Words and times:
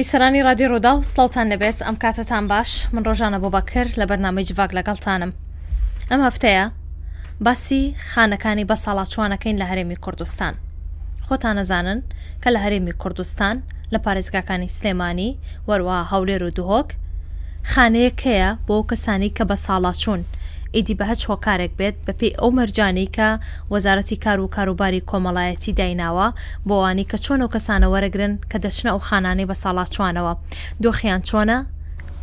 بیسەرانی 0.00 0.42
رادیۆ 0.48 0.68
ڕۆدا 0.72 0.92
و 0.96 1.02
سڵاوان 1.10 1.46
نەبێت 1.52 1.78
ئەم 1.86 1.96
کاتتان 2.04 2.44
باش 2.52 2.70
من 2.92 3.02
ڕۆژانە 3.08 3.38
بۆ 3.42 3.48
بەکر 3.56 3.86
لە 4.00 4.04
بەرنامەی 4.10 4.46
جڤاک 4.48 4.70
لەگەڵتانم 4.78 5.32
ئەم 6.10 6.20
هەفتەیە 6.26 6.64
باسی 7.46 7.82
خانەکانی 8.12 8.68
بە 8.70 8.76
ساڵات 8.84 9.08
چوانەکەین 9.14 9.56
لە 9.62 9.66
هەرێمی 9.70 9.98
کوردستان 10.04 10.54
خۆتان 11.26 11.54
نەزانن 11.58 12.00
کە 12.42 12.48
لە 12.54 12.58
هەرێمی 12.64 12.92
کوردستان 13.02 13.56
لە 13.92 13.98
پارێزگاکانی 14.04 14.68
سلێمانی 14.76 15.30
وەروە 15.68 15.98
هەولێر 16.12 16.42
و 16.44 16.50
دوهۆک 16.58 16.88
خانەیەکەیە 17.72 18.50
بۆ 18.66 18.76
کەسانی 18.90 19.30
کە 19.36 19.44
بە 19.50 19.56
ساڵات 19.66 19.96
چوون 20.02 20.22
ئیدی 20.76 20.94
بە 20.98 21.04
هەچ 21.10 21.22
هۆکارێک 21.30 21.72
بێت 21.80 21.96
بەپی 22.06 22.30
ئەو 22.40 22.50
مەرجانەی 22.58 23.10
کە 23.16 23.28
وەزارەتی 23.74 24.16
کار 24.24 24.38
و 24.40 24.52
کاروباری 24.56 25.06
کۆمەڵایەتی 25.10 25.76
دایناوە 25.80 26.28
بۆوانی 26.68 27.08
کە 27.10 27.16
چۆن 27.24 27.40
و 27.42 27.52
کەسانە 27.54 27.86
وەرەگرن 27.92 28.32
کە 28.50 28.58
دەچنە 28.64 28.88
ئەو 28.92 29.00
خانانەی 29.08 29.48
بە 29.50 29.56
ساڵات 29.62 29.88
چوانەوە 29.94 30.32
دۆخیان 30.82 31.20
چۆنە 31.28 31.58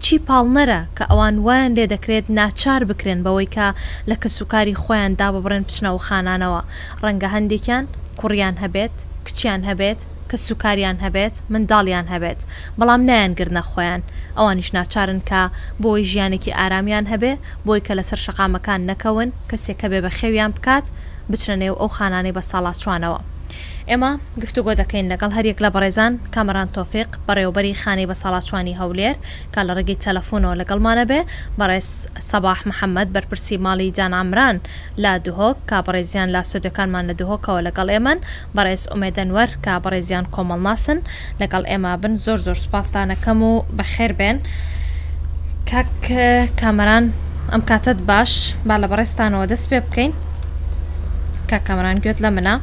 چی 0.04 0.16
پاڵنەرە 0.28 0.80
کە 0.98 1.04
ئەوان 1.12 1.36
وایان 1.46 1.72
لێ 1.78 1.86
دەکرێت 1.94 2.26
ناچار 2.40 2.82
بکرێن 2.90 3.20
بەوەی 3.26 3.52
کە 3.56 3.68
لە 4.10 4.16
کە 4.22 4.28
سوکاری 4.38 4.80
خۆیان 4.84 5.14
دابڕێن 5.20 5.64
پچنەوە 5.70 6.02
خانانەوە 6.08 6.62
ڕەنگە 7.04 7.28
هەندێکیان 7.36 7.86
کوڕیان 8.20 8.56
هەبێت 8.64 8.94
کچیان 9.26 9.62
هەبێت 9.70 10.02
کە 10.32 10.38
سوکاریان 10.48 10.98
هەبێت 11.06 11.36
منداڵیان 11.54 12.08
هەبێت 12.14 12.40
بەڵام 12.80 13.02
نایانگرنە 13.10 13.64
خۆیان 13.70 14.02
ئەوانیش 14.38 14.70
ناچارن 14.78 15.20
کە 15.30 15.42
بۆی 15.84 16.08
ژیانێکی 16.12 16.56
ئارامیان 16.60 17.06
هەبێ 17.14 17.34
بۆی 17.68 17.82
کە 17.86 17.94
لەسەر 18.00 18.20
شقامەکان 18.26 18.82
نەکەون 18.90 19.30
کەسێکە 19.50 19.88
بێ 19.92 20.00
بە 20.06 20.12
خێویان 20.18 20.52
بکات 20.58 20.86
بچنە 21.32 21.56
نێو 21.62 21.76
ئەو 21.80 21.90
خانانەی 21.98 22.36
بە 22.38 22.42
ساڵات 22.52 22.78
چوانەوە 22.84 23.20
ئێمە 23.92 24.12
گفتوگۆ 24.44 24.72
دەکەین 24.82 25.06
لەگەڵ 25.12 25.32
هەرێک 25.38 25.58
لە 25.66 25.70
بەڕێزان 25.74 26.14
کامەران 26.36 26.70
تۆفیق 26.78 27.10
بەڕێوبەری 27.28 27.74
خانەی 27.82 28.08
بە 28.10 28.16
ساڵاتوانی 28.24 28.78
هەولێر 28.82 29.16
کا 29.54 29.62
لە 29.68 29.74
ڕێگەی 29.78 30.02
تەلەفۆنەوە 30.06 30.56
لەگەڵمانە 30.62 31.04
بێ 31.10 31.20
بەڕێز 31.60 31.90
سەباح 32.30 32.60
محەممەد 32.70 33.10
بەرپرسی 33.16 33.58
ماڵی 33.66 33.90
جانامران 33.98 34.58
لا 35.04 35.14
دوهۆک 35.26 35.58
کا 35.70 35.78
بەڕێزیان 35.86 36.30
لا 36.36 36.42
سودەکانمان 36.52 37.04
لە 37.10 37.14
دوهۆکەوە 37.20 37.60
لەگەڵ 37.68 37.88
ئێمەن 37.94 38.20
بەڕێز 38.56 38.82
ئومێدەنوەر 38.92 39.50
کا 39.66 39.74
بەڕێزیان 39.84 40.26
کۆمەڵ 40.36 40.60
ناسن 40.68 40.98
لەگەڵ 41.42 41.64
ئێمە 41.72 41.92
بن 42.02 42.14
زۆر 42.26 42.40
زۆر 42.46 42.58
سوپاسستانەکەم 42.64 43.40
و 43.50 43.54
بەخێر 43.78 44.12
بێن 44.20 44.38
کاک 45.70 46.04
کامەران 46.60 47.06
ئەم 47.52 47.62
کاتت 47.70 48.00
باش 48.10 48.32
با 48.68 48.76
لە 48.82 48.88
بەڕێستانەوە 48.92 49.46
دەست 49.52 49.66
پێ 49.72 49.80
بکەین 49.86 50.12
کا 51.50 51.58
کامەران 51.68 51.98
گوێت 52.06 52.20
لە 52.26 52.32
منە. 52.38 52.56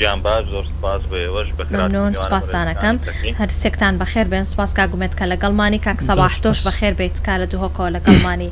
گیان 0.00 0.20
باش 0.24 0.44
زۆر 0.52 0.66
سپاس 0.80 1.02
بەێوەش 1.12 1.48
بەون 1.58 2.12
سپاسانەکەم 2.24 2.96
هەر 3.40 3.50
سێکتان 3.62 3.94
بەخێر 4.00 4.26
بێن 4.32 4.46
سپاس 4.52 4.70
کا 4.78 4.84
گومێت 4.92 5.14
کە 5.18 5.24
لەگەڵمانی 5.32 5.80
کاک 5.86 5.98
سەباش 6.08 6.34
تۆش 6.44 6.58
بەخێر 6.68 6.94
بێت 7.00 7.18
کارە 7.26 7.46
دوهۆکۆ 7.52 7.84
لەگەڵمانی 7.96 8.50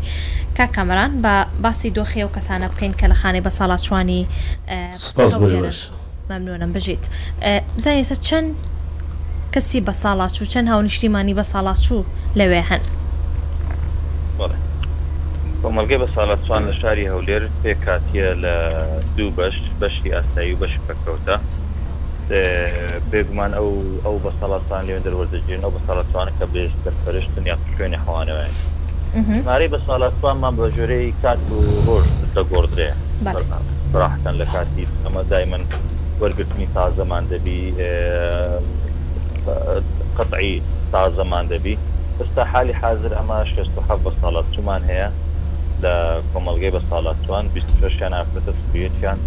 کا 0.56 0.66
کەمەران 0.74 1.12
بە 1.24 1.34
باسی 1.64 1.90
دۆخی 1.98 2.22
و 2.26 2.30
کەسانە 2.36 2.66
بکەین 2.72 2.92
کە 3.00 3.06
لە 3.12 3.16
خانەی 3.20 3.42
بە 3.46 3.50
ساڵات 3.58 3.80
چوانی 3.86 4.20
سپاس 4.92 5.32
مەمنونم 6.30 6.70
بژیت 6.76 7.04
بزانانی 7.76 8.04
سەر 8.10 8.18
چەند 8.28 8.48
کەسی 9.54 9.78
بە 9.86 9.92
ساڵات 10.04 10.30
چوو 10.36 10.46
چەند 10.52 10.68
هاونیشتیمانی 10.72 11.34
بە 11.40 11.44
ساڵات 11.52 11.78
چوو 11.86 12.04
لەوێ 12.38 12.62
هەن. 12.70 12.82
کۆمەلگەی 15.62 15.98
بە 16.02 16.08
ساڵاتوان 16.16 16.62
لە 16.70 16.74
شاری 16.80 17.04
هەولێر 17.12 17.42
پێک 17.62 17.78
کاتیە 17.86 18.28
لە 18.44 18.54
دوو 19.16 19.30
بەشت 19.38 19.64
بەشی 19.80 20.10
ئاستایی 20.14 20.52
و 20.54 20.58
بەش 20.62 20.74
پکەوتە 20.86 21.36
بێگومان 23.10 23.52
ئەو 23.58 23.70
ئەو 24.04 24.16
بە 24.24 24.30
ساڵاتان 24.40 24.82
لێن 24.88 25.02
دەوەردەگیرن 25.06 25.62
ئەو 25.64 25.72
بە 25.76 25.80
ساڵاتوانە 25.86 26.32
کە 26.38 26.46
بێش 26.54 26.72
دەرپەرشتن 26.84 27.44
یا 27.50 27.56
شوێنی 27.74 27.98
حوانەوەن 28.04 28.52
ماری 29.48 29.68
بە 29.74 29.78
ساڵاتوانمان 29.88 30.54
بە 30.58 30.66
ژۆرەی 30.76 31.10
کات 31.22 31.40
و 31.52 31.56
ڕۆژ 31.86 32.06
دەگۆڕدرێ 32.36 32.90
ڕاحتن 34.00 34.34
لە 34.40 34.46
کاتی 34.54 34.84
ئەمە 35.04 35.22
دایمن 35.30 35.62
وەرگرتنی 36.22 36.66
تازەمان 36.74 37.24
دەبی 37.32 37.60
قطعی 40.18 40.54
تازەمان 40.92 41.44
دەبی 41.52 41.74
ئستا 42.20 42.42
حالی 42.52 42.72
حاضر 42.80 43.12
ئەمە 43.18 43.38
6 43.54 43.58
بە 44.04 44.10
ساڵات 44.20 44.46
چمان 44.56 44.82
هەیە 44.90 45.08
لە 45.82 46.20
کۆمەلگەی 46.34 46.70
بە 46.76 46.80
ساڵاتوان 46.90 47.44
بیان 47.54 48.12
ئافرەتە 48.18 48.52
سوبیەتیان 48.60 49.18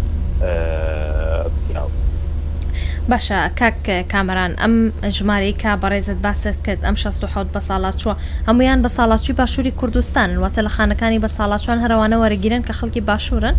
باشە 3.10 3.38
کاک 3.60 4.10
کامران 4.12 4.52
ئەم 4.62 4.74
ژمارەی 5.16 5.54
کا 5.62 5.72
بەڕێزت 5.82 6.18
باست 6.26 6.56
کرد 6.66 6.80
ئەم 6.86 6.94
16 6.96 7.44
بە 7.54 7.60
ساڵات 7.68 7.94
چوە 8.02 8.14
هەمویان 8.48 8.82
بە 8.84 8.88
ساڵاتی 8.98 9.32
باشووری 9.40 9.70
کوردستان 9.80 10.30
واتە 10.44 10.60
لە 10.66 10.70
خانەکانی 10.76 11.18
بە 11.24 11.28
ساڵاتوان 11.38 11.78
هەروانە 11.84 12.16
وەرەگیرن 12.22 12.62
کە 12.66 12.72
خەڵکی 12.78 13.00
باشوورن 13.10 13.54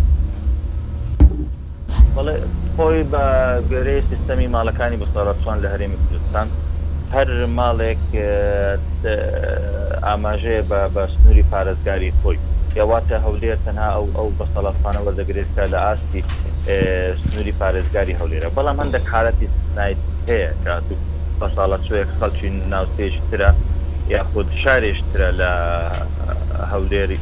خۆی 2.78 3.04
بە 3.14 3.24
گەرەی 3.72 4.02
سیستەمی 4.10 4.48
ماڵەکانی 4.56 4.98
بە 5.02 5.06
ساڵاتوان 5.14 5.58
لە 5.64 5.68
هەرێمی 5.74 5.98
کوردستان 6.08 6.48
هەر 7.16 7.30
ماڵێک 7.58 8.06
ئاماژەیە 10.08 10.62
بە 10.94 11.04
سنووری 11.14 11.44
پارێزگاری 11.52 12.12
خۆی 12.22 12.38
یاواتە 12.80 13.16
هەولێر 13.26 13.58
تەنها 13.66 13.88
ئەو 13.96 14.06
ئەو 14.18 14.28
بەسەڵافانە 14.40 15.00
وەردەگرێتکە 15.06 15.64
لە 15.74 15.80
ئاستی 15.88 16.22
سنووری 17.22 17.54
پارێزگاری 17.62 18.14
هەولێرە 18.22 18.50
بەڵام 18.58 18.78
هەندێک 18.84 19.06
حالەتی 19.14 19.48
سنایت 19.66 20.02
هەیە 20.30 20.50
کاتو 20.66 20.96
بەساڵە 21.40 21.78
سوێک 21.88 22.10
خەڵکی 22.20 22.50
ناوسێش 22.74 23.16
ترە 23.30 23.50
یاخود 24.14 24.48
شارێش 24.64 25.00
ترە 25.12 25.30
لە 25.42 25.52
هەولێری 26.72 27.18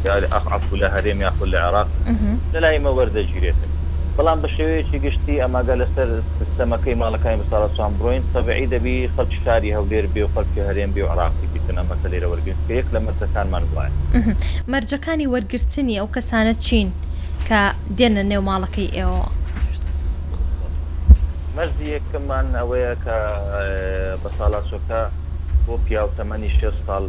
عفو 0.56 0.74
لە 0.84 0.88
هەرێم 0.96 1.20
یاخود 1.26 1.50
لە 1.56 1.60
عراق 1.68 1.88
لەلایمە 2.54 2.92
وەردەگیرێتن 2.98 3.71
بەڵام 4.18 4.40
بە 4.44 4.50
شێوەیەکی 4.56 5.00
گشتی 5.06 5.42
ئەماگە 5.44 5.76
لەسەر 5.82 6.10
سیستەمەکەی 6.38 7.00
ماڵەکانی 7.02 7.40
بەساڵە 7.42 7.70
سوان 7.76 7.92
بڕۆین 7.98 8.24
سەبعی 8.34 8.68
دەبی 8.74 8.96
خەڵکی 9.14 9.40
شاری 9.46 9.76
هەولێر 9.78 10.06
بێ 10.14 10.22
و 10.26 10.32
خەڵکی 10.34 10.62
هەرێم 10.68 10.92
بێ 10.96 11.02
و 11.06 11.12
عراقی 11.14 11.48
بتنەمەکە 11.54 12.08
لێرە 12.12 12.28
وەرگرت 12.32 12.62
یەک 12.80 12.88
لە 12.96 13.00
مەرجەکانمان 13.08 13.64
وایە 13.74 13.94
مەرجەکانی 14.72 15.30
وەرگرتنی 15.34 15.98
ئەو 16.00 16.08
کەسانە 16.16 16.54
چین 16.66 16.88
کە 17.48 17.60
دێنە 17.98 18.24
نێو 18.32 18.44
ماڵەکەی 18.50 18.94
ئێوە 18.98 19.24
مەرزی 21.58 21.88
یەکەممان 21.96 22.48
ئەوەیە 22.60 22.94
کە 23.06 23.18
بە 24.22 24.30
ساڵاسۆکە 24.38 25.02
بۆ 25.66 25.74
پیاوتەمەنی 25.86 26.52
شێ 26.58 26.70
ساڵ 26.86 27.04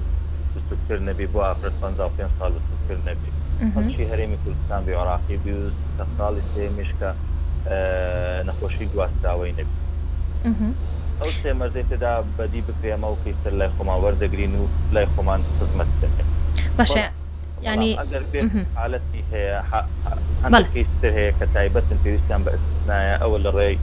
تر 0.88 0.98
نەبی 1.08 1.26
بۆ 1.32 1.38
ئافرەت 1.48 1.74
15 1.82 2.32
ساڵ 2.38 2.52
تر 2.88 2.98
نەبی 3.08 3.30
هەڵکی 3.74 4.04
هەرێمی 4.10 4.38
کوردستان 4.42 4.80
بێ 4.86 4.94
عراقی 5.00 5.36
بی 5.44 5.52
و 5.58 5.62
سە 5.96 6.04
ساڵی 6.16 6.42
سێ 6.52 6.64
مشکە 6.78 7.10
نەخۆشی 8.48 8.86
گواستراوەی 8.92 9.52
نەبی 9.58 9.76
ئەو 11.20 11.30
سێ 11.40 11.50
مەرزێتدا 11.60 12.12
بەدی 12.38 12.62
بکرێمە 12.68 13.08
و 13.10 13.20
پێتر 13.24 13.52
لای 13.60 13.70
خۆمان 13.76 13.98
وەردەگرین 14.04 14.54
و 14.60 14.64
لای 14.94 15.06
خۆمان 15.14 15.40
خزمەت 15.58 15.90
دەکەین 16.02 16.28
باشە 16.78 17.04
ینی 17.66 17.90
حالەتی 18.80 19.20
هەیە 19.32 19.58
هەیە 21.16 21.32
کە 21.38 21.46
تایبەتن 21.54 21.98
پێویستیان 22.04 22.40
بە 22.44 22.50
ئەستنایە 22.54 23.14
ئەوە 23.22 23.38
لە 23.44 23.50
ڕێی 23.56 23.76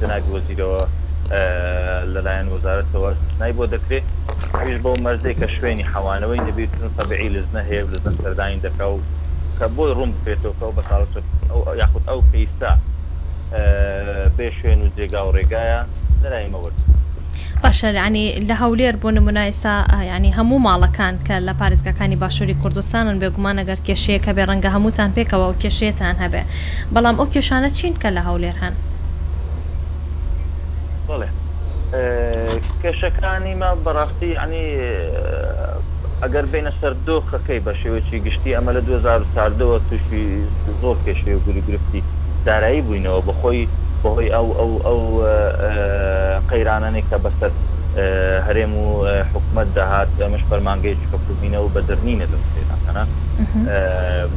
جناگ 0.00 0.24
وەزیرەوە 0.34 0.82
لەلایەن 2.14 2.46
وەزارەتەوە 2.54 3.10
نای 3.40 3.52
بۆ 3.58 3.64
دەکرێت 3.74 4.06
هەویش 4.58 4.78
بۆ 4.84 4.90
مەرجێک 5.04 5.36
کە 5.40 5.48
شوێنی 5.56 5.84
حەوانەوەی 5.92 6.40
دەبێت 6.48 6.72
تەبعی 6.98 7.28
لەزنە 7.36 7.62
هەیە 7.68 7.82
لەزن 7.92 8.14
سەردانی 8.22 8.58
دەکە 8.66 8.84
و 8.92 8.96
کە 9.58 9.66
بۆ 9.76 9.84
ڕوم 9.98 10.10
بکرێتەوە 10.24 10.72
بە 10.76 10.82
ساڵ 10.88 11.14
یاخود 11.82 12.02
ئەو 12.10 12.20
پێیستا 12.30 12.72
بێ 14.36 14.48
شوێن 14.58 14.80
و 14.84 14.88
جێگا 14.96 15.20
و 15.26 15.30
ڕێگایە 15.36 15.80
لەلایمەوەرد 16.22 16.78
باشە 17.64 17.88
ینی 18.00 18.26
لە 18.48 18.54
هەولێر 18.62 18.94
بۆ 19.02 19.08
نمونایسا 19.16 19.74
ینی 20.14 20.30
هەموو 20.38 20.64
ماڵەکان 20.66 21.14
کە 21.26 21.34
لە 21.46 21.52
پارێزگەکانی 21.60 22.16
باشووری 22.22 22.58
کوردستانن 22.62 23.16
بێگومان 23.22 23.56
ئەگەر 23.60 23.80
کێشەیە 23.86 24.20
کە 24.24 24.30
بێ 24.36 24.44
ڕەنگە 24.50 24.70
هەمووتان 24.74 25.10
پێکەوە 25.16 25.46
و 25.50 25.58
کێشێتان 25.62 26.16
هەبێ 26.22 26.42
بەڵام 26.94 27.16
ئەو 27.20 27.28
کێشانە 27.34 27.68
چین 27.78 27.94
کە 28.02 28.08
لە 28.16 28.22
هەولێر 28.28 28.56
هەن 28.64 28.74
بڵێ 31.12 31.28
کێشەکانی 32.82 33.54
ما 33.62 33.70
بەڕاستی 33.84 34.32
عنی 34.44 34.64
ئەگەر 36.22 36.44
بینە 36.52 36.72
سەر 36.80 36.94
دۆخەکەی 37.06 37.60
بە 37.66 37.72
شێوەی 37.80 38.22
گشتی 38.26 38.54
ئەمە 38.56 38.72
لە 38.76 38.82
2010ەوە 38.88 39.76
تووشی 39.88 40.24
زۆر 40.82 40.96
کێشەیە 41.04 41.38
گوریگرفتی 41.44 42.00
دارایی 42.46 42.82
بووینەوە 42.86 43.20
بەخۆی 43.28 43.66
بەهۆی 44.02 44.32
ئەو 44.36 44.48
ئەو 44.58 44.70
ئەو 44.86 45.02
قەیرانانێک 46.50 47.06
کە 47.10 47.18
بەسەر 47.24 47.52
هەرێم 48.46 48.72
و 48.82 48.86
حکومت 49.32 49.68
داهات 49.76 50.08
ئەمەش 50.22 50.42
فەرمانگەی 50.50 50.96
کەپوبینەوە 51.12 51.68
بە 51.74 51.80
دەرنینە 51.88 52.26
لەێنە 52.32 53.04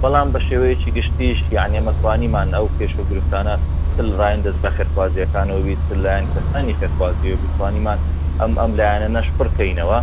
بەڵام 0.02 0.28
بە 0.34 0.40
شێوەیەکی 0.48 0.94
گشتیش 0.98 1.40
یعنی 1.58 1.80
مەتوانیمان 1.88 2.48
ئەو 2.58 2.68
کێش 2.78 2.94
و 2.98 3.04
گرفتانە 3.12 3.56
تل 3.98 4.12
ڕایەن 4.20 4.42
دەست 4.46 4.60
بە 4.64 4.70
خێرخوازیەکانەوەوی 4.78 5.76
تل 5.88 6.00
لایەن 6.06 6.26
کەسانی 6.36 6.74
خێرخوازی 6.80 7.30
و 7.34 7.38
بتوانیمان 7.44 8.00
ئەم 8.42 8.54
ئەم 8.62 8.72
لایەنە 8.80 9.08
نەش 9.18 9.28
پڕکەینەوە 9.38 10.00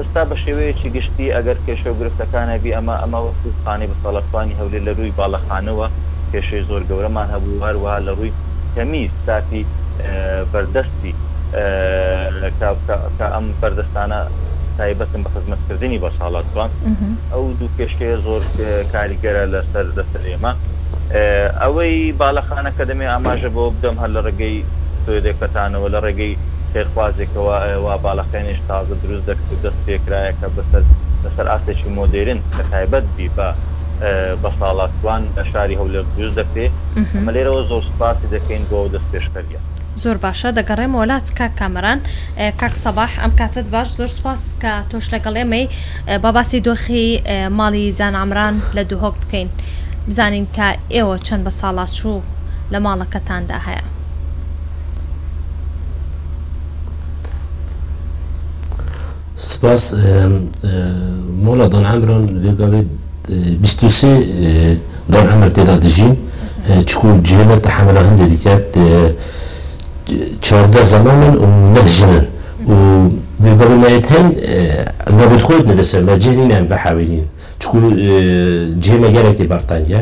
ئستا 0.00 0.22
بە 0.30 0.36
شێوەیەکی 0.44 0.88
گشتی 0.96 1.34
ئەگەر 1.36 1.58
کێشە 1.66 1.88
و 1.92 1.98
گرفتەکانە 2.00 2.54
بی 2.62 2.70
ئەمە 2.76 2.94
ئەمە 3.02 3.18
وەستخانی 3.26 3.86
بە 3.90 3.96
ساڵەخوانی 4.02 4.58
هەولێ 4.60 4.80
لە 4.86 4.92
ڕووی 4.98 5.16
باڵەخانەوە 5.18 5.86
کێشەی 6.32 6.62
زۆر 6.70 6.82
گەورەمان 6.90 7.28
هەبوو 7.34 7.64
هەروەها 7.66 7.98
لە 8.06 8.12
ڕووی 8.18 8.32
کەمی 8.74 9.04
ستاتی 9.20 9.62
بەردەستی 10.52 11.12
کە 13.18 13.26
ئەم 13.34 13.46
بەردەستانە 13.60 14.20
تایبەتم 14.78 15.22
بە 15.24 15.30
خزمەتکردنی 15.34 15.98
بە 16.04 16.10
ساڵاتوان 16.18 16.70
ئەو 17.32 17.44
دوو 17.58 17.74
پێشکەیە 17.78 18.16
زۆر 18.26 18.42
کاریگەرە 18.94 19.44
لەسەر 19.54 19.86
دەسەر 19.98 20.22
ئێمە 20.30 20.52
ئەوەی 21.62 21.94
بالاخانە 22.20 22.70
کە 22.76 22.84
دەمێ 22.90 23.06
ئاماژە 23.12 23.50
بۆ 23.56 23.62
بدەم 23.76 23.96
هەر 24.02 24.10
لە 24.16 24.20
ڕێگەی 24.26 24.56
سوێدێکەتانەوە 25.04 25.88
لە 25.94 25.98
ڕێگەی 26.06 26.34
خێرخوازێکەوە 26.72 27.54
وا 27.84 27.94
بالاخێنش 28.06 28.60
تازە 28.70 28.94
دروست 29.02 29.26
دەکرد 29.28 29.60
دەست 29.64 29.80
پێکرایەکە 29.86 30.46
بەسەر 30.56 30.84
لەسەر 31.24 31.46
ئاستێکی 31.52 31.90
مۆدێرن 31.98 32.38
کە 32.54 32.62
تایبەت 32.72 33.04
بی 33.16 33.28
بە 33.36 33.48
بە 34.42 34.50
ساڵاتوان 34.58 35.22
ئەشاری 35.38 35.78
هەولێر 35.80 36.04
دروست 36.16 36.36
دەکرێت 36.40 36.72
مە 37.24 37.30
لێرەوە 37.36 37.62
زۆر 37.70 37.82
سپاسی 37.90 38.28
دەکەین 38.34 38.64
بۆ 38.70 38.78
دەست 38.94 39.08
پێشکەریە 39.12 39.62
زۆر 40.00 40.16
باشە 40.24 40.46
دەگەڕێم 40.58 40.92
وڵات 41.00 41.26
کا 41.38 41.46
کامران 41.58 41.98
کاک 42.60 42.74
سەباح 42.84 43.10
ئەم 43.22 43.32
کاتت 43.40 43.66
باش 43.74 43.88
زۆر 43.98 44.06
سپاس 44.18 44.42
کە 44.62 44.72
تۆش 44.90 45.06
لەگەڵێمەی 45.14 45.66
باباسی 46.24 46.58
دۆخی 46.68 47.08
ماڵی 47.58 47.92
جانامران 47.98 48.54
لە 48.76 48.82
دووهۆک 48.90 49.16
بکەین 49.22 49.48
بزانین 50.08 50.46
کە 50.56 50.66
ئێوە 50.94 51.16
چەند 51.26 51.42
بە 51.46 51.50
ساڵات 51.60 51.90
چوو 51.98 52.20
لە 52.72 52.78
ماڵەکەتاندا 52.86 53.58
هەیە 53.66 53.84
سپاس 59.36 59.84
مۆڵە 61.44 61.66
دانعامران 61.72 62.24
بێگاوێت 62.42 62.88
23 63.62 64.76
دانعمر 65.12 65.48
تێدا 65.48 65.76
دژین 65.78 66.16
چکو 66.88 67.08
جێمە 67.26 67.56
تەحەمەلا 67.64 68.02
هەندێک 68.08 68.28
دیکات 68.32 68.62
چارده 70.40 70.84
زمان 70.84 71.34
و 71.36 71.46
نخجنن 71.72 72.26
و 72.68 73.10
ببقیمایتن 73.44 74.26
نابد 75.10 75.40
خود 75.40 75.72
نرسه 75.72 76.00
مرجعنی 76.00 76.44
نم 76.46 76.64
بحاولین 76.66 77.24
چکو 77.58 77.78
جهمه 78.84 79.10
گرکی 79.14 79.44
برطانیا 79.46 80.00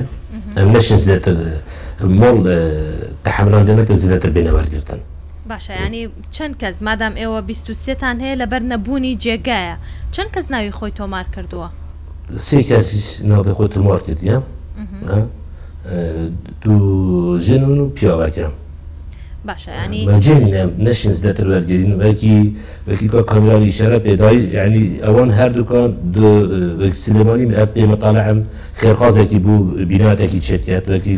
ام 0.56 0.76
نشن 0.76 0.96
زیدتر 0.96 1.34
مول 2.04 2.44
تحملان 3.24 3.64
دنت 3.64 3.96
زیدتر 4.02 4.30
بینور 4.36 4.64
گردن 4.74 5.00
باشە 5.52 5.74
ینی 5.86 6.02
چەند 6.36 6.54
کەس 6.62 6.76
مادام 6.88 7.14
ئێوە 7.20 7.40
23 7.46 7.94
تان 7.94 8.20
هەیە 8.20 8.36
لەبەر 8.42 8.62
نەبوونی 8.72 9.18
جێگایە 9.22 9.76
چەند 10.12 10.30
کەس 10.36 10.50
ناوی 10.50 10.70
خۆی 10.70 10.90
تۆمار 11.00 11.26
کردووە 11.36 11.68
سی 12.38 12.64
کەسی 12.64 13.24
ناوی 13.24 13.52
خۆی 13.52 13.68
تۆمار 13.72 14.00
کردە 14.06 14.40
دوو 16.64 17.38
ژن 17.38 17.64
و 17.64 17.90
پیاوەکەم 17.96 18.50
باشە 19.48 19.72
ینی 19.84 20.00
مەجێنە 20.10 20.64
نەشین 20.86 21.12
زدەتر 21.18 21.46
وەرگین 21.52 21.90
وەکی 22.04 22.38
وەکی 22.88 23.06
کۆ 23.14 23.20
کامیرانی 23.30 23.72
شەرە 23.78 23.98
پێدای 24.06 24.38
ینی 24.58 24.84
ئەوان 25.04 25.30
هەردووکان 25.38 25.90
سلمانی 27.04 27.46
پێ 27.74 27.84
مەتاالەم 27.90 28.38
خێرخوازێکی 28.80 29.38
بوو 29.44 29.56
بیناتێکی 29.90 30.40
چێتکات 30.46 30.84
وەکی 30.92 31.14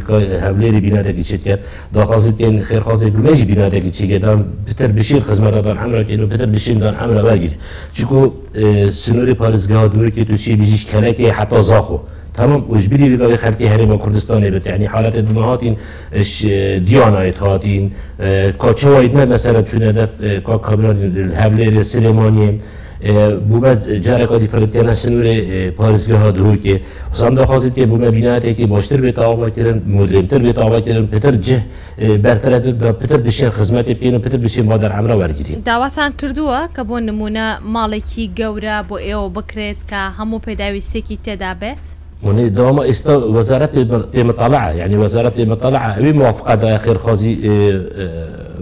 هەولێری 0.46 0.80
بیناتێکی 0.84 1.24
چێتکات 1.30 1.60
داخوازتێن 1.96 2.54
خێرخوازێک 2.68 3.14
مەژی 3.26 3.44
بیناتێکی 3.50 3.92
چێگەدان 3.98 4.38
پتر 4.66 4.88
بشین 4.96 5.20
خزمەتدان 5.28 5.76
ئەمرەکەین 5.82 6.20
و 6.24 6.26
پتر 6.32 6.46
بشیندان 6.54 6.94
ئەمرە 7.00 7.22
وەرگین 7.28 7.54
چکو 7.96 8.20
سنووری 9.02 9.34
که 9.34 9.88
دوورکی 9.92 10.24
توچی 10.28 10.52
بژیش 10.60 10.82
کەلەکی 10.90 11.26
حتی 11.38 11.58
زاخۆ 11.70 11.98
تمام 12.34 12.64
وجبلي 12.68 13.16
بقى 13.16 13.36
خلتي 13.36 13.68
هرم 13.68 13.96
كردستان 13.96 14.50
بت 14.50 14.66
يعني 14.66 14.88
حالات 14.88 15.16
هاتين 15.18 15.76
اش 16.14 16.46
ديانايت 16.86 17.42
هاتين 17.42 17.90
كاتشوايد 18.62 19.14
ما 19.14 19.24
مثلا 19.24 19.64
شنو 19.66 19.86
هدف 19.88 20.10
كابران 20.48 20.96
الهبلي 21.24 21.68
السليمانيه 21.68 22.58
bu 23.48 23.56
me 23.62 24.00
carek 24.06 24.30
adi 24.36 24.46
fırtkana 24.54 24.94
sinure 24.94 25.36
Paris'e 25.80 26.12
duhu 26.38 26.56
ki 26.62 26.74
Osam 27.14 27.36
da 27.36 27.48
hazit 27.48 27.74
ki 27.74 27.90
bu 27.90 27.96
me 28.02 28.12
bina 28.12 28.40
ki 28.58 28.70
baştır 28.70 29.02
bir 29.02 29.14
tavva 29.14 29.50
kirin 29.56 29.76
müdrimtir 29.96 30.40
bir 30.46 30.52
tavva 30.60 30.78
kirin 30.86 31.06
petir 31.12 31.34
cih 31.42 31.60
berferet 32.24 32.64
da 32.80 32.98
petir 33.00 33.24
bir 33.24 33.30
şey 33.38 33.48
hizmet 33.48 33.88
yapın 33.88 34.20
petir 34.24 34.42
bir 34.42 34.48
şey 34.54 34.68
vadar 34.68 34.90
amra 34.98 35.18
var 35.18 35.30
gidin 35.30 35.62
Dava 35.66 35.90
san 35.90 36.12
kirduwa 36.20 36.68
ka 36.76 36.88
bu 36.88 37.06
numuna 37.06 37.58
maleki 37.76 38.34
gawra 38.34 38.84
bu 38.90 39.00
eo 39.00 39.34
bakret 39.34 39.80
ka 39.90 40.18
hamu 40.18 40.38
pedavi 40.40 40.82
seki 40.82 41.16
tedabet 41.22 41.78
وني 42.22 42.48
دوما 42.48 42.82
وزارات 43.08 43.70
مطلعة 44.18 44.70
يعني 44.70 44.96
وزارات 44.96 45.40
مطلعة 45.40 46.00
وي 46.02 46.12
موافقة 46.12 46.54
دا 46.54 46.78
خير 46.78 46.98
خازي 46.98 47.32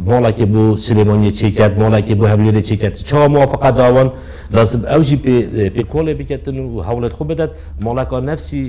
مولا 0.07 0.29
إيه، 0.39 0.45
بو 0.45 0.71
إيه، 0.71 0.77
سليماني 0.77 1.31
تشيكات 1.31 1.79
مولا 1.79 2.01
كي 2.01 2.15
بو 2.15 2.27
هبليري 2.27 2.61
تشيكات 2.61 2.97
شو 3.09 3.29
موافقة 3.29 3.71
داون 3.71 4.11
لازم 4.51 4.87
اوجي 4.87 5.17
بي 5.17 5.31
إيه، 5.41 5.71
بي 5.71 5.83
كولي 5.83 6.15
بكتن 6.15 6.61
وحولت 6.61 7.13
خو 7.13 7.25
بدات 7.25 7.53
مولا 7.81 8.05
كان 8.05 8.25
نفسي 8.25 8.63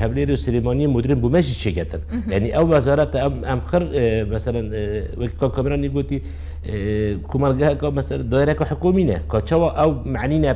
هبليري 0.00 0.32
وسليماني 0.32 0.86
مديرين 0.86 1.20
بو 1.20 1.28
ماشي 1.28 1.54
تشيكاتن 1.54 1.98
يعني 2.28 2.56
او 2.56 2.74
وزارات 2.76 3.16
ام 3.16 3.60
خر 3.66 3.88
مثلا 4.34 4.60
وكا 5.18 5.46
كاميرا 5.48 5.76
نيجوتي 5.76 6.20
کومارگاه 7.28 7.74
که 7.74 7.86
مثلا 7.90 8.22
دایره 8.22 8.54
که 8.54 8.64
حکومی 8.64 9.04
نه 9.04 9.20
که 9.32 9.40
چوا 9.40 9.82
او 9.84 9.94
معنی 10.06 10.38
نه 10.38 10.54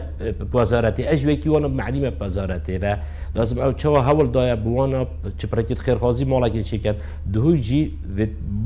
بازارتی 0.53 1.03
اجوی 1.05 1.37
کی 1.37 1.49
وانا 1.49 1.69
معنی 1.69 2.01
نه 2.01 2.11
بازارتی 2.11 2.79
و 2.79 2.97
لازم 3.37 3.61
او 3.61 3.73
چوا 3.73 4.03
هول 4.03 4.27
دایه 4.31 4.55
بوانا 4.55 5.07
چه 5.39 5.47
پرکت 5.47 5.79
خیرخوازی 5.79 6.25
مالا 6.25 6.49
که 6.49 6.63
چیکن 6.63 6.93
دهوی 7.33 7.61
جی 7.61 7.99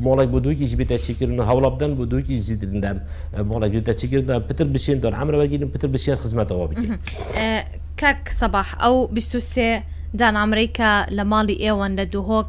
مالا 0.00 0.26
بودوی 0.26 0.56
که 0.56 0.66
جی 0.66 0.76
بیتا 0.76 0.96
چیکرن 0.98 1.40
هول 1.40 1.64
ابدن 1.64 1.94
بودوی 1.94 2.22
که 2.22 2.36
زیدرندم 2.36 3.00
مالا 3.44 3.68
بیتا 3.68 3.92
چیکرن 3.92 4.38
پتر 4.38 4.64
بشین 4.64 4.98
دار 4.98 5.14
عمر 5.14 5.32
بگیرن 5.32 5.68
پتر 5.68 5.88
بشین 5.88 6.14
خدمت 6.14 6.52
او 6.52 6.66
بگیرن 6.66 6.98
کک 8.00 8.28
صباح 8.28 8.84
او 8.84 9.06
بسوسه 9.08 9.82
دان 10.18 10.36
امریکا 10.36 11.04
لمالی 11.10 11.52
ایوان 11.52 11.94
لدوهوک 12.00 12.46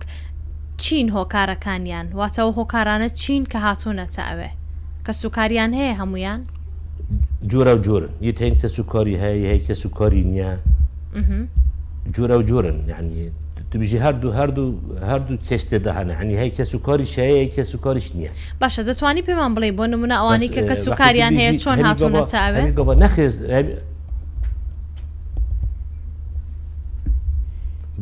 چین 0.77 1.09
هۆکارەکانیان 1.09 2.15
واتەوە 2.17 2.53
هۆکارانە 2.59 3.13
چین 3.13 3.43
کە 3.45 3.55
هاتوونەتە 3.65 4.21
ئەوێ 4.29 4.51
کە 5.05 5.11
سوکاریان 5.21 5.71
هەیە 5.79 5.93
هەمویان 6.01 6.41
جوورە 7.51 7.73
و 7.77 7.79
جورن 7.85 8.09
یت 8.27 8.37
هەین 8.41 8.55
کە 8.61 8.67
سوکاری 8.75 9.15
هەیە 9.23 9.47
هەیە 9.51 9.63
کە 9.67 9.73
سوکاری 9.81 10.23
نییە 10.31 10.51
جوورە 12.13 12.35
و 12.39 12.43
جورن 12.49 12.77
یعنی 12.91 13.15
تبژی 13.71 13.97
هەردوو 14.05 14.29
هەردوو 14.39 14.67
هەردوو 15.09 15.35
چێشتێ 15.47 15.77
داهانە 15.85 16.13
هەنی 16.21 16.35
هەیە 16.41 16.51
کە 16.57 16.63
سوکاریش 16.71 17.13
هەیە 17.19 17.47
کە 17.55 17.63
سوکاریش 17.71 18.07
نییە 18.17 18.31
باشە 18.61 18.81
دەتوانی 18.89 19.21
پێمان 19.27 19.51
بڵێ 19.55 19.69
بۆ 19.79 19.85
نمونە 19.93 20.15
ئەوانی 20.21 20.49
کە 20.55 20.59
کە 20.69 20.75
اه، 20.77 20.83
سوکاریان 20.85 21.33
هەیە 21.39 21.53
چۆن 21.63 21.77
هاتوونە 21.85 22.21
چاوێ 22.31 22.95
نەخێز 23.03 23.35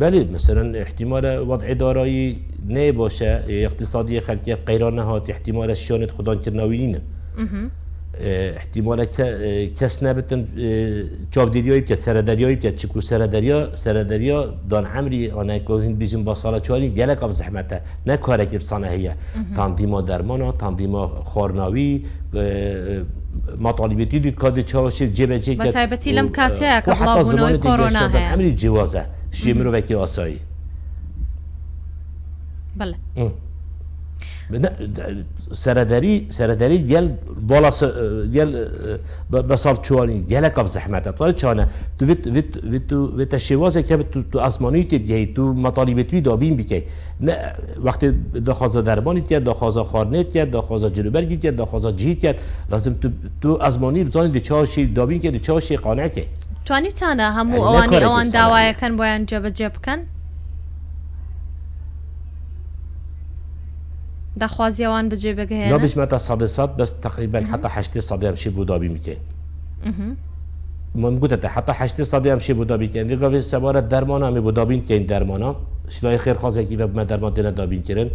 بله 0.01 0.19
مثلا 0.35 0.63
احتمال 0.83 1.25
وضع 1.49 1.73
دارایی 1.73 2.25
نه 2.67 2.91
باشه 2.91 3.43
اقتصادی 3.47 4.19
خلکی 4.19 4.51
اف 4.53 4.61
قیران 4.65 4.99
هات 4.99 5.29
احتمال 5.29 5.73
شانت 5.75 6.11
خدان 6.11 6.39
ناوینین 6.53 6.97
احتمال 8.57 9.05
کس 9.79 10.03
نبتن 10.03 10.47
چاودیریایی 11.31 11.81
که 11.81 11.95
دریایی 12.21 12.55
که 12.57 12.71
چکو 12.71 13.01
سر 13.01 13.97
دریا 14.03 14.53
دان 14.69 14.85
عمری 14.85 15.31
آنها 15.31 15.57
که 15.59 15.73
هند 15.73 16.23
با 16.23 16.35
سالا 16.35 16.59
چوانی 16.59 16.89
گلک 16.89 17.23
آب 17.23 17.31
زحمته 17.31 17.81
نه 18.07 18.17
کاره 18.17 18.45
که 18.45 18.57
بسانه 18.59 18.87
هیه 18.87 19.15
تنظیما 19.55 20.01
درمانا 20.01 20.51
تنظیما 20.51 21.07
خورناوی 21.07 22.05
مطالبتی 23.59 24.19
دید 24.19 24.35
کادی 24.35 24.63
چاوشی 24.63 25.07
جبه 25.07 25.39
جه 25.39 25.55
و 25.59 25.71
تایبتی 25.71 26.11
لم 26.11 26.29
کاته 26.29 26.65
اکبلا 26.67 27.23
بنوی 27.23 27.57
کرونا 27.57 28.07
هیه 28.07 28.31
عمری 28.33 28.53
جوازه 28.55 29.05
شیمرو 29.31 29.71
وکی 29.71 29.93
آسایی 29.95 30.39
بله 32.81 32.95
سرداری 35.65 36.13
سرداری 36.37 36.77
یل 36.93 37.05
بالاس 37.51 37.79
یل 38.37 38.49
بسال 39.51 39.75
چوانی 39.85 40.17
یل 40.33 40.45
زحمت 40.75 41.05
تو 41.17 41.25
چانه 41.41 41.65
تو 41.97 42.03
ویت 42.09 42.21
ویت 42.35 42.49
تو 42.89 42.97
ویت 43.19 43.33
شیوازه 43.47 43.81
که 43.87 43.95
تو 44.13 44.17
تو 44.31 44.37
آسمانی 44.49 44.79
تی 44.91 45.25
تو 45.35 45.41
مطالب 45.65 45.99
توی 46.09 46.21
دابین 46.29 46.53
بیکی 46.59 46.79
نه 47.27 47.35
وقتی 47.87 48.07
دخواز 48.49 48.73
درمانی 48.89 49.21
تی 49.29 49.35
دخواز 49.49 49.77
خارنی 49.91 50.23
تی 50.31 50.41
دخواز 50.57 50.83
جلوبرگی 50.97 51.37
لازم 52.71 52.93
تو 53.01 53.07
تو 53.41 53.49
آسمانی 53.69 53.99
دچاشی 54.37 54.81
دابین 54.97 55.19
که 55.23 55.31
دچاشی 55.35 55.75
قانع 55.85 56.07
تو 56.65 56.73
آنی 56.77 56.91
چانه 56.99 57.23
همو 57.37 57.61
آنی 57.81 57.95
آن 58.19 58.27
دوای 58.35 58.73
کن 58.79 58.91
باید 58.95 59.27
جاب 59.27 59.49
جاب 59.59 59.73
کن 59.85 59.97
دەخوازیەوان 64.43 65.05
بجێ 65.11 65.31
بگەێن 65.39 65.71
بژمەتە 65.83 66.17
سەدەسات 66.29 66.71
بەس 66.79 66.91
تقریبن 67.05 67.43
حتا 67.51 67.67
هشتی 67.75 68.01
سادەم 68.09 68.35
شی 68.41 68.49
بودابی 68.57 68.89
میکەین 68.95 69.19
من 71.01 71.13
گوتە 71.21 71.45
حتی 71.55 71.71
هشتی 71.79 72.03
سادەم 72.11 72.39
شی 72.45 72.53
بودابیکەین 72.59 73.05
دیگەێ 73.11 73.41
سەبارەت 73.51 73.85
دەرمانە 73.93 74.25
ئەمی 74.29 74.41
بودابین 74.47 74.81
کەین 74.87 75.03
دەرمانە 75.11 75.49
شلای 75.95 76.17
خێرخوازێکی 76.23 76.75
بە 76.79 76.85
بمە 76.91 77.03
دەرمان 77.09 77.31
دێنە 77.37 77.53
دابین 77.59 77.81
کردن 77.87 78.09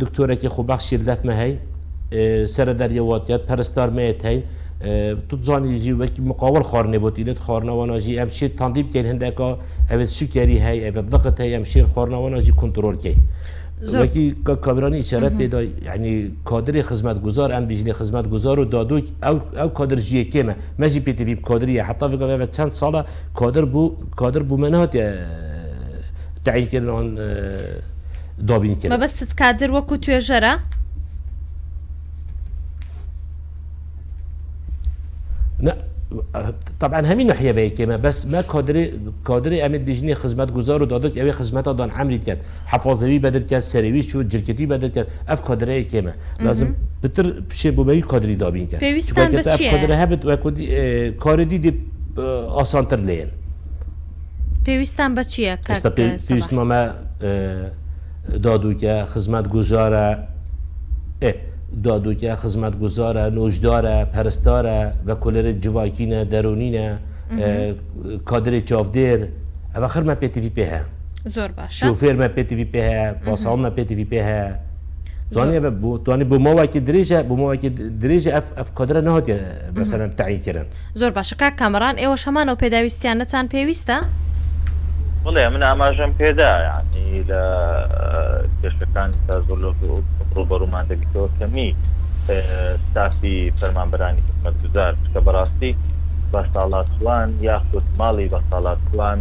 دکتۆرێکی 0.00 0.48
خوبەخشی 0.54 0.96
لەفمە 1.08 1.34
هەی 1.42 1.52
سرە 2.54 2.72
دەریەواتیات 2.80 3.42
پەرستار 3.48 3.88
مێت 3.96 4.20
هەین 4.28 4.42
توزانانیجی 5.28 5.92
وەکی 6.00 6.20
مقاول 6.30 6.62
خارنێ 6.70 6.98
بۆتیلت 7.04 7.38
خارنەواناژی 7.46 8.12
ئەم 8.20 8.30
شێ 8.36 8.46
تاندی 8.58 8.82
بکەین 8.86 9.06
سکری 9.26 9.38
هی 9.88 10.06
سوکاری 10.16 10.58
وقت 10.58 10.70
هی 10.70 11.02
دقت 11.14 11.36
هەیە 11.42 11.52
ئەم 11.56 11.64
شێر 11.72 11.86
کنترل 11.94 12.52
کنترۆلکەین. 12.62 13.18
وكي 13.82 14.34
کابرانی 14.64 15.02
شرط 15.02 15.32
بيدا 15.32 15.60
يعني 15.82 16.32
كادر 16.48 16.82
خدمت 16.82 17.16
گزار 17.26 17.50
ئەم 17.54 17.58
بيجني 17.66 17.92
خدمت 17.92 18.26
گزار 18.34 18.58
و 18.60 18.64
دادوک 18.64 19.04
حتى 19.22 19.96
في 19.96 20.24
کێمە 20.32 20.54
مەژی 20.80 22.70
سالا 22.70 23.04
كادر 23.38 23.64
بو 23.64 23.92
كادر 24.18 24.42
بو 24.42 24.56
منات 24.56 24.96
بوو 24.96 25.02
اه، 26.48 26.64
کادر 26.64 26.82
دابين 28.38 28.76
مناتە 28.76 28.86
ما 28.88 28.96
بس 28.96 29.24
كادر 29.34 29.70
و 29.72 29.82
كوتو 29.82 30.18
جرا 30.18 30.58
نه 35.60 35.91
طبعا 36.80 37.00
همین 37.06 37.30
نحیه 37.30 37.52
به 37.52 37.70
که 37.70 37.86
بس 37.86 38.26
ما 38.26 38.42
کادر 38.42 38.86
کادر 39.24 39.64
امید 39.66 39.84
بیجنی 39.84 40.14
خدمت 40.14 40.52
گزار 40.52 40.82
و 40.82 40.86
که 41.08 41.20
اوی 41.20 41.32
خدمت 41.32 41.64
دان 41.64 41.90
عملی 41.90 42.18
کرد 42.18 42.44
حفاظوی 42.66 43.18
بدر 43.18 43.40
کرد 43.40 43.60
سروی 43.60 44.02
شو 44.02 44.22
جرکتی 44.22 44.66
بدر 44.66 44.88
کرد 44.88 45.06
اف 45.28 45.42
کادر 45.42 45.82
که 45.82 46.02
ما 46.02 46.10
لازم 46.40 46.74
بتر 47.02 47.30
بشه 47.50 47.70
بومی 47.70 48.02
کادری 48.02 48.36
دابین 48.36 48.66
کرد 48.66 48.80
پیوستن 48.80 49.28
بس 49.28 49.46
اف 49.46 49.60
کادر 49.62 50.02
هبت 50.02 50.24
و 50.24 50.36
کار 51.10 51.44
دیدی 51.44 51.72
آسانتر 52.62 52.96
لین 53.00 53.26
پیوستن 54.64 55.14
به 55.14 55.24
چیه 55.24 55.58
کرد 55.68 55.86
پیوستن 56.28 56.56
ما 56.56 56.90
دادو 58.42 58.74
که 58.74 59.04
خدمت 59.08 59.48
گزاره 59.48 60.18
دادوکه 61.84 62.36
خدمتگزاره 62.36 63.30
نوشداره، 63.30 64.04
پرستاره 64.04 64.92
و 65.06 65.14
کلر 65.14 65.52
جواکینه 65.52 66.24
درونینه 66.24 66.98
کادر 68.24 68.60
چافدیر 68.60 69.28
و 69.74 69.88
خر 69.88 70.02
ما 70.02 70.14
پی 70.14 70.28
تی 70.28 70.40
وی 70.40 70.48
پی 70.48 70.62
ها 70.62 70.80
زور 71.24 71.48
باش 71.48 71.80
شوفر 71.80 72.12
ما 72.12 72.28
پی 72.28 72.42
تی 72.44 72.54
وی 72.54 72.64
پی 72.64 72.80
ها 72.80 73.12
پاسان 73.12 73.60
ما 73.60 73.70
پی 73.70 73.84
تی 73.84 73.94
وی 73.94 74.04
پی 74.04 74.18
ها 74.18 74.46
زانی 75.30 75.60
به 75.60 75.70
بو 75.70 75.98
توانی 75.98 76.24
به 76.24 76.38
ما 76.38 76.54
وکی 76.56 76.80
دریجه 76.80 77.22
بو 77.22 77.36
ما 77.36 77.48
وکی 77.52 77.68
دریجه 77.70 78.36
اف 78.36 78.52
اف 78.58 78.74
کادر 78.74 79.00
نهات 79.00 79.40
مثلا 79.76 80.08
تعیین 80.08 80.40
کردن 80.40 80.66
زور 80.94 81.10
باش 81.10 81.34
که 81.34 81.50
کامران 81.50 82.16
شما 82.16 82.32
همان 82.40 82.48
و 82.52 82.54
پیداویستیان 82.54 83.20
نتان 83.20 83.48
پیوسته 83.48 83.98
بڵێ 85.24 85.44
من 85.54 85.62
ئاماژەم 85.68 86.12
پێدا 86.20 86.50
ینی 86.66 87.22
لە 87.30 87.42
کێشەکان 88.60 89.10
تا 89.26 89.34
زۆرڕوبەرومان 89.46 90.84
دەبیتەوە 90.90 91.28
کەمی 91.38 91.68
ستافی 92.86 93.36
فەرمانبرانی 93.58 94.22
خمەتگوزار 94.28 94.92
کە 95.12 95.20
بەڕاستی 95.26 95.72
بەساڵاتوان 96.32 97.28
یاخود 97.48 97.86
ماڵی 98.00 98.30
بەساڵاتوان 98.34 99.18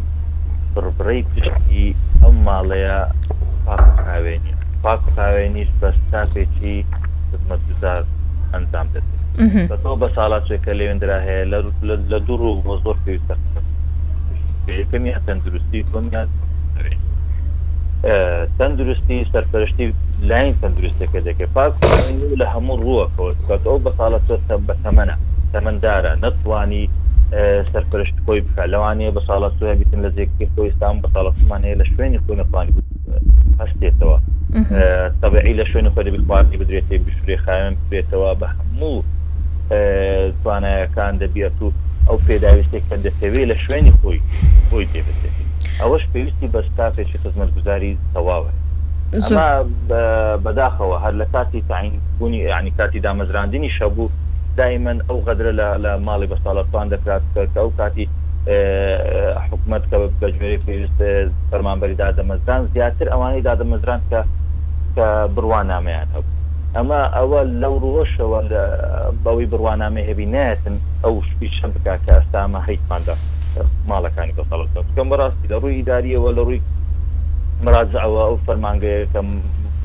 بڕبڕی 0.73 1.21
پشتی 1.31 1.85
ئەم 2.23 2.35
ماڵەیە 2.49 2.99
پاکاوێنی 3.67 4.53
پاکاوێنیش 4.83 5.71
بە 5.79 5.89
ستافێکی 5.99 6.77
خمەتگوزار 7.41 8.01
ئەنجام 8.53 8.87
دەێت 8.93 9.07
بەەوە 9.81 9.95
بە 10.01 10.07
ساڵات 10.17 10.43
چێکە 10.49 10.71
لێوێنرا 10.79 11.17
هەیە 11.27 11.43
لە 11.51 11.57
لە 12.11 12.17
دوو 12.25 12.37
ڕوو 12.41 12.55
بۆ 12.65 12.73
زۆر 12.83 12.97
پێویستە 13.05 13.35
یەکەم 14.79 15.05
یا 15.05 15.19
تەندروستی 15.27 15.83
بۆم 15.91 16.05
تەندروستی 18.59 19.17
سەرپەرشتی 19.33 19.85
لاین 20.29 20.53
تەندروستەکە 20.61 21.19
دەکە 21.27 21.45
پاک 21.55 21.73
لە 22.39 22.45
هەموو 22.53 22.77
ڕووەکەوت 22.85 23.63
ئەو 23.69 23.77
بەساڵەتە 23.85 24.55
بە 24.67 24.73
تەمەە 24.83 25.15
تەمەندارە 25.53 26.11
نتوانی 26.23 26.83
سەرپەرشت 27.71 28.17
خۆی 28.25 28.41
بکە 28.45 28.63
لەوانەیە 28.73 29.11
بە 29.15 29.21
ساڵەتە 29.27 29.73
بتن 29.79 29.99
لە 30.05 30.09
زێکی 30.15 30.45
خۆیستان 30.53 30.95
بە 31.03 31.07
ساڵەتمان 31.15 31.61
هەیە 31.67 31.77
لە 31.81 31.85
شوێنی 31.91 32.19
خۆی 32.23 32.35
نتوانی 32.41 32.73
هەستێتەوە 33.59 34.17
تەبعی 35.21 35.53
لە 35.59 35.65
شوێنە 35.69 35.89
خۆی 35.95 36.11
بخواردی 36.15 36.57
بدرێتی 36.61 36.97
بشوری 37.05 37.37
خاوێن 37.45 37.73
بێتەوە 37.91 38.29
بە 38.39 38.47
هەموو 38.57 38.95
توانایەکان 40.43 41.13
دەبیێت 41.21 41.57
و 41.63 41.69
ئەو 42.07 42.17
پێداویستێک 42.27 42.83
کە 42.89 42.95
دەسەوێت 43.05 43.47
لە 43.51 43.55
شوێنی 43.63 43.93
خۆی 43.99 44.19
خۆی 44.69 44.85
دێبێت 44.93 45.21
ئەوەش 45.81 46.03
پێویستی 46.11 46.47
بەستافێکی 46.55 47.17
خزمەتگوزاری 47.23 47.91
تەواوە 48.15 48.51
بەداخەوە 50.45 50.97
هەر 51.03 51.13
لە 51.21 51.25
کاتی 51.33 51.61
تاینبوونی 51.69 52.39
ینی 52.57 52.71
کاتی 52.77 52.99
دامەزراندنی 53.07 53.69
شەبوو 53.77 54.11
دایمەن 54.59 54.99
ئەو 55.07 55.19
غەدرە 55.27 55.51
لە 55.83 55.91
ماڵی 56.07 56.27
بەساڵەتوان 56.31 56.87
دەکات 56.93 57.23
کە 57.33 57.41
ئەو 57.59 57.69
کاتی 57.79 58.05
حکومت 59.49 59.83
کە 59.89 59.97
بەژێری 60.21 60.59
پێویست 60.65 60.99
فەرمانبەری 61.49 61.99
دادەمەزران 62.03 62.61
زیاتر 62.73 63.07
ئەوانەی 63.13 63.45
دادەمەزران 63.49 63.99
کە 64.09 64.19
کە 64.95 65.07
بڕوان 65.35 65.65
نامەیان 65.73 66.07
هەبوو 66.15 66.40
ئەمە 66.75 66.99
ئەوە 67.17 67.39
لەو 67.61 67.75
ڕۆشەوە 67.95 68.39
لە 68.51 68.61
بەوەی 69.23 69.47
بڕوانامە 69.51 70.01
هێبی 70.09 70.27
ناتن 70.35 70.75
ئەو 71.03 71.13
شپیشە 71.29 71.67
بک 71.73 71.87
کە 72.05 72.11
ئەستامە 72.17 72.59
هەیتماندا 72.69 73.13
ماڵەکانی 73.91 74.33
بەسەڵەکە 74.37 74.79
بکەم 74.87 75.07
بەڕاستی 75.11 75.47
لە 75.51 75.57
ڕووی 75.61 75.77
ئیداریەوە 75.79 76.29
لە 76.37 76.41
ڕووی 76.47 76.61
مراجعەوە 77.65 78.21
ئەو 78.27 78.35
فەرمانگەیەکەم 78.45 79.27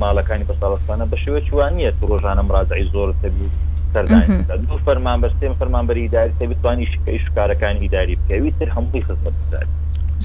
ماڵەکانی 0.03 0.49
بەساڵستانە 0.51 1.05
بە 1.13 1.17
شێوە 1.23 1.41
چوانە 1.49 1.91
ڕۆژانە 2.11 2.43
مراجعی 2.49 2.87
زۆر 2.95 3.11
تەبی 3.23 3.49
دوو 4.67 4.79
فەرمان 4.87 5.19
بەستێم 5.25 5.55
فەرمانبەر 5.61 5.97
ئیداری 6.05 6.33
تەبیتوانی 6.41 6.87
شکەی 6.93 7.19
شکارەکانی 7.25 7.81
ئیداری 7.85 8.15
بکەوی 8.21 8.51
تر 8.59 8.69
هەمووی 8.77 9.03
خزمەت 9.07 9.35
بزاری 9.43 9.69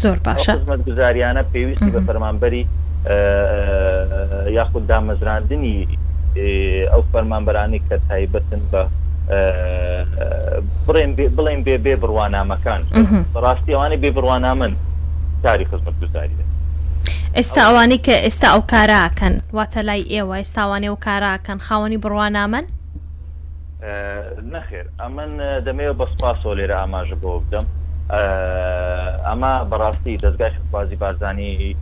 زۆر 0.01 0.18
باشە 0.27 0.53
خزمەت 0.58 0.82
گوزاریانە 0.88 1.44
پێویستی 1.53 1.89
بە 1.96 2.01
فەرمانبەری 2.08 2.63
یاخود 4.58 4.84
دامەزراندنی 4.91 5.75
ئەو 6.38 7.01
فەرمانبەرانی 7.11 7.79
کە 7.88 7.97
تایبەتن 8.09 8.61
بە 8.71 8.81
بڕێن 10.88 11.11
بڵێن 11.38 11.59
بێ 11.65 11.75
بێ 11.85 11.95
بڕوانامەکان 12.01 12.81
ڕاستی 13.43 13.71
ئەوانە 13.75 13.97
بێ 14.03 14.09
بڕوانامن 14.17 14.73
کاری 15.43 15.65
خزمەت 15.71 15.95
گوزاری 16.01 16.35
دە 16.39 16.43
ئێستا 17.38 17.61
ئەوانی 17.67 18.00
کە 18.05 18.15
ئێستا 18.25 18.47
ئەو 18.53 18.61
کاراکەن 18.73 19.35
واتە 19.57 19.79
لای 19.88 20.01
ئێوە 20.13 20.35
ئێستاوانێ 20.41 20.89
و 20.91 21.01
کاراکەن 21.07 21.57
خاوەنی 21.67 21.97
بڕوانامن 22.03 22.65
نەخێر 24.53 24.85
ئەمن 25.01 25.31
دەمەوە 25.65 25.93
بەسپاسۆ 26.00 26.51
لێرە 26.57 26.75
ئاماژە 26.81 27.17
بۆ 27.21 27.31
بدەم 27.43 27.65
ئەما 29.27 29.53
بەڕاستی 29.71 30.19
دەستگای 30.23 30.51
بازی 30.73 30.95
بارزانانی 31.01 31.75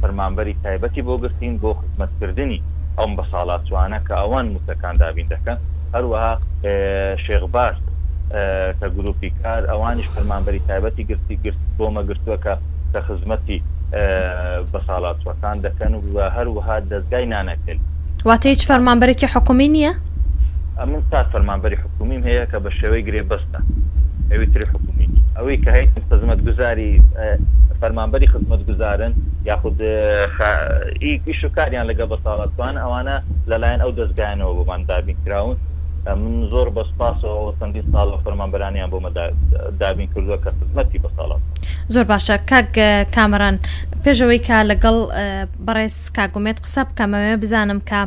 فەرمانبەری 0.00 0.54
تایبەتی 0.64 1.02
بۆ 1.06 1.14
گرتین 1.22 1.54
بۆ 1.62 1.70
خزمەتکردنی 1.80 2.60
ئەم 3.00 3.12
بە 3.18 3.24
ساڵاتوانە 3.32 3.98
کە 4.06 4.14
ئەوان 4.22 4.46
موسەکان 4.54 4.94
دابین 5.02 5.28
دەکەن 5.34 5.58
هەروەها 5.94 6.32
شێغبار 7.24 7.74
کە 8.80 8.86
گروپی 8.96 9.30
کار 9.42 9.62
ئەوانیش 9.70 10.08
فەرمانبەری 10.14 10.60
تایبەتی 10.68 11.04
گرتی 11.10 11.36
گرت 11.44 11.60
بۆمە 11.78 12.02
گرتووە 12.08 12.36
کە 12.44 12.54
کە 12.92 13.00
خزمەتی 13.06 13.58
بە 14.72 14.80
ساڵاتوەکان 14.88 15.56
دەکەن 15.66 15.92
و 16.14 16.18
هەروەها 16.36 16.76
دەستگای 16.90 17.26
نانەکەن 17.34 17.78
واتە 18.28 18.46
هیچ 18.52 18.62
فەرمانبەرێکی 18.68 19.28
حکومی 19.34 19.68
نییە؟ 19.74 19.92
من 20.90 21.02
تا 21.10 21.22
فەرمانبەری 21.32 21.78
حکومیم 21.84 22.22
هەیە 22.28 22.44
کە 22.52 22.58
بە 22.64 22.70
شێوەی 22.80 23.02
گرێ 23.08 23.22
بەستە 23.30 23.60
ئەوتر 24.32 24.62
حکوومینی 24.72 25.20
ئەوەی 25.38 25.58
کە 25.64 25.70
هیچ 25.76 25.90
خزمەت 26.10 26.40
گوزاری 26.48 26.90
فەرمانبەری 27.80 28.26
خزمەت 28.34 28.62
گوزارن 28.70 29.12
یاخود 29.50 29.78
ئیش 31.26 31.44
و 31.44 31.48
کاریان 31.56 31.84
لەگە 31.90 32.04
بەساڵاتوان 32.12 32.74
ئەوانە 32.84 33.16
لەلایەن 33.50 33.80
ئەو 33.84 33.92
دەستگایانەوە 33.98 34.52
بۆ 34.58 34.64
مادابین 34.70 35.16
کراون 35.24 35.56
من 36.22 36.34
زۆر 36.52 36.68
بەسپاسەوە 36.76 37.56
سندی 37.60 37.82
ساڵ 37.92 38.08
فەرمانبرانیان 38.24 38.90
بۆ 38.92 38.98
دابین 39.80 40.08
کردووە 40.14 40.38
کە 40.44 40.50
خزمەتی 40.58 40.98
بەساڵات 41.04 41.40
زۆر 41.92 42.04
باشە 42.12 42.36
کاک 42.50 42.78
کامران 43.16 43.56
پێشەوەی 44.04 44.40
کا 44.48 44.58
لەگەڵ 44.70 44.96
بەڕێز 45.66 45.96
کاگومێت 46.16 46.58
قسە 46.64 46.82
بکەمەوێ 46.88 47.34
بزانم 47.42 47.78
کە 47.90 48.00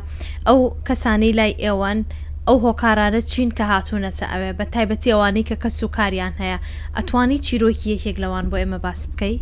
ئەو 0.47 0.57
کەسانی 0.87 1.31
لای 1.39 1.53
ئێوەن 1.63 1.99
ئەو 2.47 2.57
هۆکارانە 2.67 3.19
چین 3.31 3.49
کە 3.57 3.63
هاتوونەچە 3.73 4.25
ئەوێ 4.33 4.51
بە 4.59 4.65
تایبەتی 4.75 5.11
ئەوانەی 5.13 5.47
کە 5.49 5.55
کەس 5.63 5.77
و 5.83 5.93
کاریان 5.97 6.33
هەیە 6.41 6.57
ئەتوانی 6.97 7.37
چیرۆکی 7.45 7.87
یەکێک 7.93 8.17
لەوان 8.23 8.45
بۆ 8.51 8.55
ئێمە 8.61 8.79
باس 8.85 9.01
بکەی 9.11 9.35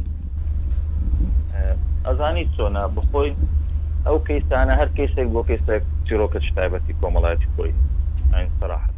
ئەزانی 2.08 2.46
چۆنا 2.56 2.84
بخۆی 2.96 3.32
ئەو 4.08 4.18
کەیسانە 4.28 4.74
هەر 4.80 4.90
کەیسێک 4.98 5.28
بۆ 5.34 5.42
کەیسێک 5.50 5.84
چیرۆکە 6.08 6.40
تایبەتی 6.58 6.94
کۆمەڵایەتی 7.02 7.48
خۆی 7.56 7.72
سەراحت 8.60 8.92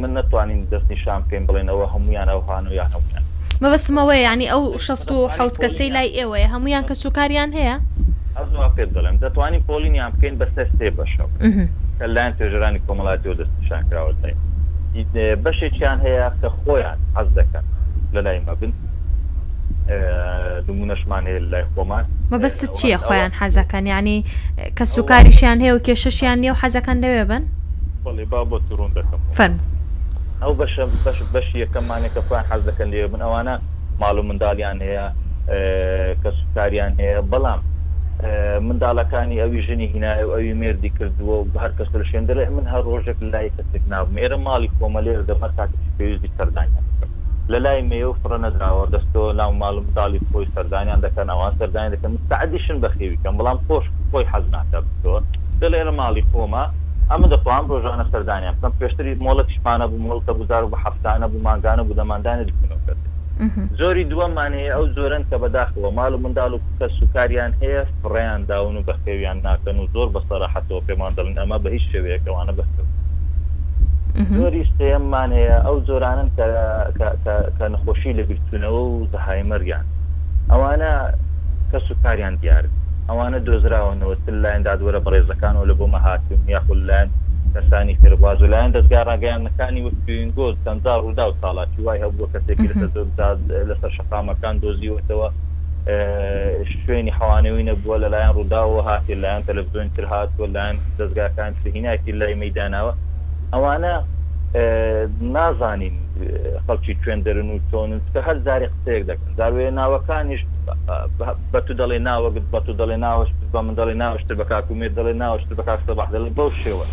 من 0.00 0.10
نتوانین 0.18 0.60
دەستنی 0.72 0.96
شان 1.04 1.22
پێم 1.28 1.44
بڵێنەوە 1.48 1.86
هەمویان 1.94 2.28
ئەو 2.32 2.40
هاان 2.48 2.64
و 2.68 2.72
یان 2.80 2.90
هەمویان 2.94 3.24
مەبەستمەوەی 3.62 4.22
ینی 4.28 4.46
ئەو 4.52 4.62
16 4.78 5.28
حوت 5.36 5.56
کەسەی 5.62 5.90
لای 5.94 6.14
ئێوەیە 6.18 6.48
هەمویان 6.54 6.84
کە 6.88 6.94
سوکاریان 7.02 7.50
هەیە؟ 7.58 7.76
ئەزوا 8.38 8.68
پێ 8.76 8.84
دەڵێم 8.94 9.16
دەتوانین 9.24 9.62
پۆلینیان 9.68 10.10
بکەین 10.14 10.34
بە 10.40 10.46
سەر 10.54 10.68
سێ 10.78 10.88
بەشەو 10.98 11.28
کە 11.98 12.06
لایەن 12.14 12.32
توێژرانی 12.38 12.80
کۆمەڵاتی 12.86 13.26
و 13.30 13.34
دەستشان 13.40 13.82
کراوەتای 13.90 14.34
بەشێکیان 15.44 15.98
هەیە 16.06 16.28
کە 16.42 16.48
خۆیان 16.60 16.98
حەز 17.16 17.28
دەکەن 17.38 17.64
لە 18.14 18.20
لای 18.26 18.38
مەبن 18.48 18.72
دمونەشمان 20.66 21.22
هەیە 21.28 21.40
لای 21.52 21.64
خۆمان 21.74 22.04
مەبەستە 22.32 22.66
چییە 22.78 22.98
خۆیان 23.06 23.32
حەزەکەن 23.40 23.84
ینی 23.94 24.18
کە 24.76 24.84
سوکاریشیان 24.94 25.58
هەیە 25.62 25.72
و 25.76 25.84
کێشەشیان 25.86 26.38
نیە 26.42 26.52
و 26.52 26.58
حەزەکەن 26.62 26.98
دەوێ 27.04 27.24
بن 27.30 27.42
بەڵێ 28.04 28.24
با 28.30 28.40
بۆ 28.50 28.58
ترون 28.68 28.90
دەکەم 28.98 29.20
فەرم 29.38 29.56
ئەو 30.42 30.52
بەش 30.60 30.74
بەش 31.04 31.18
بەش 31.34 31.48
یەکەمانێکە 31.64 32.20
خۆیان 32.28 32.46
حەز 32.50 32.62
دەکەن 32.68 32.88
لێ 32.92 33.06
بن 33.12 33.22
ئەوانە 33.26 33.54
ماڵ 34.00 34.16
و 34.20 34.22
منداڵیان 34.28 34.78
هەیە 34.86 35.06
کە 36.22 36.30
سوکاریان 36.38 36.92
هەیە 37.02 37.20
بەڵام 37.32 37.60
منداڵەکانی 38.66 39.40
ئەوی 39.42 39.62
ژنی 39.66 39.86
هینایە 39.92 40.24
و 40.28 40.32
ئەوی 40.36 40.54
مردی 40.62 40.90
کردووە 40.96 41.36
و 41.38 41.60
هەر 41.62 41.72
کەس 41.78 41.88
لە 42.00 42.04
شوێندرێ 42.10 42.44
من 42.56 42.66
هەر 42.72 42.82
ڕۆژێک 42.92 43.18
لای 43.32 43.50
کەسێک 43.56 43.84
ناوم 43.92 44.14
ئێرە 44.22 44.38
ماڵی 44.46 44.72
کۆمەلێر 44.78 45.20
دەمە 45.28 45.48
تاکە 45.56 45.76
پێویستی 45.98 46.34
سەردانیان 46.38 46.84
لە 47.52 47.58
لای 47.64 47.80
مێو 47.90 48.16
فڕە 48.20 48.38
نەدراوە 48.44 48.84
دەستەوە 48.94 49.28
لاو 49.38 49.50
ماڵم 49.62 49.84
منداڵی 49.88 50.20
خۆی 50.28 50.50
سەردانیان 50.54 51.00
دەکەن 51.06 51.28
ئەوان 51.32 51.52
سەردانی 51.60 51.92
دەکەن 51.94 52.10
مستعدیشن 52.16 52.76
بەخێویکەم 52.84 53.34
بەڵام 53.38 53.58
خۆش 53.66 53.84
خۆی 54.10 54.28
حەزناکە 54.32 54.78
بستەوە 54.84 55.18
دە 55.60 55.68
لێرە 55.72 55.92
ماڵی 56.00 56.22
خۆمە 56.30 56.64
ئەمە 57.10 57.26
دەخواام 57.34 57.64
ڕۆژانە 57.72 58.04
سەردانیان 58.12 58.54
بکەم 58.56 58.72
پێشتری 58.80 59.20
مۆڵە 59.24 59.42
پیشمانە 59.48 59.86
بوو 59.90 60.02
مڵکە 60.06 60.32
بزار 60.40 60.62
و 60.64 60.70
بە 60.72 60.78
حفتانە 60.84 61.26
بوو 61.30 61.44
ماگانە 61.48 61.82
بوو 61.86 61.98
دەماندانە 62.00 62.42
دیکنەوە 62.48 62.82
کرد 62.86 63.04
زۆری 63.78 64.04
دووەمان 64.12 64.52
هەیە 64.58 64.72
ئەو 64.76 64.86
زۆرن 64.96 65.24
کە 65.30 65.36
بەداخەوە 65.42 65.88
ماڵ 65.98 66.12
و 66.14 66.22
منداڵ 66.24 66.50
و 66.54 66.62
کە 66.78 66.86
سوکاریان 66.98 67.52
هەیە 67.62 67.82
فڕیان 68.00 68.42
داون 68.50 68.76
و 68.76 68.86
بەخێویان 68.88 69.38
ناکەن 69.46 69.76
و 69.82 69.86
زۆر 69.94 70.08
بەسەراحەتەوە 70.14 70.80
پێمان 70.88 71.12
دەڵن 71.16 71.36
ئەمە 71.40 71.58
بە 71.64 71.68
هیچ 71.76 71.84
شێوەیەکەوانە 71.92 72.52
بەخەوە 72.58 72.84
زۆری 74.36 74.68
شتەیەمان 74.70 75.30
هەیە 75.38 75.56
ئەو 75.66 75.76
زۆرانن 75.88 76.28
کە 77.58 77.66
نەخۆشی 77.72 78.16
لە 78.18 78.22
بیرتونەوە 78.28 78.80
و 78.90 79.06
زەهایمەریان 79.12 79.84
ئەوانە 80.50 80.92
کە 81.70 81.78
سوکاریان 81.88 82.34
دیار 82.42 82.64
ئەوانە 83.08 83.38
دۆزراونەوە 83.46 84.14
تل 84.24 84.36
لایەن 84.44 84.62
دادوەرە 84.68 85.00
بەڕێزەکانەوە 85.06 85.66
لە 85.70 85.74
بۆ 85.78 85.86
مەهاتم 85.94 86.40
یاخل 86.56 86.78
لایەن 86.88 87.10
کەسانی 87.54 87.94
کردواز 88.02 88.42
و 88.42 88.46
لایەن 88.52 88.70
دەستگا 88.76 89.00
ڕاگەیانەکانی 89.10 89.82
وەکوینگۆز 89.86 90.54
تەنجار 90.64 90.98
ڕوودا 91.04 91.24
و 91.28 91.34
ساڵاتی 91.42 91.80
وای 91.86 92.02
هەبوو 92.04 92.30
کەسێکی 92.34 92.68
لەسەر 93.70 93.90
شقامەکان 93.96 94.54
دۆزیوەتەوە 94.62 95.28
شوێنی 96.80 97.12
حوانەوەی 97.18 97.66
نەبووە 97.70 97.96
لەلایەن 98.02 98.34
ڕووداوە 98.38 98.80
هاتی 98.88 99.14
لایەن 99.22 99.42
تەلەڤزۆین 99.48 99.90
تر 99.96 100.04
هاتووە 100.12 100.46
لایەن 100.54 100.76
دەستگاکان 100.98 101.50
ترهیناکی 101.62 102.12
لای 102.20 102.34
مەداناوە 102.42 102.92
ئەوانە 103.52 103.94
نازانین 105.20 105.90
خەڵکی 106.66 106.94
کوێندرن 107.04 107.48
و 107.54 107.58
چۆنن 107.70 108.00
کە 108.14 108.20
هەر 108.28 108.38
زاری 108.46 108.66
قسەیەک 108.66 109.02
دەکەن 109.10 109.30
داروێ 109.40 109.70
ناوەکانیش 109.80 110.42
بە 111.52 111.60
تو 111.66 111.72
دەڵێ 111.80 111.98
ناوەگت 112.08 112.42
بە 112.54 112.60
تو 112.66 112.72
دەڵێ 112.80 112.96
ناوەش 113.06 113.28
بە 113.54 113.58
من 113.66 113.74
دەڵێ 113.80 113.94
ناوەشتر 114.02 114.34
بە 114.40 114.44
کاکومێ 114.52 114.86
دەڵێ 114.98 115.12
ناوەشتر 115.22 115.54
بە 115.58 115.62
کاکتە 115.68 115.92
بە 115.98 116.04
دەڵێ 116.14 116.30
بەو 116.38 116.50
شێوە 116.64 116.84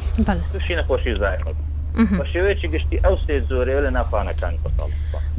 توشی 0.53 0.75
نەخۆشی 0.79 1.15
زای 1.21 1.37
خەڵک 1.43 1.57
بە 2.19 2.25
شێوەیەکی 2.33 2.67
گشتی 2.73 2.97
ئەو 3.05 3.15
سێ 3.27 3.35
زۆرێ 3.49 3.75
لە 3.85 3.89
ناپانەکان 3.97 4.53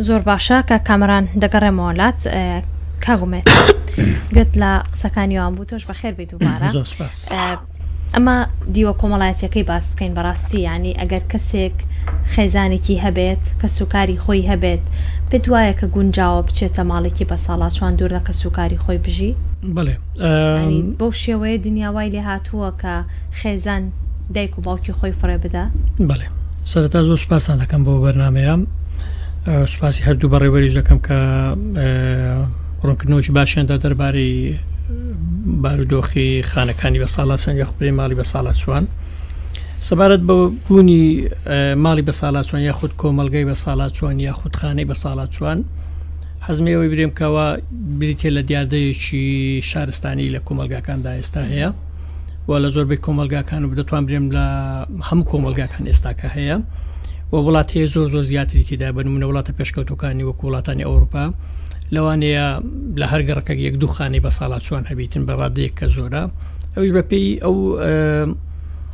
زۆر 0.06 0.20
باشە 0.28 0.58
کە 0.68 0.74
کامران 0.88 1.24
دەگەڕێمەڵات 1.42 2.20
کاگومێت 3.06 3.48
گوت 4.36 4.52
لە 4.62 4.70
قسەکانیوان 4.92 5.52
بوو 5.54 5.64
تۆش 5.70 5.84
بەخێر 5.90 6.12
بیت 6.16 6.30
دووبارە 6.30 6.68
ئەمە 8.16 8.36
دیوە 8.74 8.92
کۆمەڵایەتەکەی 9.00 9.64
باس 9.70 9.84
بکەین 9.92 10.12
بەڕاستی 10.16 10.60
ینی 10.68 10.94
ئەگەر 11.00 11.22
کەسێک 11.32 11.76
خێزانێکی 12.32 13.02
هەبێت 13.04 13.42
کە 13.60 13.68
سوکاری 13.76 14.16
خۆی 14.24 14.44
هەبێت 14.50 14.82
پێت 15.30 15.44
وایە 15.52 15.72
کە 15.80 15.86
گونجاوە 15.94 16.40
بچێتە 16.46 16.82
ماڵێکی 16.90 17.24
بە 17.30 17.36
ساڵا 17.44 17.68
چوان 17.76 17.94
دوور 17.98 18.10
لە 18.16 18.22
کە 18.26 18.32
سوکاری 18.40 18.78
خۆی 18.84 18.98
بژی 19.06 19.32
بڵێ 19.76 19.96
بەو 20.98 21.12
شێوەیە 21.24 21.62
دنیاوای 21.66 22.10
لێ 22.14 22.22
هاتووە 22.30 22.70
کە 22.82 22.94
خێزان 23.40 23.82
دایک 24.34 24.52
و 24.58 24.62
باوکی 24.66 24.92
خۆی 24.98 25.12
فڕێ 25.20 25.36
بدا 25.44 25.64
بڵێ 26.10 26.26
سەرەتا 26.70 27.00
زۆر 27.08 27.18
سوپاسان 27.22 27.56
دەکەم 27.62 27.80
بۆ 27.86 27.92
بەرنمەیە 28.04 28.54
سوپاسی 29.72 30.02
هەردوو 30.06 30.30
بەڕێوەریش 30.32 30.74
دەکەم 30.80 30.98
کە 31.06 31.18
ڕوونکردنەوەی 32.84 33.32
باشیاندا 33.36 33.76
دەربارەی 33.84 34.34
بارودۆخی 35.62 36.42
خانەکانی 36.50 36.98
بە 37.02 37.06
ساڵات 37.14 37.40
چوان 37.44 37.56
یخ 37.56 37.68
پرێ 37.80 37.90
ماڵی 38.00 38.14
بە 38.20 38.26
ساڵات 38.32 38.54
چوان 38.62 38.84
سەبارەت 39.88 40.20
بە 40.28 40.34
بوونی 40.68 41.04
ماڵی 41.84 42.02
بە 42.08 42.12
ساڵات 42.20 42.44
چوان 42.48 42.62
یاخود 42.68 42.92
کۆمەلگەی 43.00 43.44
بە 43.50 43.54
ساڵات 43.64 43.92
چوان 43.96 44.16
یاخود 44.20 44.52
خانەی 44.60 44.84
بە 44.90 44.94
ساڵات 45.02 45.30
چوان 45.36 45.58
حەزمەوەی 46.48 46.88
برێم 46.92 47.10
کەەوە 47.18 47.46
بریتێ 47.98 48.28
لە 48.36 48.42
دیاردەیەکی 48.48 49.26
شارستانی 49.70 50.30
لە 50.34 50.40
کۆمەلگاکاندا 50.48 51.10
ئێستا 51.18 51.40
هەیە 51.52 51.70
و 52.48 52.52
لە 52.62 52.68
زۆربەی 52.74 53.00
کۆمەلگاکان 53.06 53.60
و 53.64 53.68
بدەتوان 53.74 54.02
برێم 54.08 54.26
لە 54.36 54.46
هەموو 55.08 55.28
کۆمەلگاکان 55.32 55.84
ئێستاکە 55.90 56.28
هەیە 56.36 56.56
و 57.32 57.34
وڵات 57.46 57.68
هەیە 57.74 57.86
زۆر 57.94 58.06
زۆر 58.14 58.24
زیاتریکیدا 58.30 58.88
بنمونە 58.96 59.24
وڵاتە 59.32 59.52
پێشکەوتەکانی 59.58 60.24
وەک 60.28 60.40
وڵاتانی 60.46 60.82
ئەوروپا 60.88 61.26
لەوانەیە 61.96 62.46
لە 63.00 63.06
هەرگەڕەکە 63.12 63.50
یەک 63.66 63.74
دوو 63.82 63.90
خانی 63.96 64.20
بە 64.24 64.30
ساڵات 64.38 64.62
چوان 64.66 64.82
هەبیتن 64.90 65.22
بەڕادەیەک 65.28 65.72
کە 65.78 65.86
زۆرە 65.96 66.22
ئەوش 66.76 66.90
بە 66.96 67.02
پێی 67.10 67.28
ئەو 67.44 67.54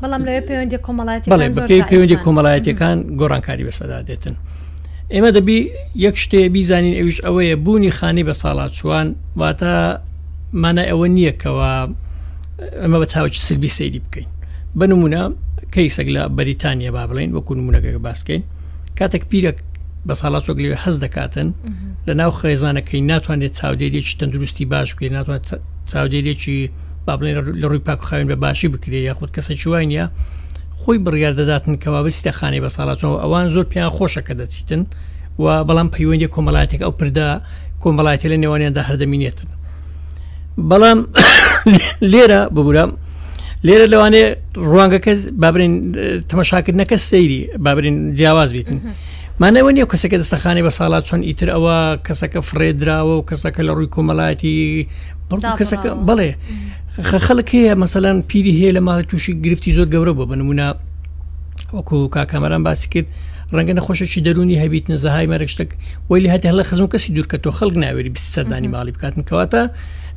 بەڵام 0.02 0.22
لەوێ 0.28 0.40
پەیوەندی 0.48 0.78
کۆمەڵایەت 0.86 1.22
بەپی 1.56 1.82
پەیوەندی 1.90 2.18
کۆمەڵایەتەکان 2.24 2.98
گۆڕانکاری 3.20 3.64
بەسەدا 3.68 3.98
دێتن. 4.08 4.34
ئێمە 5.12 5.30
دەبی 5.36 5.58
یەک 6.06 6.16
شتێ 6.22 6.40
بیزانین 6.54 6.94
ئەوش 7.00 7.16
ئەوەیە 7.26 7.56
بوونی 7.64 7.90
خانی 7.98 8.24
بە 8.28 8.34
ساڵات 8.42 8.72
چوان 8.78 9.06
واتە 9.40 9.72
مانە 10.62 10.82
ئەوە 10.90 11.06
نییەکەوە 11.16 11.70
ئەمە 12.82 12.98
بە 13.02 13.06
چاوچ 13.12 13.34
سربی 13.46 13.70
سەیری 13.78 14.00
بکەین. 14.04 14.28
بنممونە 14.78 15.22
کەیسەک 15.74 16.08
لە 16.16 16.22
بەریتانیا 16.36 16.90
با 16.96 17.04
بڵین 17.08 17.30
وەکو 17.36 17.52
نمونەکە 17.58 17.90
باسکەین 18.06 18.42
کاتێک 18.98 19.24
پیرە 19.30 19.52
بە 20.06 20.14
ساڵات 20.20 20.42
سۆک 20.46 20.58
لێ 20.62 20.68
هەز 20.84 20.96
دەکاتن 21.04 21.48
لە 22.06 22.12
ناو 22.20 22.30
خێزانەکەی 22.40 23.00
ناتوانێت 23.10 23.52
چاودێرێکی 23.60 24.14
تەندروستی 24.20 24.64
باش 24.72 24.88
بکەی 24.96 25.10
ناتوان 25.16 25.40
چاودێرێکی 25.90 26.58
بابلێن 27.06 27.36
لە 27.62 27.66
ڕووی 27.70 27.78
پاک 27.88 28.00
خاوین 28.08 28.26
بە 28.32 28.36
باشی 28.44 28.68
بکرێ 28.74 28.96
یاخود 29.08 29.30
کەسە 29.36 29.52
چوانە 29.62 30.04
خۆی 30.80 30.98
بڕیار 31.04 31.32
دەداتن 31.40 31.74
کەوابستی 31.82 32.32
خانی 32.38 32.60
بە 32.64 32.68
ساڵاتەوە 32.76 33.16
ئەوان 33.22 33.46
زۆر 33.54 33.64
پێیان 33.72 33.90
خۆشەکە 33.96 34.32
دەچیتن 34.40 34.82
و 35.42 35.44
بەڵام 35.68 35.88
پەیوەندی 35.94 36.28
کۆمەڵاتێک 36.34 36.80
ئەو 36.84 36.92
پردا 36.98 37.28
کۆمەڵاتی 37.82 38.28
لە 38.32 38.36
نێوانیاندا 38.42 38.82
هەردەمینێتن 38.88 39.46
بەڵام 40.70 40.98
لێرە 42.12 42.40
ببوورم 42.54 42.90
لێرە 43.66 43.86
لەوانێ 43.92 44.24
ڕوانگەکە 44.70 45.12
بابرین 45.42 45.74
تەمەشاکردنەکە 46.30 46.96
سەیری 47.08 47.40
بابرین 47.64 47.96
جیاواز 48.18 48.50
بیتن. 48.56 48.78
مانەوە 49.42 49.70
نیە 49.76 49.86
کەسەکە 49.92 50.16
دەستەخانی 50.22 50.62
بە 50.66 50.72
ساڵات 50.78 51.04
چۆن 51.08 51.20
ئیتر 51.28 51.48
ئەوە 51.54 51.76
کەسەکە 52.06 52.40
فرێدراوە 52.48 53.14
و 53.18 53.24
کەسەکە 53.30 53.60
لە 53.68 53.72
ڕووی 53.76 53.90
کۆمەڵایەتی 53.94 54.56
کەسەکە 55.60 55.90
بڵێ 56.08 56.30
خەخەڵک 57.10 57.48
هەیە 57.56 57.74
مەسەلاەن 57.82 58.18
پیری 58.30 58.52
هەیە 58.60 58.72
لە 58.76 58.80
ماڵی 58.88 59.04
تووشی 59.10 59.32
گرفتی 59.44 59.70
زۆر 59.78 59.88
گەورە 59.94 60.12
بۆ 60.18 60.24
بنمونە 60.30 60.66
وەکو 61.76 61.96
کاکەمەران 62.14 62.62
باسی 62.66 62.88
کرد 62.92 63.06
ڕەنگە 63.56 63.74
نەخۆشەی 63.78 64.22
دەرونی 64.26 64.56
هەبیت 64.62 64.86
نزەهای 64.92 65.26
مەرە 65.32 65.46
شتێک 65.54 65.70
وی 66.10 66.28
هەتی 66.34 66.48
هەڵە 66.50 66.62
خزم 66.68 66.86
کەسی 66.92 67.08
دوورکە 67.16 67.36
تۆ 67.44 67.50
خەڵک 67.58 67.76
ناوێری 67.84 68.10
بیسەدانی 68.16 68.68
ماڵی 68.74 68.92
بکاتن 68.96 69.22
کەواتە 69.28 69.60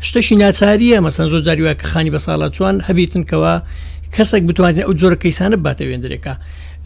شتەشی 0.08 0.36
ناچاریە 0.44 0.98
مەسن 1.06 1.26
زۆر 1.32 1.42
جاریواکە 1.48 1.86
خانی 1.92 2.12
بە 2.16 2.20
ساڵات 2.26 2.52
چوان 2.56 2.76
هەبیتنکەوە 2.88 3.54
کەسێک 4.16 4.44
بتوانین 4.50 4.84
ئەو 4.88 4.94
جۆرە 5.02 5.18
کەیسانە 5.24 5.58
باتە 5.66 5.84
وێندرێکە 5.90 6.34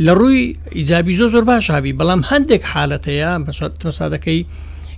لە 0.05 0.13
ڕووی 0.19 0.43
ئیجابی 0.77 1.13
زۆ 1.19 1.27
زۆر 1.33 1.43
باشابی 1.51 1.93
بەڵام 1.99 2.21
هەندێک 2.31 2.63
حالەتەیە 2.71 3.31
بەسادەکەی 3.83 4.41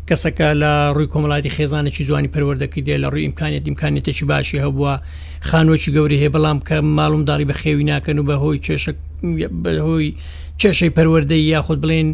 کەسەکە 0.07 0.49
لە 0.61 0.71
ڕووی 0.95 1.11
کۆمەڵاتی 1.13 1.53
خێزانێکی 1.55 2.03
زانی 2.09 2.31
پەروەردەکە 2.33 2.79
دێ 2.87 2.95
لە 3.03 3.07
ڕووی 3.11 3.23
ئیمکانێت 3.27 3.63
ئیمکانێتێکی 3.69 4.25
باشی 4.31 4.61
هەبووە 4.65 4.93
خانۆکی 5.49 5.93
گەوری 5.95 6.21
هەیە 6.21 6.33
بەڵام 6.35 6.59
کە 6.67 6.77
ماڵومداری 6.97 7.47
بە 7.49 7.53
خێوی 7.61 7.85
ناکەن 7.91 8.17
و 8.19 8.23
بەهۆی 8.29 8.59
کێشەهۆی 8.65 10.11
کێشەی 10.61 10.95
پەروەەردەی 10.97 11.43
یاخود 11.53 11.79
بڵێن 11.83 12.09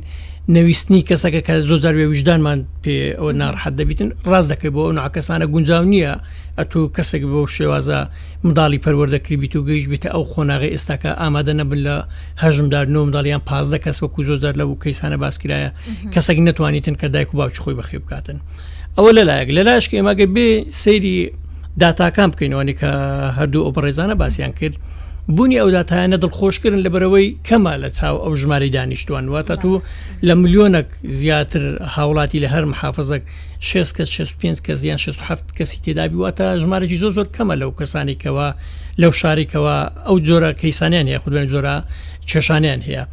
نەویستنی 0.53 1.01
کەسەکە 1.09 1.41
کە 1.47 1.53
زۆزار 1.69 1.95
وێویژدانمان 1.97 2.59
پێ 2.83 2.95
ئەوە 3.17 3.31
ناڕحەت 3.41 3.73
دەبیتن 3.79 4.09
ڕاز 4.31 4.45
دەکەی 4.51 4.71
بۆ 4.75 4.81
ئەو 4.85 4.91
ناکەسانە 4.99 5.45
گونجاو 5.53 5.83
نییە 5.91 6.13
ئەتو 6.57 6.81
کەسێک 6.95 7.23
بۆ 7.31 7.39
شێوازە 7.55 7.99
منداڵی 8.45 8.79
پەروەردەکری 8.85 9.37
بیت 9.41 9.53
و 9.55 9.65
گەیش 9.69 9.85
بێتە 9.91 10.09
ئەو 10.13 10.23
خۆناغی 10.31 10.69
ئێستاکە 10.73 11.11
ئامادە 11.21 11.53
نەبن 11.59 11.79
لە 11.87 11.95
هەژمدار 12.43 12.85
نۆ 12.93 12.99
منداڵیان 13.05 13.41
پازدە 13.49 13.77
کەس 13.85 13.97
وەکو 14.03 14.21
زۆزار 14.29 14.53
لە 14.59 14.63
و 14.69 14.77
کەیسانە 14.83 15.17
باسکرایە 15.23 15.69
کەسێک 16.13 16.37
نتوانیتن 16.47 16.95
کە 17.01 17.07
دایک 17.13 17.29
و 17.33 17.37
باوچ 17.37 17.55
خۆی 17.63 17.75
بەخێ 17.79 17.97
بکاتن 18.03 18.37
ئەوە 18.97 19.11
لەلایەک 19.17 19.49
لەلایشک 19.57 19.91
ئێماگە 19.97 20.25
بێ 20.35 20.47
سەیری 20.83 21.15
داتاکان 21.81 22.29
بکەینەوەنی 22.33 22.75
کە 22.79 22.89
هەردوو 23.37 23.65
ئۆپڕێزانە 23.67 24.15
باسییان 24.21 24.53
کرد. 24.59 24.77
بوونی 25.37 25.57
ئەوداتایانە 25.59 26.17
دڵخۆشکردن 26.23 26.81
لە 26.85 26.89
بەرەوەی 26.93 27.27
کەما 27.49 27.73
لە 27.83 27.89
چاو 27.97 28.15
ئەو 28.23 28.33
ژماری 28.41 28.69
دانیشتوان 28.77 29.25
واتە 29.33 29.55
تو 29.61 29.71
لە 30.27 30.33
ملیۆنک 30.41 30.85
زیاتر 31.19 31.61
هاوڵاتی 31.95 32.39
لە 32.43 32.47
هەر 32.53 32.65
محافظەك 32.73 33.21
6 33.59 33.93
کەس 33.93 34.09
65 34.09 34.59
کە 34.61 34.71
زیان 34.73 34.97
67 34.97 35.51
کەسی 35.57 35.79
تێدابی 35.85 36.15
واتە 36.23 36.59
ژمارەی 36.61 36.99
زۆ 36.99 37.09
زۆر 37.17 37.27
کەمە 37.37 37.55
لەو 37.61 37.71
کەسانێکەوە 37.79 38.47
لەو 39.01 39.11
شارێکەوە 39.11 39.75
ئەو 40.05 40.19
جۆرە 40.27 40.53
کەیسانیان 40.61 41.07
یا 41.07 41.19
خودێن 41.23 41.47
جۆرە 41.53 41.75
چێشانیان 42.29 42.81
هەیە 42.87 43.03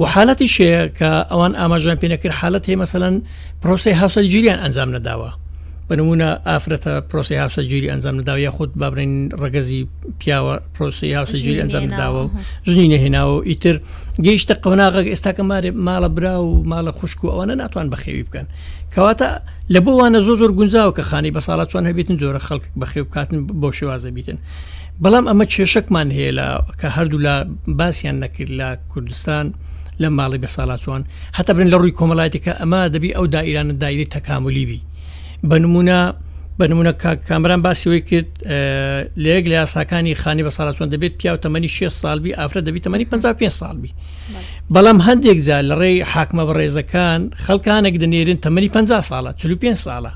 و 0.00 0.02
حالەتی 0.14 0.48
شەیە 0.54 0.80
کە 0.98 1.10
ئەوان 1.30 1.52
ئاماژان 1.60 1.96
پێەکرد 2.00 2.32
حالت 2.40 2.64
هەیە 2.68 2.78
مەمثلەن 2.82 3.14
پرۆسی 3.62 3.96
هاوسەرگیریان 4.00 4.58
ئەنجام 4.64 4.90
نەداوە 4.96 5.30
بەنمونە 5.90 6.26
ئافرەتە 6.50 6.92
پرۆسی 7.10 7.36
هاوسەگیری 7.42 7.90
ئەنجام 7.92 8.14
نداوە 8.20 8.40
یا 8.46 8.50
خودت 8.50 8.74
بابرین 8.76 9.14
ڕگەزی 9.42 9.82
پیاوە 10.20 10.54
پرۆسی 10.74 11.12
هاوسەگیری 11.18 11.60
ئەنجام 11.62 11.84
نداوە 11.90 12.22
ژنی 12.70 12.88
نەهێناوە 12.94 13.36
ئیتر 13.50 13.76
گەیشتە 14.26 14.54
قەوناغ 14.64 14.94
ئێستا 15.12 15.32
کە 15.36 15.42
مارێ 15.50 15.70
ماڵە 15.86 16.08
برا 16.16 16.34
و 16.44 16.50
ماڵە 16.72 16.92
خوشک 16.98 17.24
و 17.24 17.28
ئەوانە 17.32 17.54
ناتوان 17.62 17.86
بەخێوی 17.92 18.24
بکەن 18.28 18.46
کەواتە 18.94 19.28
لە 19.72 19.78
بۆوانە 19.84 20.18
زۆ 20.26 20.34
زۆر 20.40 20.50
گونجاوە 20.58 20.92
کە 20.96 21.02
خانی 21.10 21.30
بە 21.36 21.40
ساڵات 21.46 21.68
چوان 21.70 21.84
هەبێتن 21.90 22.16
جۆرە 22.20 22.40
خەڵک 22.46 22.64
بەخێو 22.80 23.04
بکاتن 23.08 23.38
بۆ 23.60 23.70
شێوازە 23.78 24.10
بیتن. 24.16 24.38
بەڵام 25.02 25.24
ئەمە 25.30 25.44
کێشەکمان 25.54 26.08
هەیە 26.16 26.30
لە 26.38 26.46
کە 26.80 26.88
هەردوو 26.96 27.20
لە 27.26 27.34
باسییان 27.80 28.16
نەکرد 28.22 28.50
لە 28.60 28.68
کوردستان 28.92 29.46
لە 30.02 30.08
ماڵی 30.18 30.38
بە 30.44 30.48
ساڵاتوان 30.56 31.02
هەتا 31.38 31.50
برن 31.56 31.70
لە 31.72 31.76
ڕووی 31.80 31.96
کۆمەڵاتی 31.98 32.40
کە 32.44 32.52
ئەمە 32.60 32.80
دەبی 32.94 33.14
ئەو 33.16 33.26
دائیرانە 33.34 33.72
دایری 33.82 34.06
تەکاملیبی 34.14 34.80
بە 35.46 35.56
نمونە 35.62 36.00
بە 36.60 36.64
نمونە 36.70 36.92
کامران 37.28 37.60
باسیەوەی 37.66 38.02
کرد 38.10 38.30
لەیەک 39.24 39.44
لە 39.50 39.54
یاساکانی 39.60 40.14
خانی 40.22 40.42
بە 40.48 40.52
ساڵ 40.56 40.66
چۆن 40.78 40.88
دەبێت 40.94 41.14
پیا 41.20 41.30
و 41.34 41.38
تەمەنی 41.44 41.66
6 41.68 41.88
سالبی 41.88 42.32
ئافرە 42.36 42.60
دەبی 42.68 42.80
تەمەنی 42.86 43.04
55 43.04 43.48
سالبی 43.48 43.90
بەڵام 44.72 44.98
هەندێک 45.06 45.38
جار 45.46 45.62
لە 45.70 45.76
ڕێی 45.80 46.02
حاکمە 46.14 46.42
بە 46.48 46.52
ڕێزەکان 46.58 47.20
خەڵکانێک 47.44 47.94
دەنێرن 48.02 48.36
تەمەنی 48.44 48.68
50 48.68 49.00
ساڵە 49.08 49.32
45 49.32 49.76
ساڵە 49.76 50.12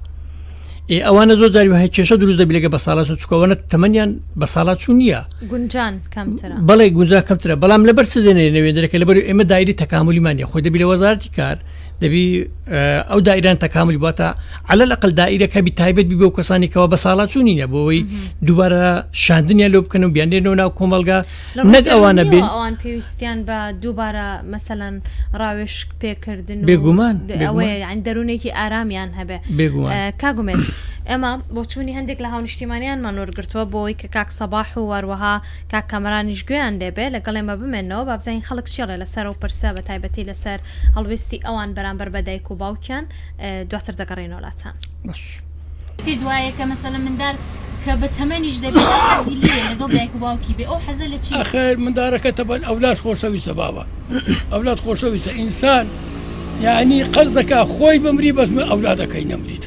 ئێ 0.91 0.99
ئەوانە 1.07 1.35
زۆر 1.35 1.49
جاری 1.55 1.69
وهای 1.69 1.89
کێشە 1.89 2.13
دروست 2.23 2.39
دەبی 2.43 2.55
لەگە 2.59 2.69
بە 2.75 2.79
ساڵات 2.87 3.07
چکەوەە 3.23 3.57
تەمەنیان 3.73 4.11
بە 4.41 4.47
ساڵات 4.55 4.77
چون 4.79 4.99
نییە 5.03 5.23
گونجان 5.53 5.95
بەڵی 6.69 6.89
گونج 6.97 7.13
کەمترە 7.29 7.55
بەڵام 7.63 7.83
لەبەر 7.89 8.07
سدێنێ 8.15 8.45
نوێنەرەکە 8.57 8.97
لەبەر 9.03 9.17
ئێمە 9.29 9.45
دایری 9.51 9.75
تەکاملیمانە 9.81 10.45
خۆی 10.51 10.63
دەبی 10.67 10.79
لە 10.83 10.87
وەزارتی 10.91 11.31
کار 11.37 11.57
دەبی 12.03 12.25
ئەو 13.11 13.21
دایران 13.29 13.57
تەکامل 13.65 13.97
باتە 14.05 14.29
على 14.69 14.85
لەقل 14.87 15.11
دائیرەکە 15.21 15.57
بی 15.67 15.71
تایبێت 15.81 16.07
بی 16.11 16.17
بۆ 16.21 16.29
کەسانێکەوە 16.37 16.87
بە 16.93 16.97
ساڵات 17.05 17.29
چوونی 17.33 17.59
نە 17.63 17.67
بۆەوەی 17.73 18.03
دووبارە 18.47 18.87
شاندنیا 19.13 19.69
لۆ 19.75 19.81
بکەن 19.85 20.05
و 20.05 20.09
بیانێنەوە 20.15 20.57
ناو 20.61 20.71
کۆمەلگا 20.79 21.19
نەک 21.75 21.85
ئەوانە 21.93 22.25
بێن 22.31 22.45
ئەوان 22.53 22.77
پێویستیان 22.83 23.39
بە 23.49 23.59
دووبارە 23.83 24.29
مەسەەن 24.53 24.95
ڕاوێش 25.41 25.75
پێکردن 26.01 26.59
بێگومان 26.69 27.17
دەرونێکی 28.07 28.51
ئارامیان 28.59 29.11
هەبێ 29.19 29.37
کاگومێت 30.23 30.61
ئێمە 31.11 31.31
بۆ 31.55 31.63
چوونی 31.71 31.93
هەندێک 31.99 32.19
لە 32.25 32.29
هاونشتیمانیانمان 32.35 33.15
وەرگرتووە 33.23 33.65
بۆی 33.75 33.95
کە 34.01 34.07
کاک 34.17 34.29
سەباح 34.41 34.69
و 34.81 34.85
وەروەها 34.93 35.35
کاک 35.73 35.85
کەمەرانیش 35.93 36.41
گویان 36.49 36.75
دەبێ 36.83 37.07
لەگەڵ 37.17 37.35
ئێمە 37.39 37.55
بمێنەوە 37.61 38.05
بابزین 38.11 38.43
خەڵک 38.49 38.67
شێڵێ 38.75 38.97
لەسەر 39.03 39.27
و 39.31 39.35
پرسە 39.43 39.69
بە 39.77 39.83
تایبەتی 39.89 40.25
لەسەر 40.31 40.59
هەڵوێستی 40.97 41.39
ئەوان 41.47 41.71
بەرا 41.77 41.86
بەرامبەر 41.87 42.09
بە 42.09 42.25
دایک 42.27 42.51
و 42.51 42.55
باوکیان 42.55 43.05
دواتر 43.71 43.93
دەگەڕێنەوە 43.93 44.41
لاچان 44.45 44.75
باش 45.05 45.23
پێ 46.07 46.13
دوایەکە 46.21 46.65
مەسەلە 46.73 46.99
مندار 47.07 47.35
کە 47.85 47.91
بە 48.01 48.09
تەمەنیش 48.17 48.57
دەبێت 48.65 49.31
لەگەڵ 49.43 49.91
دایک 49.97 50.15
و 50.17 50.19
باوکی 50.19 50.55
بێ 50.59 50.65
ئەو 50.71 50.79
حەزە 50.87 51.07
لە 51.13 51.19
چی 51.25 51.35
خێر 51.53 51.77
مندارەکە 51.85 52.31
تەبەن 52.39 52.63
ئەولاش 52.69 52.99
خۆشەویستە 53.05 53.53
بابە 53.61 53.85
ئەولات 54.53 54.81
خۆشەویستە 54.85 55.33
ئینسان 55.39 55.87
یعنی 56.63 57.05
قەز 57.15 57.31
دەکا 57.39 57.61
خۆی 57.75 57.99
بمری 58.05 58.33
بەسمە 58.39 58.63
ئەولادەکەی 58.71 59.25
نەمریت 59.31 59.65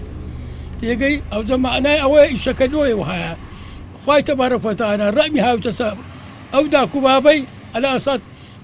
پێگەی 0.81 1.15
ئەو 1.31 1.43
دەمانای 1.49 1.99
ئەوەیە 2.03 2.27
ئیشەکە 2.33 2.65
لۆی 2.73 2.93
وهەیە 2.99 3.33
خی 4.05 4.21
تەبارەپەتانە 4.29 5.07
ڕامی 5.17 5.41
هاوتە 5.47 5.71
ساب 5.79 5.97
ئەو 6.53 6.63
داکوبابەی 6.73 7.41
ئەلا 7.73 7.89
ئەساس 7.95 8.21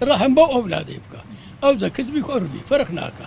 ڕەحم 0.07 0.31
بۆ 0.37 0.45
ئەولادەی 0.53 0.99
بکە 1.03 1.21
ئەو 1.63 1.73
دە 1.81 1.87
کەسبی 1.95 2.21
خۆڕبی 2.27 2.61
فەرق 2.69 2.89
ناکە 2.99 3.25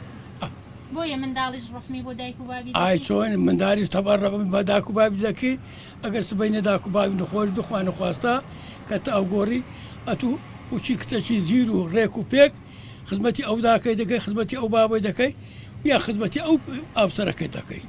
بۆیە 0.95 1.17
منداڵیش 1.23 1.65
ڕحمی 1.75 2.01
بۆ 2.07 2.13
دایک 2.21 2.39
و 2.41 2.45
بابی 2.51 2.71
ئای 2.81 2.99
چۆن 3.07 3.33
منداری 3.47 3.85
تەبار 3.95 4.19
ڕبم 4.25 4.45
بە 4.55 4.61
داک 4.71 4.87
و 4.91 4.97
بابی 4.99 5.21
دەکەی 5.29 5.55
ئەگەر 6.05 6.21
سبینە 6.31 6.61
داک 6.69 6.83
و 6.87 6.91
بابی 6.97 7.15
نخۆش 7.23 7.49
بخواانە 7.59 7.91
خواستا 7.99 8.33
کە 8.91 8.95
تا 9.05 9.11
ئەو 9.17 9.25
گۆڕی 9.33 9.61
ئەتوو 10.09 10.33
وچی 10.75 10.95
کتەچی 11.01 11.37
زیر 11.49 11.69
و 11.71 11.81
ڕێک 11.95 12.15
و 12.19 12.23
پێک 12.33 12.53
خزمەتی 13.11 13.43
ئەو 13.49 13.59
داکەی 13.69 13.95
دەکەی 14.01 14.19
خزمەتی 14.25 14.55
ئەو 14.61 14.69
بابی 14.77 15.01
دەکەی 15.09 15.33
یا 15.91 15.97
خزمەتی 16.07 16.41
ئەو 16.47 16.57
ئابسەرەکەی 16.99 17.51
دەکەی 17.57 17.83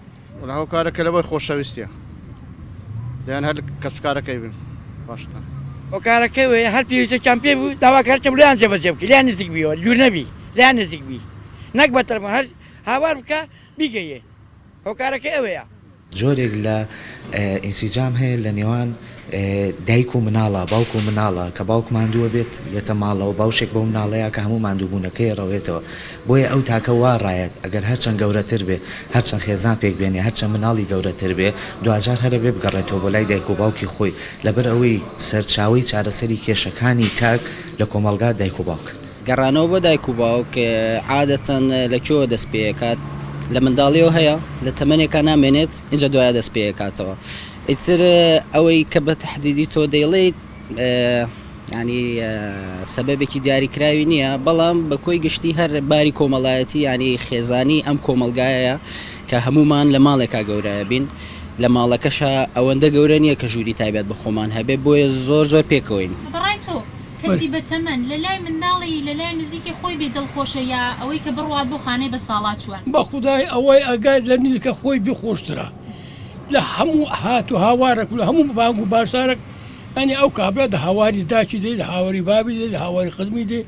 هاو 0.56 0.66
کارەکە 0.74 1.00
لەبی 1.06 1.22
خۆشەویستە 1.30 1.86
دەیان 3.26 3.44
هەر 3.50 3.58
کەسکارەکەی 3.84 4.38
بن 4.44 4.54
باشتە. 5.08 5.40
ئەو 5.92 6.00
کارەکەی 6.08 6.48
هەر 6.76 6.84
پێویستەکان 6.90 7.38
پێ 7.44 7.52
بوو 7.60 7.70
داواکارچە 7.84 8.28
بلیان 8.34 8.56
جەبەجێ 8.62 8.90
بکە 9.00 9.04
لیان 9.12 9.26
نزیک 9.30 9.50
بیەوە 9.56 9.74
لور 9.84 9.98
نەبی 10.04 10.26
لیان 10.58 10.76
نزیک 10.80 11.02
بی 11.10 11.20
نەک 11.80 11.90
بەتەرمە 11.96 12.30
هەر 12.36 12.46
هاوار 12.90 13.16
بکە 13.22 13.40
بیگەیە 13.80 14.20
هۆکارەکە 14.88 15.30
ئەوەیە 15.36 15.64
جۆرێک 16.20 16.54
لە 16.66 16.78
ئینسیجام 17.66 18.14
هەیە 18.22 18.38
لە 18.46 18.52
نێوان 18.60 18.90
دایک 19.90 20.12
و 20.16 20.20
مناڵە 20.28 20.62
باوک 20.72 20.92
و 20.96 21.00
مناڵە 21.08 21.46
کە 21.58 21.64
باوک 21.70 21.88
مادووە 21.98 22.30
بێت 22.36 22.54
یەتە 22.76 22.94
ماڵەوە 23.02 23.34
باوشێک 23.40 23.70
بەو 23.76 23.86
مناڵەیە 23.92 24.30
کە 24.36 24.40
هەموو 24.46 24.60
مادووبوونەکەی 24.68 25.36
ڕەوێتەوە 25.40 25.82
بۆیە 26.28 26.48
ئەو 26.52 26.62
تاکە 26.70 26.94
واڕایەت 27.02 27.54
ئەگەر 27.64 27.84
هەرچەند 27.92 28.18
گەورەتر 28.22 28.62
بێ 28.68 28.78
هەرچەند 29.16 29.42
خێزان 29.46 29.76
پێک 29.82 29.96
بێنێ 30.00 30.22
هەرچەند 30.28 30.52
مناڵی 30.56 30.86
گەورەتر 30.92 31.32
بێ 31.40 31.50
دوجار 31.86 32.18
هەرە 32.24 32.40
بێ 32.44 32.52
بگەڕێتەوە 32.56 33.00
بۆ 33.02 33.10
لای 33.14 33.26
دایک 33.32 33.48
و 33.50 33.58
باوکی 33.62 33.88
خۆی 33.94 34.12
لەبەر 34.46 34.66
ئەوەی 34.72 34.96
سەرچاوی 35.28 35.86
چارەسەری 35.90 36.42
کێشەکانی 36.46 37.10
تاک 37.20 37.42
لە 37.80 37.86
کۆمەلگا 37.92 38.30
دایک 38.42 38.58
و 38.62 38.64
باوک. 38.70 38.88
گەڕانەوە 39.30 39.68
بۆ 39.72 39.78
دایک 39.86 40.04
و 40.10 40.14
باو 40.20 40.42
کە 40.54 40.68
عادەتەن 41.14 41.64
لە 41.94 42.00
چۆ 42.08 42.18
دەست 42.34 42.48
پێکات 42.54 43.00
لە 43.54 43.60
منداڵیەوە 43.66 44.12
هەیە 44.18 44.36
لە 44.66 44.72
تەمەنێکە 44.80 45.22
نامێنێت 45.30 45.74
اینجا 45.92 46.08
دوایە 46.14 46.32
دەست 46.38 46.52
پێکاتەوە 46.56 47.16
ئیتر 47.70 48.00
ئەوەی 48.54 48.82
کە 48.92 49.00
بە 49.06 49.14
تهدیدی 49.24 49.68
تۆ 49.74 49.82
دەیڵێیت 49.94 50.38
ینی 51.80 52.04
سەبەبێکی 52.94 53.40
دیاریکراوی 53.46 54.06
نییە 54.12 54.32
بەڵام 54.46 54.78
بە 54.90 54.96
کۆی 55.06 55.20
گشتی 55.26 55.52
هەر 55.60 55.72
باری 55.90 56.14
کۆمەڵایەتی 56.20 56.80
ینی 56.88 57.12
خێزانی 57.26 57.84
ئەم 57.88 57.98
کۆمەلگایە 58.06 58.76
کە 59.30 59.38
هەمومان 59.46 59.88
لە 59.96 60.00
ماڵێکا 60.06 60.42
گەورەیە 60.50 60.86
بین 60.92 61.06
لە 61.62 61.68
ماڵەکەشە 61.76 62.34
ئەوەندە 62.56 62.88
گەورە 62.96 63.18
نییە 63.24 63.36
کە 63.42 63.48
ژووری 63.54 63.76
تایبێت 63.82 64.06
بە 64.12 64.16
خۆمان 64.22 64.50
هەبێ 64.58 64.76
بۆیە 64.86 65.08
زۆر 65.28 65.46
زۆر 65.52 65.64
پێکەوەین. 65.72 66.14
کەسی 67.24 67.48
بەتەمەن 67.56 68.00
لە 68.12 68.18
لای 68.24 68.40
منداڵی 68.46 69.00
لە 69.08 69.14
لای 69.20 69.34
نزیکی 69.40 69.74
خۆی 69.82 69.96
بێ 70.02 70.08
دڵخۆشە 70.18 70.62
یا 70.74 70.82
ئەوەی 71.02 71.20
کە 71.26 71.32
بڕوات 71.38 71.68
بۆ 71.72 71.78
خانەی 71.86 72.10
بە 72.14 72.18
ساڵات 72.28 72.58
چوان 72.64 72.82
بە 72.94 73.02
خودای 73.10 73.46
ئەوەی 73.54 73.82
ئەگای 73.90 74.20
لە 74.32 74.36
نزیکە 74.44 74.72
خۆی 74.80 75.00
بخۆشترە 75.06 75.68
لە 76.54 76.60
هەموو 76.76 77.06
هات 77.22 77.52
و 77.52 77.56
هاوارەک 77.66 78.10
لە 78.20 78.24
هەموو 78.30 78.54
بانگ 78.60 78.78
و 78.82 78.86
باشارێک 78.96 79.40
ئەنی 79.98 80.16
ئەو 80.20 80.30
کابرا 80.40 80.66
دە 80.74 80.80
هاواری 80.86 81.24
داچی 81.32 81.60
دێ 81.64 81.72
لە 81.82 81.86
هاواری 81.94 82.22
بابی 82.30 82.54
دێ 82.60 82.68
لە 82.74 82.80
هاواری 82.86 83.12
خزمی 83.18 83.46
دێ 83.52 83.60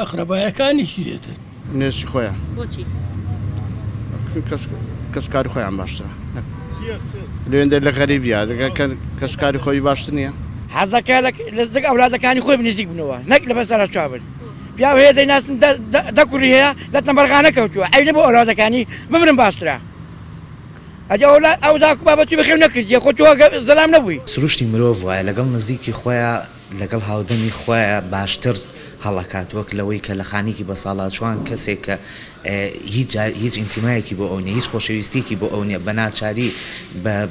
ئەقرەبایەکانی 0.00 0.84
چی 0.92 1.02
دێتن 1.06 1.36
نێشی 1.80 2.06
خۆیان 2.12 2.36
کەس 5.14 5.26
کاری 5.32 5.48
خۆیان 5.54 5.74
باشترە 5.80 6.10
لێندە 7.50 7.78
لە 7.86 7.90
غەریبیە 7.98 8.40
دەگە 8.50 8.66
کەس 9.20 9.34
کاری 9.42 9.58
خۆی 9.64 9.80
باشتر 9.88 10.12
نییە 10.18 10.30
حەزەکە 10.78 11.16
لەزک 11.58 11.84
ئەولادەکانی 11.90 12.40
خۆی 12.46 12.56
نزیک 12.68 12.86
بنەوە 12.90 13.18
نەک 13.30 13.42
لە 13.48 13.54
بەسەر 13.58 13.80
چابن 13.94 14.20
پیا 14.76 14.90
هەیە 14.98 15.12
دەیناسم 15.18 15.54
دەکوڕی 16.18 16.50
هەیە 16.56 16.70
لە 16.94 17.00
تەمبەرغانە 17.06 17.50
کەوتووە 17.56 17.86
ئەینە 17.94 18.12
بۆ 18.16 18.20
ئەولادەکانی 18.28 18.82
بمرم 19.12 19.36
باشترە. 19.42 19.76
ئەو 21.64 21.76
داکو 21.84 22.02
بابەتی 22.08 22.36
بخێ 22.40 22.54
نەکردی 22.64 22.98
خۆ 23.04 23.10
زەلام 23.68 23.90
نەبووی 23.96 24.18
سروشتی 24.32 24.66
مرۆڤ 24.72 24.98
وایە 25.04 25.22
لەگەڵ 25.28 25.46
نزیکی 25.56 25.92
خۆیان 26.00 26.40
لەگەڵ 26.80 27.00
هاودەمی 27.08 27.50
خۆیە 27.60 27.98
باشتر 28.14 28.54
هەڵکات 29.06 29.48
وەک 29.54 29.68
لەوەی 29.78 29.98
کە 30.06 30.10
لە 30.20 30.24
خانێکی 30.30 30.64
بە 30.68 30.74
ساڵات 30.82 31.12
جوان 31.16 31.38
کەسێک 31.48 31.80
کە 31.86 31.96
هیچ 32.86 33.16
هیچ 33.16 33.54
ئینتیمایەکی 33.58 34.14
بۆ 34.18 34.24
ئەوە 34.32 34.50
هیچ 34.58 34.66
خۆشەویستێکی 34.72 35.34
بۆ 35.40 35.46
ئەو 35.54 35.62
نیە 35.68 35.78
بە 35.86 35.92
ناچاری 36.00 36.48
بە 37.04 37.26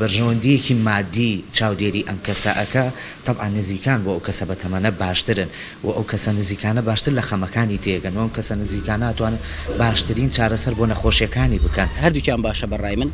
بەرژەوەندیەکی 0.00 0.74
مادی 0.88 1.34
چاودێری 1.56 2.02
ئەم 2.08 2.18
کەسەکە 2.26 2.84
تەبعا 3.26 3.48
نزیکان 3.56 3.98
بۆ 4.04 4.10
ئەو 4.14 4.22
کەسە 4.26 4.44
بە 4.50 4.54
تەمەنە 4.62 4.90
باشترن 5.02 5.48
و 5.84 5.88
ئەو 5.96 6.04
کەسە 6.10 6.28
نزیکانە 6.38 6.82
باشتر 6.88 7.12
لە 7.18 7.22
خەمەکانی 7.28 7.78
تێگەن 7.84 8.14
ئەوم 8.16 8.30
کەسە 8.36 8.52
نزیکان 8.60 9.00
ناتوانن 9.00 9.38
باشترین 9.78 10.30
چارەسەر 10.36 10.74
بۆ 10.78 10.84
نەخۆشیەکانی 10.92 11.58
بکەن 11.64 11.88
هەردووکیان 12.04 12.40
باشە 12.46 12.66
بەڕای 12.72 12.96
من 13.00 13.10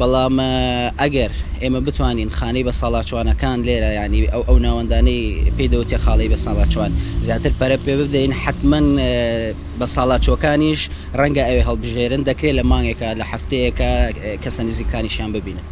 بەڵام 0.00 0.36
ئەگەر 1.00 1.30
ئێمە 1.62 1.80
بتوانین 1.86 2.30
خانەی 2.38 2.64
بە 2.68 2.72
ساڵاچوانەکان 2.80 3.58
لێرە 3.66 3.90
ینی 4.04 4.20
ئەو 4.32 4.42
ئەو 4.48 4.58
ناوەندانەی 4.66 5.24
پێدەوتی 5.58 5.98
خاڵی 6.04 6.28
بە 6.32 6.36
ساڵاچوان 6.44 6.92
زیاتر 7.24 7.50
پەرە 7.60 7.78
پێ 7.86 7.94
بدەین 8.00 8.32
حتمما 8.44 8.80
بە 9.80 9.86
ساڵات 9.96 10.21
ماچۆکانیش 10.22 10.80
ڕەنگە 11.20 11.42
ئەوێ 11.48 11.62
هەڵبژێرن 11.68 12.22
دەکرێت 12.28 12.54
لە 12.58 12.64
مانگێکە 12.72 13.08
لە 13.20 13.24
هەفتەیەەکە 13.32 13.88
کەسە 14.42 14.60
نزیکانیشیان 14.68 15.30
ببینن. 15.36 15.64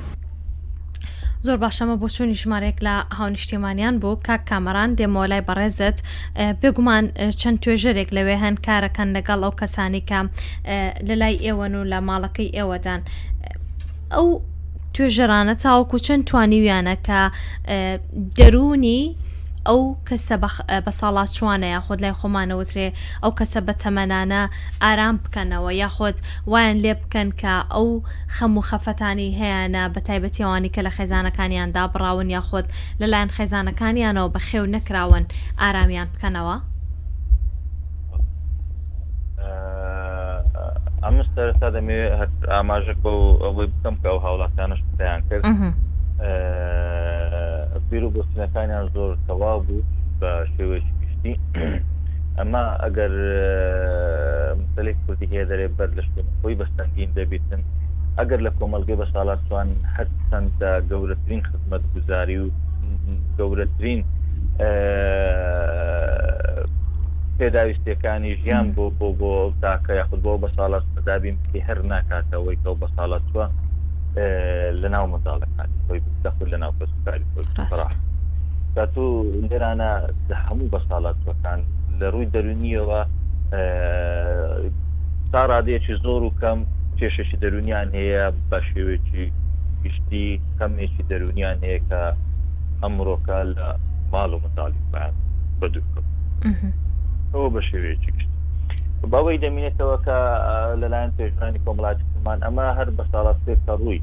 زۆر 1.47 1.59
باشەمە 1.65 1.95
بۆ 2.01 2.07
چوونی 2.15 2.35
ژمارێک 2.43 2.77
لە 2.87 2.95
هاونیشتێمانیان 3.19 3.95
بوو 4.03 4.17
کاک 4.27 4.43
کامەران 4.51 4.91
دێمەوە 4.99 5.27
لای 5.31 5.43
بەڕێزت 5.49 5.99
بگومان 6.63 7.05
چەند 7.41 7.57
توێژەرێک 7.63 8.11
لەوێ 8.17 8.37
هەن 8.45 8.55
کارەکەن 8.67 9.09
لەگەڵ 9.17 9.41
ئەو 9.45 9.53
کەسانی 9.61 10.03
کە 10.09 10.19
لە 11.09 11.15
لای 11.21 11.35
ئێوەن 11.45 11.73
و 11.79 11.83
لە 11.93 11.99
ماڵەکەی 12.09 12.53
ئێوەدان 12.57 13.01
ئەو 14.15 14.27
توێژەرانە 14.95 15.55
تاوەکو 15.63 15.97
چەند 16.07 16.23
توانی 16.29 16.61
ویانە 16.65 16.95
کە 17.07 17.21
دەرونی 18.39 19.03
ئەو 19.69 19.81
کەسە 20.09 20.37
بە 20.87 20.91
ساڵات 21.01 21.31
چوانە 21.37 21.69
یاخۆت 21.77 21.99
لای 22.03 22.17
خۆمانەوترێ 22.21 22.89
ئەو 23.23 23.33
کەسە 23.39 23.61
بە 23.67 23.73
تەمەنانە 23.83 24.43
ئارام 24.85 25.17
بکەنەوە 25.25 25.71
یاخۆت 25.83 26.19
وایان 26.51 26.77
لێ 26.85 26.95
بکەن 27.03 27.29
کە 27.41 27.55
ئەو 27.75 27.89
خەم 28.37 28.53
و 28.59 28.67
خەفەتانی 28.69 29.37
هەیەە 29.41 29.83
بە 29.95 30.01
تایبەتیوانی 30.09 30.73
کە 30.75 30.81
لە 30.87 30.91
خێزانەکانیاندا 30.97 31.83
بڕاون 31.93 32.29
یاخۆت 32.37 32.67
لەلایەن 33.01 33.35
خێزانەکانیانەوە 33.37 34.33
بە 34.35 34.41
خێو 34.49 34.65
نەکراون 34.77 35.25
ئارامیان 35.61 36.09
بکەنەوە 36.15 36.57
ئەمستەرستا 41.05 41.69
دەمێ 41.75 42.01
هەر 42.19 42.29
ئاماژە 42.53 42.95
بە 43.03 43.13
ئەوەی 43.45 43.69
بکەم 43.73 43.95
کە 44.03 44.09
ئەو 44.11 44.19
هاوڵاتانش 44.25 44.81
بیان 44.99 45.21
کرد. 45.31 45.45
پیر 46.21 48.05
و 48.05 48.11
بستنەکانیان 48.17 48.87
زۆر 48.95 49.13
تەوا 49.27 49.53
بوو 49.67 49.83
بە 50.21 50.33
شێوێکی 50.55 50.93
پشتی 51.01 51.35
ئەما 52.39 52.65
ئەگەر 52.85 53.13
مسلێک 54.61 54.97
کوردی 55.05 55.31
هەیە 55.33 55.45
دەرێ 55.51 55.67
بەر 55.79 55.91
لە 55.99 56.03
شوێن 56.09 56.27
خۆی 56.41 56.59
بەستەنگین 56.61 57.11
دەبیتن 57.19 57.63
ئەگەر 58.19 58.41
لە 58.47 58.51
کۆمەلگەی 58.59 59.01
بە 59.01 59.07
ساڵاتوان 59.15 59.69
هەر 59.97 60.09
چەندە 60.31 60.71
گەورەترین 60.91 61.43
خزمەت 61.49 61.83
گوزاری 61.93 62.39
و 62.45 62.49
گەورەترین 63.39 64.01
پێداویستەکانی 67.39 68.33
ژیان 68.43 68.67
بۆ 68.77 68.85
بۆ 68.99 69.09
بۆ 69.21 69.33
تاکە 69.63 69.93
یاخود 70.01 70.21
بۆ 70.27 70.33
بە 70.43 70.49
ساڵات 70.57 70.85
دابیم 71.07 71.39
هەر 71.69 71.79
ناکاتەوەی 71.93 72.59
کە 72.65 72.71
بە 72.81 72.89
ساڵاتوە 72.97 73.47
لە 74.83 74.89
ناو 74.95 75.07
منداڵەکانی 75.13 75.77
خۆی 75.87 76.01
دەخود 76.25 76.49
لە 76.53 76.59
ناو 76.63 76.73
کەسکاری 76.79 77.25
خۆی 77.35 77.45
تۆ 78.95 79.07
لێرانە 79.49 79.91
هەموو 80.45 80.71
بە 80.73 80.79
ساڵاتەکان 80.89 81.61
لە 81.99 82.07
ڕووی 82.13 82.27
دەرونیەوە 82.35 83.01
تا 85.33 85.43
ڕادەیەکی 85.51 85.97
زۆر 86.05 86.23
و 86.23 86.33
کەم 86.43 86.59
کێشەشی 86.99 87.37
دەرونیان 87.43 87.89
هەیە 87.99 88.25
بە 88.51 88.59
شێوێکی 88.69 89.25
گشتی 89.85 90.29
کەمێکی 90.59 91.03
دەرونیان 91.11 91.59
هەیە 91.67 91.81
کە 91.89 92.03
ئەمڕۆکە 92.83 93.39
لە 93.57 93.67
ماڵ 94.13 94.31
و 94.35 94.41
منداڵی 94.45 94.83
بە 95.61 95.67
دوورکەم 95.73 96.07
ئەوە 97.33 97.49
بە 97.55 97.61
شێوەیەکی 97.69 98.11
گشت 98.17 98.30
بەوەی 99.13 99.41
دەمێنێتەوە 99.45 99.97
کە 100.07 100.19
لەلایەن 100.81 101.13
پێژرانی 101.19 101.63
کۆمەڵاتمان 101.65 102.39
ئەمە 102.47 102.67
هەر 102.79 102.89
بە 102.97 103.05
ساڵات 103.13 103.39
پێ 103.45 103.55
ڕووی 103.81 103.99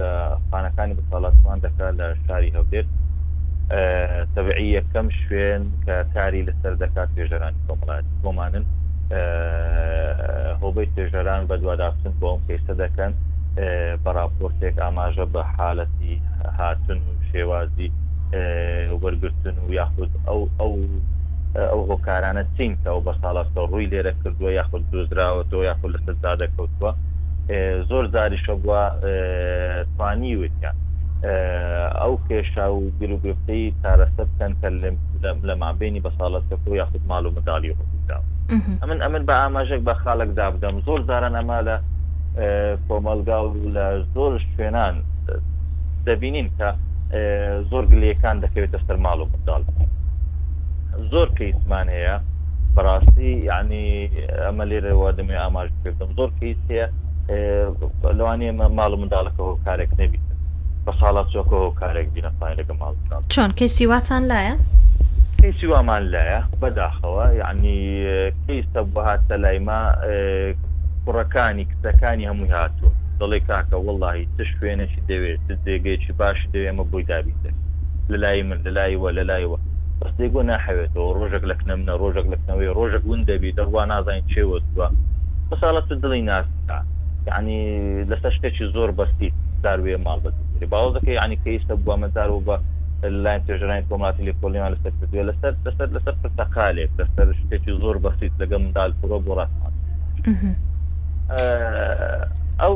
لە 0.00 0.08
خانەکانی 0.50 0.96
بە 0.98 1.04
ساڵاتمان 1.10 1.58
دەکا 1.64 1.88
لە 2.00 2.06
شاری 2.26 2.54
هەودێت 2.56 2.88
تەبعی 4.34 4.66
یەکەم 4.78 5.08
شوێن 5.20 5.62
کە 5.86 5.94
کاری 6.14 6.46
لەسەر 6.48 6.74
دەکات 6.82 7.08
پێژەرانی 7.16 7.62
کۆمەڵات 7.66 8.04
بۆمانن 8.22 8.64
هۆبەی 10.62 10.90
توێژەران 10.94 11.42
بە 11.50 11.56
دوواداستن 11.62 12.12
بۆم 12.20 12.40
پێشتە 12.48 12.74
دەکەن 12.82 13.12
بەراپۆرتێک 14.04 14.76
ئاماژە 14.84 15.26
بە 15.34 15.42
حالەتی 15.56 16.14
هاتن 16.58 16.98
و 17.08 17.10
شێوازی 17.30 17.88
وەرگتن 19.02 19.56
و 19.58 19.68
یاخود 19.78 20.10
ئەو 20.26 20.40
ئەو 20.60 20.72
ئەو 21.58 21.80
هۆکارانە 21.90 22.42
چین 22.56 22.72
تا 22.84 22.90
و 22.96 23.00
بە 23.06 23.12
ساڵاستە 23.22 23.60
ڕووی 23.70 23.90
لێرە 23.92 24.12
کردووە 24.22 24.50
یاخود 24.58 24.82
دۆزراوە 24.92 25.42
تۆ 25.50 25.58
یاخود 25.68 25.90
لە 25.94 26.00
سەدا 26.06 26.32
دەکەوتووە 26.42 26.90
زۆر 27.88 28.04
زاریشە 28.14 28.54
بووە 28.62 28.82
توانی 29.96 30.34
وتیان 30.42 30.76
ئەو 32.00 32.12
کێشا 32.28 32.66
و 32.74 32.82
گرروگرفتی 33.00 33.74
تارەسە 33.82 34.22
بکەن 34.30 34.52
کە 34.60 34.68
لە 35.48 35.54
مابینی 35.62 36.00
بە 36.04 36.10
ساڵەتەکە 36.18 36.66
و 36.70 36.76
یاخود 36.80 37.02
ماڵ 37.10 37.24
و 37.26 37.34
مدالی 37.36 37.76
ڕدا 37.78 38.18
ئەمن 38.82 38.98
ئەمن 39.04 39.22
بە 39.28 39.34
ئاماژێک 39.42 39.82
بە 39.88 39.94
خاڵک 40.02 40.30
دابدەم 40.38 40.76
زۆر 40.86 41.00
زاران 41.08 41.34
ئەما 41.40 41.58
لە 41.68 41.76
کۆمەلگا 42.88 43.38
و 43.48 43.52
لە 43.76 43.86
زۆر 44.14 44.32
شوێنان 44.52 44.94
دەبینین 46.06 46.48
کە 46.58 46.68
زۆر 47.70 47.84
گلەکان 47.92 48.36
دەکەوێتە 48.44 48.78
سەر 48.86 48.96
ماڵ 49.04 49.18
و 49.22 49.30
منداڵ 49.32 49.62
زۆر 51.12 51.28
کەیسمان 51.38 51.86
هەیە 51.96 52.14
بەڕاستی 52.74 53.30
ینی 53.48 53.86
ئەمە 54.44 54.64
لێرەوە 54.70 55.08
دەمێ 55.18 55.36
ئاماژ 55.42 55.68
کردم 55.84 56.10
زۆر 56.18 56.30
کەیس 56.40 56.60
هەیە 56.70 56.86
لەوانی 58.18 58.48
ئەمە 58.50 58.66
ماڵ 58.78 58.92
منداڵەکەەوە 59.00 59.54
کارێک 59.66 59.90
نەبیت 60.00 60.26
بە 60.84 60.92
خاڵات 60.98 61.26
چۆکەوە 61.34 61.70
کارێک 61.80 62.06
بینەپای 62.14 62.54
لەگە 62.60 62.74
ماڵ 62.80 62.94
چۆن 63.34 63.50
کەسیواتان 63.60 64.22
لایە؟ 64.32 64.54
سیوامان 65.60 66.04
لایە 66.14 66.40
بەداخەوە 66.62 67.26
یعنی 67.42 67.76
کەیسە 68.46 68.80
بەهاتە 68.94 69.34
لایما 69.44 69.80
کوڕەکانی 71.04 71.64
کتەکانی 71.70 72.28
هەمووی 72.30 72.52
هاتوون 72.58 72.94
دڵی 73.20 73.40
کاکە 73.48 73.76
وڵی 73.86 74.20
چ 74.36 74.38
شوێنێکی 74.54 75.00
دەوێت 75.10 75.42
دێگەیەکی 75.66 76.12
باش 76.20 76.38
دەوێمە 76.52 76.84
بۆی 76.90 77.04
دابیتە 77.10 77.50
لە 78.10 78.16
لای 78.24 78.42
من 78.48 78.58
لە 78.66 78.70
لایوە 78.78 79.08
لە 79.18 79.22
لایوە 79.30 79.58
بەس 80.02 80.12
دەیگۆ 80.20 80.42
ناحەوێتەوە 80.50 81.08
ڕۆژێک 81.20 81.44
لە 81.50 81.54
کنەمنە 81.60 81.94
ڕۆژێک 82.02 82.26
لەکنەوەی 82.32 82.74
ڕۆژێک 82.78 83.04
ون 83.10 83.20
دەبی 83.30 83.56
دەوا 83.58 83.82
نازانین 83.92 84.24
چێوەوە 84.32 84.86
بەساڵەت 85.50 85.86
دڵی 86.02 86.22
ناستا 86.30 86.78
یعنی 87.28 87.58
لەسەر 88.10 88.32
شتێکی 88.36 88.64
زۆر 88.74 88.90
بەستی 88.98 89.28
داروێ 89.64 89.96
ماڵ 90.06 90.18
بەری 90.24 90.68
باوەکەی 90.72 91.20
عنی 91.24 91.36
کەیستە 91.44 91.74
بووە 91.84 91.96
مەدارەوە 92.02 92.42
بە 92.48 92.56
لاین 93.24 93.42
تێژرانی 93.46 93.86
کۆماتی 93.90 94.24
لێکۆلیان 94.28 94.70
لەسەر 94.74 94.92
کردوێ 94.98 95.22
لەسەر 95.30 95.52
لەسەر 95.66 95.88
لەسەر 95.96 96.14
پرتەقالێک 96.22 96.90
لەسەر 97.00 97.26
شتێکی 97.40 97.72
زۆر 97.82 97.96
بەسیت 98.04 98.34
لەگەم 98.42 98.62
دالپۆ 98.76 99.06
بۆ 99.26 99.32
ڕاستمان 99.38 99.72
ئەو 102.62 102.74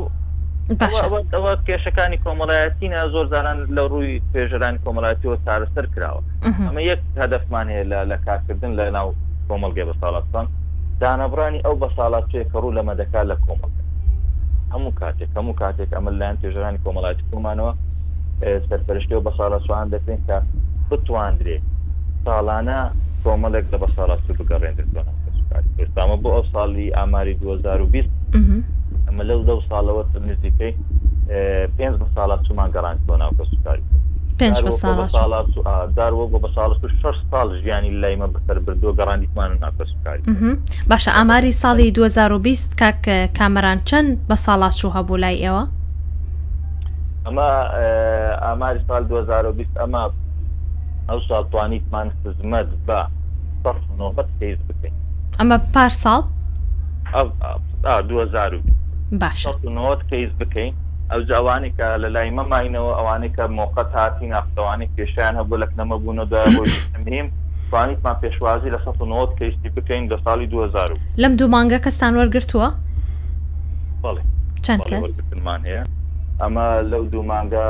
ئەوە 0.75 1.53
کێشەکانی 1.67 2.17
کۆمەڵایەتینە 2.25 2.99
زۆر 3.13 3.25
زاران 3.33 3.57
لە 3.75 3.83
ڕووی 3.91 4.21
پێژرانی 4.33 4.81
کۆمەڵایەتیەوە 4.83 5.37
سارەسەر 5.45 5.85
کراوە 5.93 6.21
ئەمە 6.67 6.81
یەک 6.91 7.01
هەدەفمان 7.21 7.67
هەیە 7.73 7.85
لە 7.91 7.99
لە 8.11 8.17
کارکردن 8.25 8.71
لە 8.79 8.83
ناو 8.97 9.07
کۆمەلگە 9.47 9.83
بە 9.89 9.95
ساڵاتستان 10.01 10.45
دانەبرانی 11.01 11.63
ئەو 11.65 11.75
بە 11.81 11.87
ساڵات 11.97 12.25
توێ 12.31 12.43
کەڕوو 12.51 12.75
لە 12.77 12.81
مەدەکار 12.89 13.25
لە 13.31 13.35
کۆمەلگە 13.45 13.83
هەموو 14.73 14.91
کاتێک 15.01 15.29
هەموو 15.37 15.53
کاتێک 15.61 15.89
ئەمە 15.95 16.11
لایەن 16.19 16.37
پێژرانی 16.43 16.81
کۆمەڵاتی 16.85 17.23
کومانەوە 17.31 17.71
سەرپەرشتی 18.69 19.15
و 19.17 19.21
بە 19.27 19.31
ساڵە 19.37 19.59
سوان 19.67 19.87
دەکەین 19.95 20.21
کە 20.27 20.37
بتواندرێ 20.89 21.57
ساڵانە 22.25 22.79
کۆمەڵێک 23.23 23.65
لە 23.73 23.77
بە 23.81 23.87
ساڵات 23.95 24.19
بگەڕێنێت 24.37 25.05
ئێستامە 25.79 26.15
بۆ 26.21 26.29
ئەو 26.35 26.43
ساڵی 26.53 26.87
ئاماری 26.97 27.33
2020 27.33 28.09
ئەمە 29.07 29.23
لەو 29.29 29.41
دە 29.47 29.53
ساڵەوە 29.69 30.03
نزیکەی 30.29 30.73
پێنج 31.77 31.95
بە 32.01 32.07
ساڵ 32.15 32.29
چومان 32.47 32.69
گەڕان 32.75 32.95
بۆ 33.07 33.15
ناو 33.21 33.31
کەسوکاری 33.39 33.83
داروەوە 35.97 36.27
بە 36.43 36.49
ساڵ 36.55 36.69
شش 37.01 37.17
ساڵ 37.31 37.47
ژیانی 37.63 37.91
لایمە 38.01 38.27
بەسەر 38.35 38.57
بردو 38.65 38.93
گەڕانیمان 38.99 39.49
ناکەسوکاری 39.63 40.21
باشە 40.91 41.11
ئاماری 41.17 41.51
ساڵی 41.61 41.87
2020 41.91 42.75
کاک 42.81 43.03
کامەران 43.37 43.79
چەند 43.89 44.11
بە 44.29 44.35
ساڵات 44.45 44.73
شو 44.79 44.89
هەبوو 44.97 45.17
لای 45.23 45.37
ئێوە 45.43 45.63
ئەمە 47.25 47.47
ئاماری 48.45 48.79
سال 48.87 49.03
2020 49.03 49.67
ئەمە 49.81 50.01
ئەو 51.09 51.19
ساڵتوانیتمان 51.29 52.07
خزمەت 52.23 52.67
بە 52.87 52.99
نۆبەت 53.99 54.27
فیس 54.39 54.59
بکەین 54.67 54.93
ئەمە 55.39 55.57
پار 55.73 55.89
ساڵ 56.03 56.21
2020 57.11 58.71
باش 59.11 59.47
کەیس 60.11 60.31
بکەین 60.39 60.73
ئەو 61.11 61.21
جوانی 61.31 61.69
کە 61.77 61.85
لە 62.03 62.09
لای 62.15 62.29
مەماینەوە 62.37 62.91
ئەوانەی 62.97 63.31
کە 63.37 63.43
مۆقت 63.57 63.91
هاتی 63.95 64.27
نافتوانی 64.27 64.89
پێشیان 64.97 65.33
هەبوو 65.39 65.57
لە 65.61 65.67
نەمە 65.79 65.97
بوونەدایم 66.03 67.31
توانیتمان 67.71 68.15
پێشوازی 68.23 68.69
لە 68.75 68.79
1990 68.79 69.35
کەیستی 69.39 69.69
بکەین 69.75 70.09
لە 70.11 70.17
ساڵی 70.25 70.47
2000 70.47 70.91
لەم 71.17 71.35
دوو 71.35 71.47
مانگە 71.51 71.79
کەستان 71.85 72.13
وەرگرتووە 72.19 72.69
چەند 74.65 74.81
کەسمان 74.89 75.61
هەیە 75.65 75.83
ئەمە 76.41 76.65
لەو 76.91 77.03
دوو 77.11 77.23
مانگە 77.23 77.65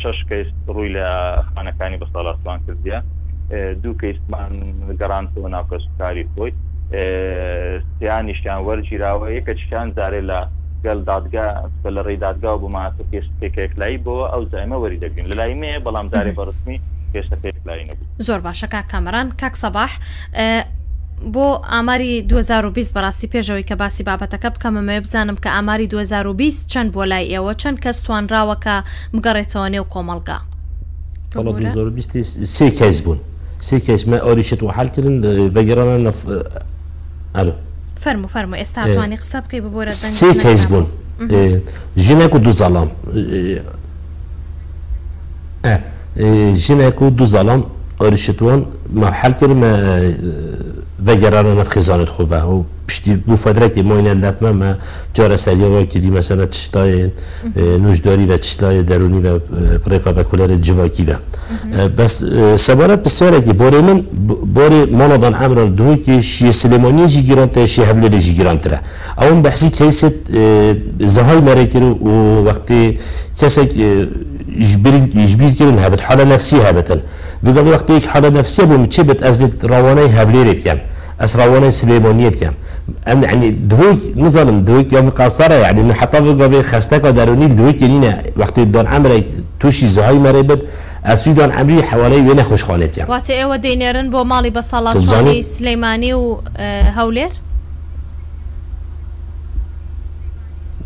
شش 0.00 0.18
کەیس 0.28 0.48
ڕووی 0.68 0.92
لە 0.96 1.06
خانەکانی 1.54 1.98
بەساڵاتوان 2.02 2.58
کردە 2.66 2.96
دوو 3.82 3.98
کەیسمان 4.02 4.50
گەڕانەوە 5.00 5.48
ناوکەسکاری 5.54 6.24
خۆی 6.34 6.52
سیانیشتیان 7.98 8.62
وەرگیراوە 8.66 9.28
یەکە 9.36 9.54
چیان 9.60 9.92
جارێ 9.96 10.20
لە 10.28 10.40
گەل 10.84 11.00
دادگا 11.10 11.46
لە 11.94 12.00
ڕێ 12.06 12.16
دادگا 12.20 12.58
و 12.58 12.60
بماسە 12.68 13.02
پێش 13.12 13.26
پێکێکلایی 13.40 13.98
بۆ 14.04 14.14
ئەو 14.32 14.42
زایمە 14.52 14.76
وەری 14.82 14.98
دەگرین 15.02 15.26
لە 15.30 15.34
لای 15.40 15.54
مێ 15.60 15.78
بەڵام 15.84 16.06
جارێ 16.12 16.32
بەڕستمی 16.38 16.76
پێشتە 17.12 17.36
پێکلایی 17.42 17.84
نەبوو 17.88 18.06
زۆر 18.26 18.40
باشەکە 18.40 18.80
کامران 18.92 19.28
کاک 19.40 19.54
سەباح 19.64 19.92
بۆ 21.34 21.46
ئاماری 21.72 22.22
2020 22.22 22.94
بەڕاستی 22.94 23.26
پێشەوەی 23.34 23.66
کە 23.70 23.72
باسی 23.76 24.04
بابەتەکە 24.08 24.48
بکەمەمەوێ 24.54 25.00
بزانم 25.00 25.36
کە 25.36 25.46
ئاماری 25.48 25.86
2020 25.86 26.68
چەند 26.72 26.92
بۆ 26.92 27.02
لای 27.04 27.36
ئێوە 27.36 27.52
چەند 27.62 27.78
کەس 27.84 27.98
توانراوەکە 28.06 28.74
بگەڕێتەوە 29.14 29.68
نێو 29.72 29.84
کۆمەلگا 29.94 30.38
سێ 32.56 32.70
کەس 32.78 32.98
بوون 33.04 33.18
سێ 33.68 33.76
کەسمە 33.86 34.16
ئەوریشت 34.26 34.62
و 34.62 34.68
حالکردن 34.76 35.16
بەگەڕانە 35.56 36.12
الو 37.36 37.52
فرمو 38.00 38.26
فرمو 38.28 38.54
استا 38.56 38.94
تواني 38.94 39.16
قصب 39.16 39.40
كي 39.40 39.60
ببورا 39.60 39.90
سيت 39.90 40.46
هيزبون 40.46 40.86
جيناكو 41.96 42.38
دو 42.38 42.50
زالام 42.50 42.88
اه 45.64 45.80
جيناكو 46.52 47.08
دو 47.08 47.24
زالام 47.24 47.64
ارشتوان 48.00 48.66
ما 48.92 49.10
حالتر 49.10 49.54
ما 49.54 50.14
وگرانه 51.06 51.60
نفخزانت 51.60 52.08
خوبه 52.08 52.44
و 52.46 52.62
پشتی 52.88 53.22
مفادره 53.26 53.68
که 53.68 53.82
ما 53.82 53.96
این 53.98 54.08
لپمه 54.24 54.52
ما 54.52 54.70
جار 55.14 55.36
سریعا 55.36 55.82
کردی 55.92 56.10
مثلا 56.10 56.46
چشتای 56.46 57.10
نوجداری 57.84 58.24
و 58.26 58.36
چشتای 58.36 58.82
درونی 58.82 59.20
و 59.28 59.38
پرکا 59.84 60.10
و 60.16 60.22
کلر 60.22 60.56
جواکی 60.66 61.04
و 61.08 61.14
بس 61.88 62.24
سوارت 62.56 63.02
بسیاره 63.02 63.40
که 63.44 63.52
باره 63.52 63.80
من 63.80 64.00
باره 64.54 64.86
مانا 64.86 65.16
دان 65.16 65.74
دوی 65.74 65.96
که 65.96 66.20
شی 66.20 66.52
سلمانی 66.52 67.06
جی 67.06 67.22
گیران 67.22 67.48
تا 67.48 67.66
شی 67.66 67.82
حبلی 67.82 68.18
جی 68.18 68.34
گیران 68.34 68.58
تره 68.58 68.80
اون 69.20 69.42
بحثی 69.42 69.70
که 69.70 69.84
هیست 69.84 70.06
زهای 70.98 71.40
مره 71.40 71.66
کرو 71.72 71.90
و 71.94 72.44
وقتی 72.48 72.98
کسی 73.40 73.62
جبیر 75.30 75.52
کرن 75.58 75.78
هبت 75.84 76.02
حالا 76.08 76.24
نفسی 76.24 76.56
هبتن 76.56 77.00
بگم 77.44 77.68
وقتی 77.68 77.92
یک 77.94 78.06
حالا 78.06 78.28
نفسی 78.28 78.62
بوم 78.62 78.86
چه 78.86 79.02
بت 79.02 79.22
از 79.22 79.38
روانه 79.62 80.02
حبلی 80.16 80.44
ریب 80.44 80.60
کن 80.64 80.76
از 81.18 81.36
روانه 81.36 81.70
سلیمانی 81.70 82.30
بکم 82.30 82.54
ام 83.12 83.22
يعني 83.22 83.50
دويك 83.50 83.98
نظام 84.16 84.64
دويك 84.64 84.92
يوم 84.92 85.10
قاصره 85.10 85.54
يعني 85.54 85.80
انه 85.80 85.94
حتى 85.94 86.20
بقى 86.34 86.62
خستك 86.62 87.04
وداروني 87.04 87.46
دويك 87.46 87.82
يعني 87.82 88.30
وقت 88.36 88.60
دون 88.60 88.86
عمري 88.86 89.24
توشي 89.60 89.86
زهاي 89.86 90.18
مريبت 90.18 90.66
اسودان 91.04 91.50
عمري 91.52 91.82
حوالي 91.82 92.16
وين 92.16 92.42
خوش 92.42 92.64
خالد 92.64 92.98
يعني 92.98 93.10
واتي 93.10 93.32
ايوا 93.34 93.52
ودينيرن 93.52 94.10
بو 94.10 94.24
مالي 94.24 94.50
بصلاة 94.50 95.00
شوني 95.00 95.42
سليماني 95.42 96.14
وهولير 96.14 97.28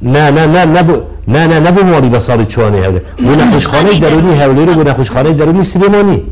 نا 0.03 0.31
بو 0.31 0.41
نا 1.27 1.47
نا 1.47 1.59
نا 1.59 1.71
بو 1.71 1.83
مالي 1.83 2.09
بصلاه 2.09 2.49
شوني 2.49 2.87
هولير 2.87 3.03
وين 3.21 3.41
خوش 3.45 3.53
خوشخانه 3.53 3.93
داروني 3.93 4.45
هولير 4.45 4.69
وين 4.79 4.87
خوش 4.89 4.97
خوشخانه 4.97 5.31
داروني 5.31 5.65
سليماني 5.65 6.23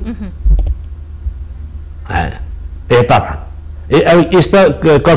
اه 2.11 2.33
طبعا 3.09 3.31
اه، 3.31 3.39
إيه، 3.95 4.39
استا 4.39 4.61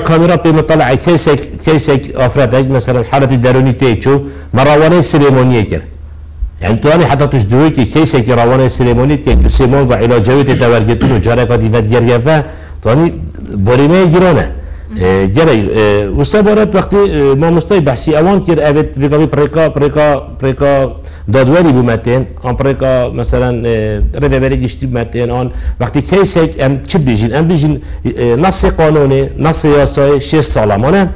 كاميرا 0.10 0.36
بمطلع 0.46 0.86
إيه، 0.94 1.02
كيسك 1.06 1.40
كيسك 1.66 2.04
افراد 2.28 2.54
مثلا 2.78 3.00
حاله 3.10 3.32
الداروني 3.38 3.74
تيجو 3.82 4.14
مروانه 4.58 4.98
سليمونيه 5.14 5.64
كر 5.72 5.82
يعني 6.62 6.76
تواني 6.84 7.04
حتى 7.12 7.26
تجدوي 7.34 7.70
كي 7.76 7.84
كيسك 7.94 8.28
روانه 8.42 8.68
سليمونيه 8.80 9.20
كي 9.26 9.34
دو 9.46 9.50
سيمون 9.58 9.84
علاجوي 10.02 10.44
تتورجتون 10.50 11.22
جارك 11.26 11.46
قد 11.52 11.62
يفد 11.68 11.86
يرجفه 11.96 12.38
تواني 12.84 13.06
بوريمه 13.66 14.02
جرونه 14.14 14.46
جرای 15.34 15.60
وسط 16.18 16.36
بارات 16.44 16.76
وقتی 16.76 16.96
ما 17.34 17.50
مستای 17.50 17.80
بحثی 17.80 18.16
اون 18.16 18.44
کرد 18.46 18.60
ایت 18.60 18.98
ویگوی 18.98 19.26
پریکا 19.28 19.70
پریکا 19.70 20.08
پریکا 20.20 20.96
دادواری 21.34 21.72
بود 21.72 21.86
متن 21.86 22.26
آن 22.44 22.56
پرکا 22.56 23.10
مثلا 23.10 23.50
رفته 24.22 24.40
بری 24.40 24.58
گشتی 24.64 24.86
متن 24.88 25.30
آن 25.30 25.52
وقتی 25.80 26.02
کی 26.02 26.24
سه 26.24 26.50
ام 26.60 26.82
چه 26.88 26.98
بیشین 27.00 27.36
ام 27.36 27.48
بیشین 27.48 27.82
نص 28.38 28.66
قانونی 28.66 29.22
نص 29.38 29.66
یاسای 29.66 30.22
شش 30.22 30.40
سال 30.40 30.76
مانه 30.76 31.10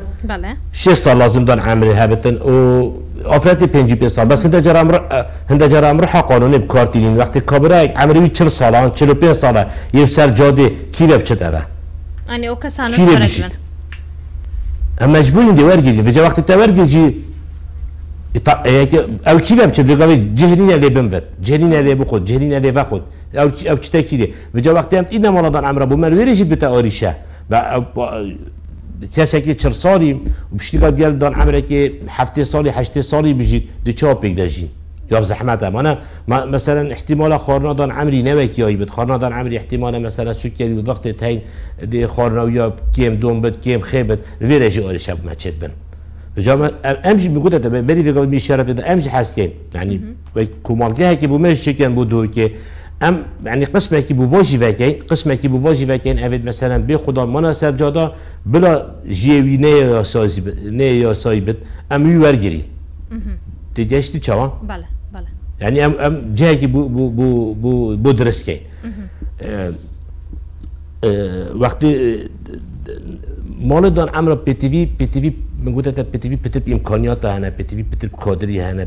شش 0.73 0.93
سال 0.93 1.17
لازم 1.17 1.45
دان 1.45 1.59
عمل 1.59 1.87
ها 1.91 2.07
بتن 2.07 2.35
او 2.37 2.93
آفرت 3.25 3.63
پنج 3.63 3.93
پنج 3.93 4.07
سال 4.07 4.25
بس 4.25 4.45
هندجرام 4.45 4.91
رح 4.91 5.01
هندجرام 5.49 5.99
رح 6.01 6.21
قانونی 6.21 6.57
بکار 6.57 6.87
نیم 6.95 7.17
وقتی 7.17 7.39
کبرای 7.39 7.87
عمل 7.87 8.17
وی 8.17 8.29
چهل 8.29 8.47
سال 8.49 8.75
آن 8.75 8.91
چهل 8.91 9.13
پنج 9.13 9.31
ساله 9.31 9.67
یه 9.93 10.05
سر 10.05 10.29
جاده 10.29 10.71
کی 10.95 11.05
بپشت 11.07 11.41
اوه؟ 11.41 11.63
آنی 12.33 12.47
اوکسانو 12.47 12.95
کی 12.95 13.05
بپشت؟ 13.05 13.57
مجبورین 15.05 15.53
دی 15.59 15.63
ورگیری 15.69 16.01
و 16.07 16.09
وقتی 16.27 16.41
تا 16.49 16.55
ورگیری 16.59 17.01
او 19.29 19.37
کی 19.45 19.53
بچه 19.69 19.83
دگاوی 19.89 20.15
جهنی 20.39 20.65
نلی 20.71 20.89
بم 20.97 21.07
ود 21.13 21.25
جهنی 21.47 21.67
نلی 21.73 21.93
بخود 22.01 22.21
جهنی 22.29 22.47
نلی 22.53 22.71
بخود 22.77 23.01
او 23.41 23.49
او 23.71 23.77
چتا 23.85 24.01
کیره 24.07 24.27
و 24.55 24.59
جا 24.63 24.73
وقتی 24.79 24.95
هم 24.99 25.05
این 25.09 25.29
مولادان 25.35 25.63
عمره 25.69 25.85
بو 25.89 25.95
من 26.03 26.13
ویرجید 26.13 26.49
به 26.49 26.55
تاریشه 26.61 27.15
و 27.49 27.53
کسی 29.15 29.41
که 29.41 29.53
چر 29.61 29.71
سالی 29.83 30.11
و 30.51 30.57
بشتی 30.59 30.77
گل 30.99 31.13
دان 31.21 31.33
عمره 31.41 31.61
که 31.61 31.79
هفته 32.19 32.43
سالی 32.43 32.69
هشته 32.69 33.01
سالی 33.01 33.33
بجید 33.33 33.63
دو 33.85 33.91
چاپ 33.99 34.19
یا 35.11 35.21
زحمت 35.21 35.63
هم 35.63 35.75
آنه 35.75 35.97
مثلا 36.27 36.81
احتمال 36.91 37.37
خارنادان 37.37 37.91
عمری 37.91 38.49
آیی 38.67 38.75
بد 38.75 38.89
خارنادان 38.89 39.33
عمری 39.33 39.57
احتمال 39.57 40.01
مثلا 40.05 40.33
سکری 40.33 40.73
بود 40.73 40.89
وقت 40.89 41.07
تین 41.07 41.39
دی 41.91 42.07
خارناویا 42.07 42.73
کیم 42.95 43.15
دوم 43.15 43.37
بود 43.41 43.55
کیم 43.61 43.81
خی 43.89 44.03
بود 44.03 44.19
ویرجی 44.41 44.81
آره 44.81 44.97
شب 44.97 45.17
مچت 45.25 45.53
بن 45.61 45.71
جام 46.45 46.69
امشی 47.09 47.29
بگوت 47.29 47.55
تا 47.55 47.69
بری 47.89 48.01
فکر 48.03 48.37
شرف 48.47 48.65
بده 48.69 48.91
امشی 48.91 49.09
هستین 49.09 49.51
یعنی 49.75 49.95
و 50.35 50.45
کومالگه 50.67 51.15
که 51.21 51.27
بو 51.31 51.37
مش 51.37 51.61
چکن 51.65 51.91
بود 51.97 52.31
که 52.35 52.45
ام 53.07 53.15
یعنی 53.45 53.65
قسمه 53.65 53.99
كي 54.01 54.13
بوفاجي 54.13 54.57
فاكين 54.57 54.93
قسمه 55.09 55.35
كي 55.35 55.47
بوفاجي 55.47 55.85
فاكين 55.85 56.19
افيد 56.19 56.45
مثلا 56.45 56.77
به 56.87 56.97
خدا 56.97 57.25
سر 57.25 57.53
سرجادا 57.53 58.11
بلا 58.45 58.71
جیوی 59.19 59.57
نه 59.57 59.67
یا 59.69 60.03
سازي 60.03 60.41
نه 60.71 60.83
يا 60.83 61.13
سايبت 61.13 61.55
ام 61.91 62.11
يورجري 62.11 62.63
تجشتي 63.75 64.19
چوا 64.19 64.47
بله 64.71 64.83
یعنی 65.61 65.81
ام, 65.81 65.95
ام 65.99 66.33
جایی 66.33 66.57
که 66.57 66.67
بو, 66.67 66.87
بو, 66.89 67.09
بو, 67.53 67.95
بو, 67.95 68.13
درس 68.13 68.17
درست 68.19 68.45
که 68.45 68.59
وقتی 71.55 72.15
مال 73.59 73.89
دان 73.89 74.09
امر 74.13 74.35
پی 74.35 74.53
تی 74.53 74.67
وی 74.69 74.85
پی 74.99 75.05
تی 75.07 75.19
وی 75.19 75.31
میگوته 75.65 75.91
تا 75.91 76.03
پی 76.03 76.17
تی 76.17 76.29
وی 76.29 76.35
پتر 76.37 76.61
امکانیات 76.67 77.25
هنه 77.25 77.49
پی 77.49 77.63
تی 77.63 77.75
وی 77.75 77.83
پتر 77.83 78.07
کادری 78.07 78.59
هنه 78.59 78.85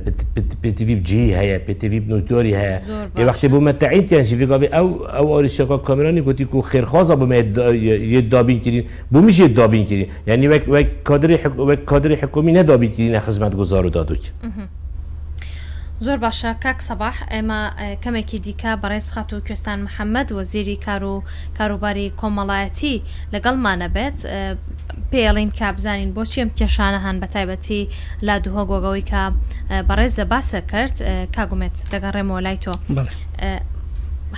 پی 0.62 0.70
تی 0.70 0.84
وی 0.84 0.94
جی 1.08 1.34
هیا 1.34 1.58
پی 1.58 1.74
تی 1.74 1.88
وی 1.88 1.98
نوتاری 2.00 2.54
هیا 2.54 2.78
یه 3.18 3.24
وقتی 3.26 3.48
بو 3.48 3.60
متعید 3.60 4.12
یعنی 4.12 4.24
شفی 4.24 4.46
گاوی 4.46 4.66
او 4.66 4.86
او 5.20 5.34
آریشکا 5.36 5.76
کامرانی 5.78 6.20
كو 6.20 6.34
خير 6.34 6.62
خیرخوازا 6.62 7.14
بو 7.16 7.34
یه 8.14 8.20
دابین 8.20 8.60
كيرين 8.60 8.84
بو 9.12 9.20
میشه 9.20 9.48
دابین 9.48 9.84
کرین 9.84 10.06
یعنی 10.26 10.46
وك 10.46 11.04
کادری 11.86 12.14
حکومی 12.22 12.52
ندابین 12.52 12.90
نه 13.12 13.18
خدمت 13.20 13.56
گزارو 13.56 13.90
دادوك 13.90 14.24
زۆر 16.06 16.18
باشە 16.24 16.50
کاک 16.64 16.78
سەباح 16.88 17.16
ئێمە 17.32 17.60
کەمێکی 18.04 18.38
دیکە 18.46 18.72
بەڕێز 18.82 19.06
خات 19.14 19.30
و 19.32 19.40
کوێستان 19.46 19.78
محەممەد 19.86 20.28
وەزیری 20.36 20.76
کار 20.86 21.02
و 21.12 21.16
کاروباری 21.58 22.12
کۆمەڵایەتی 22.20 22.94
لەگەڵمانە 23.34 23.88
بێت 23.96 24.18
پێڵین 25.12 25.50
کابزانین 25.60 26.10
بۆ 26.16 26.22
چیم 26.32 26.50
کێشانە 26.58 27.00
هەن 27.06 27.16
بە 27.22 27.26
تایبەتی 27.34 27.82
لا 28.26 28.36
دووهۆ 28.44 28.62
گۆگەوەی 28.70 29.04
کە 29.10 29.22
بەڕێز 29.88 30.12
زە 30.18 30.24
باسە 30.32 30.60
کرد 30.70 30.96
کاگومێت 31.36 31.76
دەگەڕێمەوە 31.92 32.40
لای 32.46 32.58
تۆ 32.64 32.74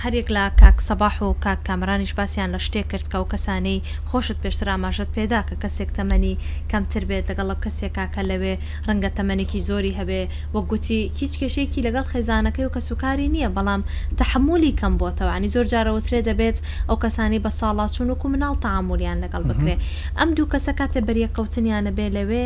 هەرێک 0.01 0.27
لە 0.35 0.43
کاک 0.61 0.77
سەباح 0.89 1.15
و 1.23 1.33
کاک 1.33 1.59
کامرانیش 1.67 2.13
باسییان 2.13 2.55
لە 2.57 2.59
شتێک 2.65 2.87
کرد 2.91 3.07
کە 3.11 3.15
و 3.17 3.25
کەسانەی 3.33 3.81
خۆشت 4.09 4.37
پێشتر 4.43 4.67
ئاماژت 4.73 5.09
پێدا 5.17 5.41
کە 5.49 5.55
کەسێک 5.63 5.89
تەمەنی 5.97 6.35
کەمتر 6.71 7.03
بێت 7.09 7.25
لەگەڵە 7.29 7.55
کەسێکا 7.63 8.05
کە 8.15 8.21
لەوێ 8.29 8.53
ڕەنگە 8.87 9.09
تەمەێکی 9.17 9.59
زۆری 9.69 9.93
هەبێ 9.99 10.21
وە 10.55 10.61
گوتی 10.71 11.01
هیچ 11.19 11.33
کێشێکی 11.41 11.81
لەگەڵ 11.87 12.05
خێزانەکەی 12.13 12.65
و 12.67 12.71
کە 12.75 12.79
سوکاری 12.87 13.27
نییە 13.35 13.49
بەڵام 13.55 13.81
تحملی 14.21 14.71
کەم 14.79 14.93
بۆتەوەانی 15.01 15.49
زۆر 15.55 15.65
جارەوەترێ 15.73 16.19
دەبێت 16.29 16.57
ئەو 16.89 16.97
کەسانی 17.03 17.39
بە 17.45 17.49
ساڵاتچون 17.59 18.07
و 18.11 18.15
مناڵ 18.33 18.53
تەعاملیان 18.63 19.17
لەگەڵ 19.23 19.43
بکرێ 19.49 19.75
ئەم 20.19 20.29
دوو 20.37 20.47
کەسە 20.53 20.73
کاتێ 20.79 20.99
بەریە 21.07 21.29
قوتنیانە 21.37 21.91
بێ 21.97 22.07
لەوێ 22.17 22.45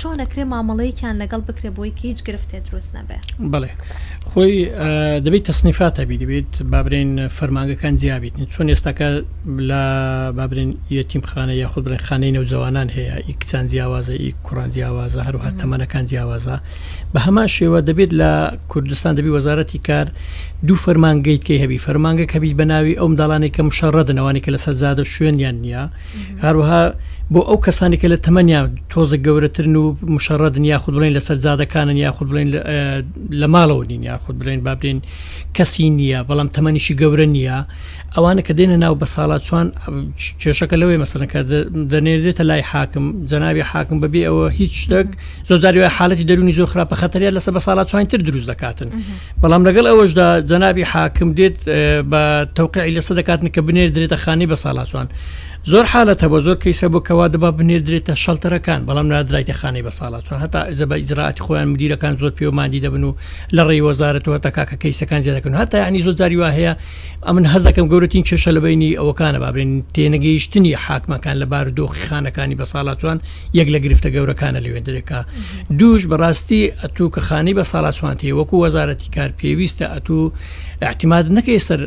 چۆنەکرێ 0.00 0.44
مامەڵەیەکیان 0.52 1.16
لەگەڵ 1.22 1.40
بکرێ 1.48 1.70
بۆی 1.76 1.90
هیچ 2.04 2.18
گرفتێ 2.28 2.58
دروست 2.68 2.90
نەبێ 2.96 3.18
بڵێ 3.52 3.72
خۆی 4.30 4.54
دەبێت 5.24 5.44
تەسنیفاتە 5.50 6.02
بی 6.10 6.16
دەبێت 6.22 6.52
بابرین 6.62 7.28
فەرمانگەکان 7.28 7.96
جیابیتن 7.96 8.44
چون 8.44 8.74
ئێستاکە 8.74 9.24
لە 9.70 9.82
بابرین 10.38 10.70
یەتیمخانە 10.90 11.52
یاخود 11.62 11.84
برێن 11.84 12.02
خانەی 12.06 12.32
نەوجوانان 12.36 12.88
هەیە 12.96 13.16
ئیکچان 13.28 13.66
جیاوازە 13.70 14.10
ئی 14.20 14.34
کوڕان 14.46 14.68
جیاوازە 14.74 15.20
هەروها 15.26 15.50
تەمەەکان 15.60 16.04
جیاوازە 16.10 16.56
بە 17.14 17.20
هەمان 17.26 17.48
شێوە 17.56 17.80
دەبێت 17.88 18.10
لە 18.20 18.30
کوردستان 18.68 19.12
دەبی 19.18 19.30
وەزارەتی 19.36 19.78
کار 19.88 20.06
دوو 20.66 20.76
فەرمانگەیت 20.86 21.42
کەی 21.48 21.58
هەبی 21.64 21.78
فەرمانگە 21.86 22.24
کەبی 22.32 22.54
بەناوی 22.60 22.94
ئەوم 23.00 23.12
داڵانی 23.20 23.50
کەم 23.56 23.68
شەڕەدنەوانی 23.78 24.40
کە 24.44 24.50
لە 24.54 24.58
سەرزادە 24.64 25.04
شوێنیان 25.14 25.56
نییە 25.64 25.84
هەروها 26.44 26.82
بۆ 27.34 27.40
ئەو 27.48 27.58
کەسانێکە 27.66 28.06
لە 28.12 28.18
تەمەنیا 28.26 28.60
تۆزە 28.92 29.16
گەورەترن 29.26 29.74
و 29.80 29.86
مشەڕەدن 30.16 30.64
یاخود 30.72 30.92
بڵین 30.96 31.12
لە 31.18 31.22
سەرزادەکانن 31.28 31.98
یاخود 32.04 32.26
بڵین 32.30 32.48
لە 33.40 33.46
ماڵەوە 33.54 33.84
نین 33.90 34.02
یاخود 34.10 34.38
برین 34.38 34.60
بابرین 34.66 34.98
کەسی 35.56 35.86
نییە 35.98 36.20
بەڵام 36.28 36.48
تەمەنیشی 36.56 36.94
گەورە 37.00 37.26
نییە 37.34 37.58
ئەوانە 38.14 38.42
کە 38.46 38.52
دێنە 38.58 38.76
ناو 38.84 38.94
بە 39.02 39.06
ساڵات 39.14 39.40
چوان 39.48 39.66
کێشەکە 40.42 40.76
لەوەی 40.80 40.98
مەسنەکە 41.02 41.40
دەنێرێتە 41.92 42.42
لای 42.50 42.62
حاکم 42.72 43.04
جەناوی 43.30 43.62
حاکم 43.72 43.96
بەبێ 44.04 44.20
ئەوە 44.28 44.46
هیچ 44.58 44.72
شتێک 44.82 45.08
زۆزاریوە 45.48 45.88
حالەتی 45.96 46.24
دەرونی 46.28 46.54
زۆ 46.58 46.64
خراپە 46.72 46.96
خەتەریا 47.02 47.30
لەسە 47.36 47.50
بە 47.56 47.60
ساڵات 47.66 47.86
چوانتر 47.92 48.18
دروست 48.28 48.48
دەکاتن 48.52 48.88
بەڵام 49.42 49.62
لەگەڵ 49.68 49.86
ئەوەشدا 49.90 50.28
جەناوی 50.50 50.84
حاکم 50.92 51.28
دێت 51.38 51.56
بە 52.10 52.22
تەوقعی 52.56 52.92
لەسە 52.96 53.12
دەکاتن 53.18 53.48
کە 53.54 53.60
بنێر 53.66 53.88
درێتە 53.94 54.16
خانی 54.24 54.46
بە 54.50 54.56
ساڵاتوان 54.64 55.06
زۆر 55.70 55.84
حالەتە 55.92 56.26
بۆ 56.32 56.38
زۆر 56.46 56.56
کەیسە 56.64 56.86
بۆکەوا 56.94 57.26
دەبا 57.34 57.50
بنێدرێتە 57.58 58.14
شەڵتەرەکان 58.24 58.80
بەڵام 58.88 59.06
نادرایتە 59.14 59.52
خانەی 59.60 59.82
بە 59.86 59.90
ساڵات 59.98 60.22
چۆن 60.26 60.38
هەتا 60.44 60.60
ئەزە 60.68 60.86
بە 60.90 60.96
ئیزراعاتی 61.02 61.40
خۆیان 61.46 61.68
مدیرەکان 61.72 62.14
زۆر 62.22 62.32
پێوەماندی 62.38 62.80
دەبن 62.84 63.02
و 63.08 63.12
لە 63.56 63.62
ڕێی 63.68 63.82
وەزارەتەوە 63.86 64.38
تا 64.44 64.50
کاکە 64.56 64.76
کەیسەکان 64.82 65.20
زیادەکەن 65.24 65.54
هەتا 65.62 65.78
ینی 65.88 66.00
زۆر 66.06 66.14
جاری 66.20 66.36
وا 66.42 66.50
هەیە 66.58 66.72
ئەمن 67.26 67.44
هەزەکەم 67.54 67.86
گەورەتین 67.92 68.24
کێشە 68.28 68.46
لەبینی 68.56 68.90
ئەوەکانە 69.00 69.38
بابرێن 69.44 69.72
تێنەگەیشتنی 69.94 70.74
حاکمەکان 70.86 71.36
لە 71.42 71.46
بار 71.52 71.66
دۆخی 71.78 72.02
خانەکانی 72.08 72.56
بە 72.60 72.64
ساڵاتوان 72.72 73.18
یەک 73.58 73.68
لە 73.74 73.78
گرفتە 73.84 74.08
گەورەکانە 74.14 74.60
لەوێندرێکا 74.64 75.20
دوش 75.80 76.00
بەڕاستی 76.10 76.62
ئەتوو 76.80 77.08
کە 77.14 77.20
خانی 77.28 77.52
بە 77.58 77.64
ساڵات 77.72 77.94
سوانتی 77.98 78.32
وەکو 78.38 78.56
وەزارەتی 78.64 79.08
کار 79.16 79.30
پێویستە 79.40 79.86
ئەتوو 79.94 80.24
احتیماد 80.86 81.26
نەکەی 81.38 81.60
سەر 81.68 81.80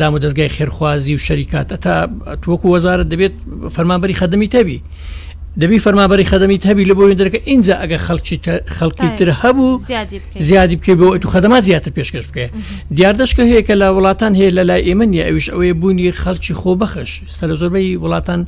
دام 0.00 0.12
و 0.14 0.18
دەستگای 0.18 0.48
خێرخوازی 0.48 1.14
و 1.14 1.18
شەریکاتە 1.26 1.76
تا 1.84 2.08
تووەکو 2.42 2.66
وەزارت 2.74 3.06
دەبێت 3.12 3.34
فەرمانبەری 3.76 4.14
خەدەمی 4.20 4.48
تەبی 4.54 4.80
دەبی 5.62 5.78
فەرمابەری 5.80 6.26
خەدەمیت 6.32 6.64
هەبی 6.70 6.84
لە 6.90 6.94
بۆ 6.96 7.02
وێندەکە 7.10 7.38
اینجا 7.46 7.74
ئەگە 7.82 7.98
خەڵکی 8.06 8.38
خەڵکی 8.76 9.08
تر 9.18 9.30
هەبوو 9.30 9.78
زیادی 10.38 10.76
بکەی 10.76 10.94
بۆ 10.94 11.18
تو 11.18 11.28
خەدەما 11.28 11.60
زیاتر 11.60 11.90
پێشکەش 11.90 12.26
بکە 12.30 12.50
دیاردەشکە 12.94 13.42
هەیە 13.50 13.62
کە 13.68 13.70
لا 13.72 13.90
وڵاتان 13.96 14.32
هەیە 14.38 14.50
لە 14.58 14.62
لای 14.68 14.82
ئێمەنی 14.88 15.20
ئەوش 15.26 15.46
ئەوەیە 15.50 15.74
بوونی 15.80 16.12
خەڵکی 16.12 16.54
خۆبەخش 16.62 17.10
سەر 17.26 17.54
زۆربەی 17.60 17.96
وڵاتان 18.04 18.40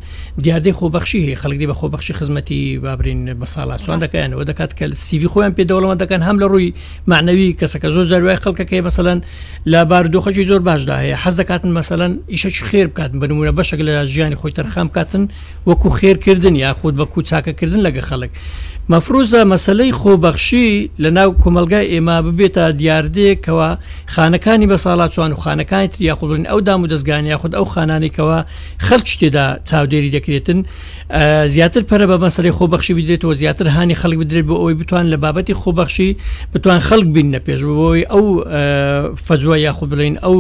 دیاردەی 0.42 0.72
خۆبەخشی 0.78 1.20
هەیە 1.26 1.36
خەڵکی 1.42 1.66
بە 1.70 1.74
خۆبەخشی 1.80 2.12
خزمەتی 2.18 2.78
بابرین 2.78 3.34
بە 3.40 3.46
ساڵات 3.46 3.80
سوان 3.82 3.98
دەکەیانەوە 4.06 4.44
دەکات 4.50 4.72
کە 4.78 4.94
سیوی 4.94 5.28
خۆیان 5.28 5.52
پێدەوڵەمە 5.58 5.96
دەکەن 6.02 6.22
هەم 6.28 6.36
لە 6.42 6.46
ڕووی 6.52 6.72
معنەوی 7.06 7.56
کەسەکە 7.60 7.88
زۆر 7.94 8.06
جاروای 8.10 8.36
خەڵکەکەی 8.42 8.82
مەسەەن 8.88 9.18
لا 9.66 9.84
باردۆخەکی 9.90 10.44
زۆر 10.50 10.60
باشدا 10.68 10.96
هەیە 11.02 11.16
حەز 11.22 11.36
دەکاتن 11.40 11.70
مەسەەن 11.80 12.12
ئیشەی 12.32 12.62
خێر 12.68 12.86
بکاتن 12.86 13.18
بنمونە 13.22 13.52
بەشێک 13.58 13.80
لە 13.88 13.94
ژیانی 14.12 14.36
خۆی 14.40 14.52
تەرخام 14.58 14.88
کاتن 14.96 15.22
وەکو 15.66 15.88
خێرکردن 15.98 16.56
یاخود 16.64 16.95
بە 16.98 17.04
کوچاکەکردن 17.12 17.80
لەگە 17.86 18.02
خەڵک 18.08 18.32
مەفروزە 18.92 19.42
مەسلەی 19.50 19.92
خۆبەخشی 20.00 20.70
لە 21.02 21.10
ناو 21.18 21.30
کۆمەلگای 21.42 21.86
ئێمە 21.92 22.16
ببێتە 22.26 22.64
دیاردێکەوە 22.80 23.68
خانەکانی 24.14 24.66
بە 24.70 24.76
ساڵات 24.84 25.10
چوان 25.14 25.32
و 25.32 25.36
خانەکانی 25.44 25.88
تریاخڵن 25.94 26.44
ئەو 26.50 26.60
دام 26.60 26.82
و 26.82 26.86
دەستگانی 26.92 27.28
یاخود 27.34 27.52
ئەو 27.58 27.64
خانانێکەوە 27.74 28.38
خەلچ 28.86 29.08
تێدا 29.20 29.46
چاودێری 29.70 30.10
دەکرێتن 30.16 30.58
زیاتر 31.54 31.82
پەرە 31.90 32.06
بە 32.10 32.16
مەسلەی 32.24 32.52
خۆبەخشی 32.58 32.92
بدرێتەوە 32.98 33.34
زیاتر 33.40 33.66
هاانی 33.68 33.94
خەڵک 34.02 34.18
بدرێت 34.22 34.44
بۆ 34.48 34.54
ئەوی 34.62 34.74
بتوان 34.80 35.06
لە 35.14 35.18
بابەتی 35.24 35.54
خۆبەخشی 35.62 36.10
بتوان 36.54 36.80
خەڵک 36.88 37.08
بین 37.14 37.28
نە 37.34 37.38
پێشبووەوەی 37.46 38.04
ئەو 38.12 38.24
فەجووە 39.26 39.56
یاخود 39.66 39.88
بڵین 39.92 40.16
ئەو 40.24 40.38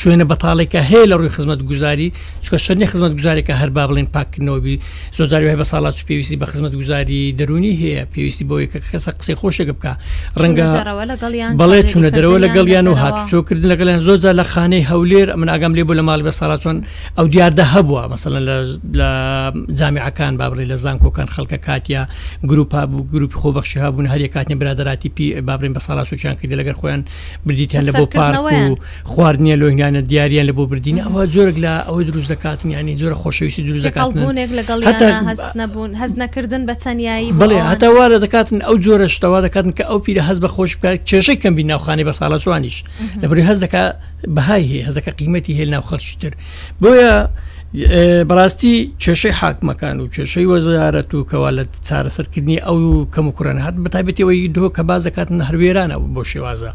شوێنە 0.00 0.24
بەتاڵێکە 0.30 0.80
هەیە 0.90 1.06
لە 1.10 1.14
ڕووی 1.18 1.28
خزمەت 1.36 1.60
گوزاری 1.70 2.08
چکە 2.42 2.56
شەرنی 2.66 2.86
خزمەت 2.92 3.12
گوزارێکە 3.18 3.54
هەر 3.60 3.70
با 3.76 3.84
بڵین 3.88 4.06
پاکردنەوەبی 4.16 4.76
زۆجاری 5.18 5.48
بە 5.62 5.68
ساڵات 5.72 6.05
پێویستی 6.08 6.36
بە 6.40 6.44
خزمەت 6.44 6.72
گوزاری 6.80 7.34
دەرونی 7.38 7.74
هەیە 7.80 8.14
پێویستی 8.16 8.44
بۆ 8.48 8.54
یکە 8.64 8.78
کەسە 8.92 9.10
قسە 9.20 9.34
خۆشێک 9.40 9.68
بکە 9.78 9.92
ڕەنگە 10.40 10.68
بەڵێ 11.60 11.80
چونە 11.90 12.10
دەرەوە 12.16 12.38
لەگەڵیان 12.44 12.86
و 12.90 12.94
هات 13.02 13.16
چۆکرد 13.30 13.62
لەگەڵیان 13.72 14.00
زۆرجار 14.06 14.34
لە 14.40 14.44
خانەی 14.52 14.84
هەولێر 14.90 15.28
من 15.40 15.48
ئاگام 15.48 15.72
لێ 15.76 15.84
بۆ 15.88 15.92
لە 15.98 16.02
ماڵ 16.08 16.20
بە 16.28 16.32
ساڵات 16.40 16.60
چۆن 16.64 16.76
ئەو 17.18 17.26
دیاردە 17.32 17.64
هەبووە 17.74 18.00
مەمثلەن 18.10 18.42
لە 19.00 19.08
جامیعەکان 19.78 20.32
بابڕی 20.40 20.64
لە 20.72 20.76
زانکۆکان 20.82 21.28
خەڵکە 21.34 21.56
کاتیا 21.66 22.02
گروپا 22.50 22.80
بوو 22.90 23.04
گروپ 23.14 23.32
خۆبەخشی 23.40 23.76
هابوون 23.78 24.06
هەر 24.12 24.22
کاتنی 24.34 24.54
برادراتی 24.60 25.08
پی 25.16 25.26
بابرین 25.48 25.74
بە 25.74 25.80
ساڵ 25.86 25.98
سوچیان 26.10 26.34
کردی 26.40 26.56
لەگەر 26.60 26.74
خۆیان 26.80 27.02
بردیتیان 27.46 27.84
لە 27.88 27.92
بۆ 27.98 28.06
پارک 28.16 28.44
و 28.44 28.76
خواردنیە 29.10 29.56
لۆنگیانە 29.60 30.02
دیاریان 30.10 30.46
لە 30.50 30.54
بۆ 30.58 30.62
بردین 30.70 30.98
ئەوە 31.04 31.22
جۆرەك 31.34 31.56
لە 31.64 31.72
ئەوەی 31.88 32.04
دروست 32.10 32.32
دەکاتنی 32.32 32.66
ینی 32.72 32.94
جۆرە 33.00 33.16
خۆشەویستی 33.24 33.62
دروست 33.66 33.86
دەکات 33.86 34.06
لەگەڵ 34.56 35.95
هەز 36.02 36.12
نەکردن 36.22 36.62
بە 36.68 36.74
تەنایی 36.84 37.32
بڵێ 37.42 37.58
هەتاوارە 37.70 38.16
دەکاتن 38.24 38.58
ئەو 38.66 38.76
جۆرە 38.84 39.08
شتەوە 39.14 39.38
دەکاتن 39.46 39.72
کە 39.78 39.84
ئەو 39.90 39.98
پیرە 40.04 40.22
هەز 40.28 40.38
بە 40.44 40.48
خۆش 40.54 40.72
بکات 40.80 41.00
کێشەی 41.08 41.38
کەمبی 41.42 41.64
ناوخانی 41.72 42.04
بە 42.08 42.12
ساڵە 42.20 42.38
جوانیش 42.44 42.76
لەبری 43.22 43.42
هەز 43.48 43.58
دەکا 43.64 43.82
بەهای 44.36 44.64
هەیە 44.70 44.84
هەزەکە 44.88 45.10
قیمەتی 45.20 45.52
هێل 45.58 45.70
ناوخەرشتر 45.74 46.32
بۆیە 46.82 47.14
بەڕاستی 48.28 48.92
کێشەی 49.02 49.34
حاکمەکان 49.40 49.96
و 50.00 50.06
کێشەی 50.14 50.48
وەزارەت 50.52 51.10
و 51.14 51.24
کەوا 51.30 51.50
لە 51.58 51.64
چارەسەرکردنی 51.88 52.58
ئەو 52.66 52.76
کەم 53.14 53.26
کوڕان 53.36 53.58
هات 53.64 53.74
بەتابێتەوەی 53.84 54.48
دۆ 54.56 54.64
کە 54.76 54.82
بازەکاتن 54.90 55.38
هەروێرانەوە 55.48 56.08
بۆ 56.14 56.22
شێوازە 56.30 56.70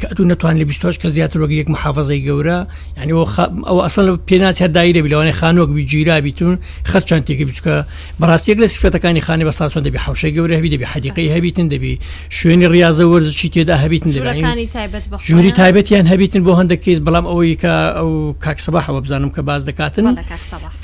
کە 0.00 0.06
ئەتون 0.10 0.26
نتوان 0.32 0.56
لە 0.60 0.64
20 0.64 0.92
کە 1.02 1.06
زیاتر 1.16 1.38
وەک 1.40 1.50
یەک 1.60 1.68
محافظی 1.74 2.20
گەورە 2.26 2.58
ینی 3.02 3.12
ئەو 3.66 3.78
ئەسن 3.86 4.06
پێناچە 4.28 4.68
دایرە 4.76 5.00
بلەوانێ 5.06 5.32
خانۆکبی 5.40 5.84
گیرابیتون 5.92 6.54
خەرچان 6.90 7.20
تێکی 7.26 7.44
بچکە 7.48 7.74
بەڕاستێک 8.20 8.58
لە 8.62 8.68
سفەتەکانی 8.74 9.22
خانی 9.26 9.44
بە 9.48 9.52
ساسۆن 9.58 9.82
دەبی 9.86 9.98
حوشە 10.06 10.28
گەورە 10.36 10.54
هەبی 10.58 10.70
دەبی 10.74 10.86
حدیقی 10.92 11.28
هەبیتن 11.34 11.66
دەبی 11.74 11.92
شوێنی 12.38 12.68
ریاضە 12.74 13.04
وەرزشی 13.12 13.48
تێدا 13.54 13.74
هەبیتن 13.82 14.10
ژووری 15.28 15.52
تایبەتیان 15.60 16.06
هەبیتن 16.12 16.42
بۆ 16.46 16.52
هەندە 16.60 16.76
کەیس 16.84 16.98
بەڵام 17.06 17.24
ئەوەی 17.30 17.54
کە 17.62 17.74
ئەو 17.98 18.12
کاکسەباحەوە 18.44 19.00
بزانم 19.04 19.30
کە 19.36 19.40
باز 19.48 19.62
دەکاتن. 19.68 20.06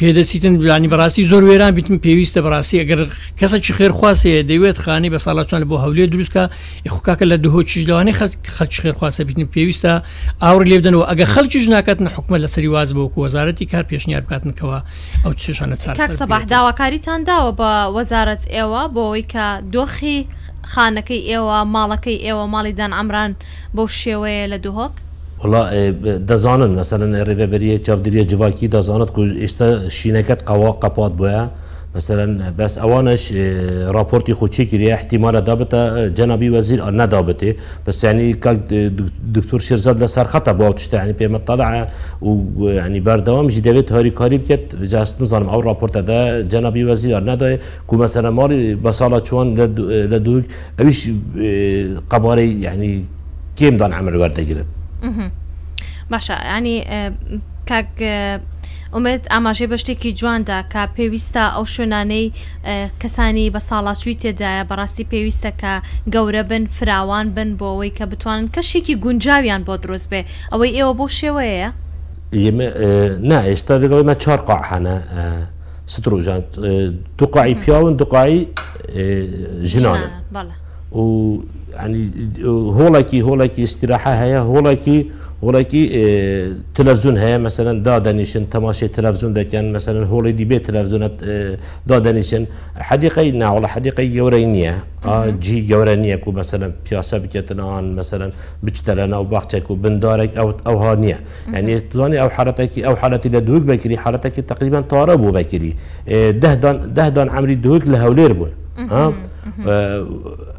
پێدەسیتن 0.01 0.55
بلانی 0.61 0.89
بەڕاستی 0.93 1.23
زۆر 1.31 1.43
وێران 1.49 1.73
بیتم 1.79 1.97
پێویستە 2.07 2.41
بەڕاستی 2.47 2.77
ئەگەر 2.83 3.01
کەسە 3.41 3.59
چی 3.65 3.73
خێرخواسەیە 3.79 4.41
دەوێت 4.51 4.79
خانی 4.85 5.11
بە 5.15 5.19
ساڵاتوان 5.25 5.63
بۆ 5.71 5.77
هەولێ 5.85 6.07
دروستکە 6.13 6.45
یخکاکە 6.89 7.25
لە 7.33 7.37
دهۆ 7.45 7.61
چیلوانی 7.71 8.13
خەچ 8.57 8.73
خێرخواسە 8.83 9.21
بیتن 9.29 9.47
پێویستە 9.55 9.93
ئاور 10.43 10.63
لێبدنەوە 10.71 11.05
ئەگە 11.11 11.25
خەلکی 11.35 11.59
ژناکەتن 11.65 12.07
حکومە 12.15 12.37
لە 12.45 12.49
سەری 12.55 12.69
واز 12.75 12.91
بۆ 12.97 13.03
وەزارەتی 13.25 13.65
کار 13.73 13.85
پێشنیار 13.91 14.23
بکاتنکەوە 14.27 14.79
ئەو 15.25 15.33
چشانە 15.41 15.77
چار 15.83 15.95
سەباح 16.23 16.43
داواکاریتان 16.55 17.21
داوە 17.29 17.53
بە 17.61 17.71
وەزارەت 17.97 18.43
ئێوە 18.55 18.83
بۆەوەی 18.95 19.25
کە 19.33 19.47
دۆخی 19.75 20.19
خانەکەی 20.73 21.21
ئێوە 21.31 21.59
ماڵەکەی 21.75 22.19
ئێوە 22.25 22.45
ماڵیدان 22.55 22.93
ئەمران 22.99 23.31
بۆ 23.77 23.85
شێوەیە 24.01 24.45
لە 24.53 24.59
دوهۆک 24.67 24.95
ولا 25.45 25.71
دزانن 26.31 26.71
مثلا 26.81 27.07
ریوبری 27.29 27.71
چاودری 27.87 28.21
جواکی 28.31 28.67
دزانت 28.75 29.11
کو 29.17 29.23
اشتا 29.47 29.67
شینکت 29.99 30.41
قوا 30.49 30.71
قپات 30.83 31.13
بویا 31.19 31.43
مثلا 31.97 32.27
بس 32.59 32.79
اوانش 32.79 33.25
راپورتی 33.97 34.33
خود 34.39 34.51
چی 34.55 34.63
کریه 34.71 34.93
احتمال 34.99 35.37
دابته 35.49 35.83
جنابی 36.19 36.49
وزیر 36.49 36.81
ندابته 36.91 37.55
بس 37.87 38.05
يعني 38.05 38.33
دكتور 39.37 39.61
شيرزاد 39.61 40.03
لسر 40.03 40.25
خطا 40.25 40.53
باوتشتا 40.53 40.97
يعني 40.97 41.13
بيما 41.13 41.39
طلع 41.39 41.89
ويعني 42.23 43.01
بردوام 43.01 43.49
جديت 43.49 43.93
هاري 43.93 44.11
کاری 44.11 44.39
بکت 44.39 44.75
جاست 44.83 45.21
نظام 45.23 45.49
او 45.49 45.61
راپورت 45.61 45.99
ده 45.99 46.41
جنابي 46.41 46.85
وزير 46.85 47.21
نداي 47.25 47.59
كو 47.87 47.97
مثلا 47.97 48.31
ماري 48.31 48.75
بصالة 48.75 49.25
شوان 49.25 49.55
لدوك 50.13 50.45
اویش 50.81 51.11
قباري 52.11 52.61
يعني 52.63 53.05
كيم 53.57 53.77
دان 53.77 53.93
عمل 53.93 54.17
ورده 54.17 54.43
گرد 54.45 54.82
باشە 56.13 56.37
ینی 56.55 56.77
کاک 57.69 57.91
ئومێت 58.97 59.25
ئاماژێ 59.33 59.67
بە 59.73 59.77
شتێکی 59.83 60.11
جواندا 60.19 60.59
کە 60.73 60.83
پێویستە 60.97 61.45
ئەو 61.55 61.65
شوێنانەی 61.75 62.27
کەسانی 63.03 63.53
بە 63.55 63.61
ساڵاتوی 63.71 64.17
تێدایە 64.23 64.65
بەڕاستی 64.71 65.05
پێویستە 65.13 65.51
کە 65.61 65.73
گەورە 66.15 66.43
بن 66.51 66.65
فراوان 66.77 67.27
بن 67.37 67.51
بۆەوەی 67.61 67.93
کە 67.99 68.05
بتوانن 68.13 68.47
کەشێکی 68.55 68.95
گونجاویان 69.05 69.63
بۆ 69.67 69.75
دروست 69.83 70.09
بێ 70.13 70.21
ئەوەی 70.53 70.71
ئێوە 70.77 70.93
بۆ 70.99 71.07
شێوەیە 71.21 71.69
نا 73.31 73.39
ئێستا 73.49 73.75
بگەڵمە 73.83 74.15
چار 74.25 74.41
قاحانە 74.49 74.97
ستروژان 75.95 76.43
دوقاایی 77.19 77.55
پیاون 77.63 77.95
دوقاایی 78.01 78.41
ژناە 79.73 80.01
و 80.99 81.03
يعني 81.75 82.09
هولاكي 82.47 83.23
هولاكي 83.23 83.65
استراحة 83.65 84.13
هيا 84.23 84.39
هولاكي 84.39 85.11
هولاكي 85.45 85.83
اه 85.93 86.51
تلفزيون 86.75 87.17
هيا 87.19 87.39
مثلا 87.39 87.83
دادنيشن 87.83 88.49
تماشي 88.49 88.89
تلفزيون 88.89 89.43
كان 89.43 89.73
مثلا 89.73 90.07
هولي 90.07 90.33
دي 90.33 90.45
بي 90.45 90.59
تلفزيون 90.59 91.03
اه 91.03 91.57
دادنيشن 91.87 92.47
حديقة 92.77 93.29
ناولا 93.31 93.69
حديقة 93.69 94.01
يورينية 94.03 94.85
آه، 95.05 95.31
جي 95.31 95.71
يورينية 95.73 96.17
كو 96.17 96.33
مثلا 96.33 96.73
بياسة 96.91 97.19
بكتنان 97.19 97.97
مثلا 98.01 98.27
بجترنا 98.63 99.17
وباختك 99.17 99.71
وبندارك 99.71 100.31
او 100.37 100.53
او 100.67 100.77
هانية 100.79 101.21
يعني 101.53 101.81
تزاني 101.81 102.21
او 102.23 102.29
حالتك 102.31 102.79
او 102.79 102.97
حالتي 102.97 103.29
لدهوك 103.29 103.63
بكري 103.63 103.97
حالتك 103.99 104.35
تقريبا 104.53 104.81
طاربو 104.81 105.31
بكري 105.31 105.75
اه 106.09 106.31
دهدان 106.31 106.95
دهدان 106.95 107.29
عمري 107.31 107.55
دهوك 107.55 107.83
لهولير 107.87 108.33
بون 108.33 108.51
ها 108.79 109.05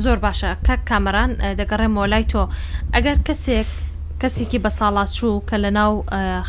زۆر 0.00 0.18
باشە 0.26 0.50
کە 0.66 0.74
کامەران 0.88 1.30
دەگەڕێمەوە 1.60 2.06
لای 2.12 2.24
تۆ 2.32 2.42
ئەگەر 2.94 3.16
کەسێک 3.28 3.68
کەسێکی 4.22 4.58
بە 4.64 4.70
ساڵاتچوو 4.78 5.34
کە 5.48 5.56
لە 5.64 5.70
ناو 5.78 5.92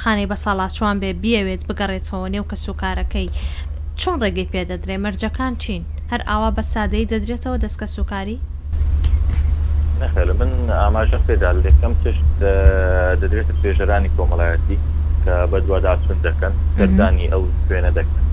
خانەی 0.02 0.28
بە 0.32 0.36
ساڵاتچوان 0.46 0.96
بێ 1.02 1.12
بیاوێت 1.24 1.62
بگەڕێتەوە 1.70 2.28
نێو 2.34 2.46
کە 2.52 2.56
سوکارەکەی 2.66 3.30
چۆن 4.00 4.16
ڕێگەی 4.24 4.48
پێدەدرێ 4.54 4.96
مەرجەکان 5.06 5.54
چین 5.64 5.84
هەر 6.12 6.22
ئاوا 6.30 6.50
بە 6.58 6.64
سادەی 6.74 7.06
دەدرێتەوە 7.12 7.58
دەستکە 7.64 7.88
سوکاری 7.96 8.40
من 10.42 10.52
ئاماژە 10.82 11.20
پێدا 11.28 11.50
لەکەم 11.66 11.94
تشت 12.04 12.26
دەدرێت 13.22 13.50
پێژەرانی 13.62 14.10
کۆمەڵایەتی 14.18 14.78
کە 15.24 15.34
بە 15.52 15.58
دوواداچون 15.66 16.18
دەکەن 16.28 16.54
کردانی 16.78 17.28
ئەو 17.34 17.44
کوێنە 17.68 17.92
دەکەن 17.98 18.24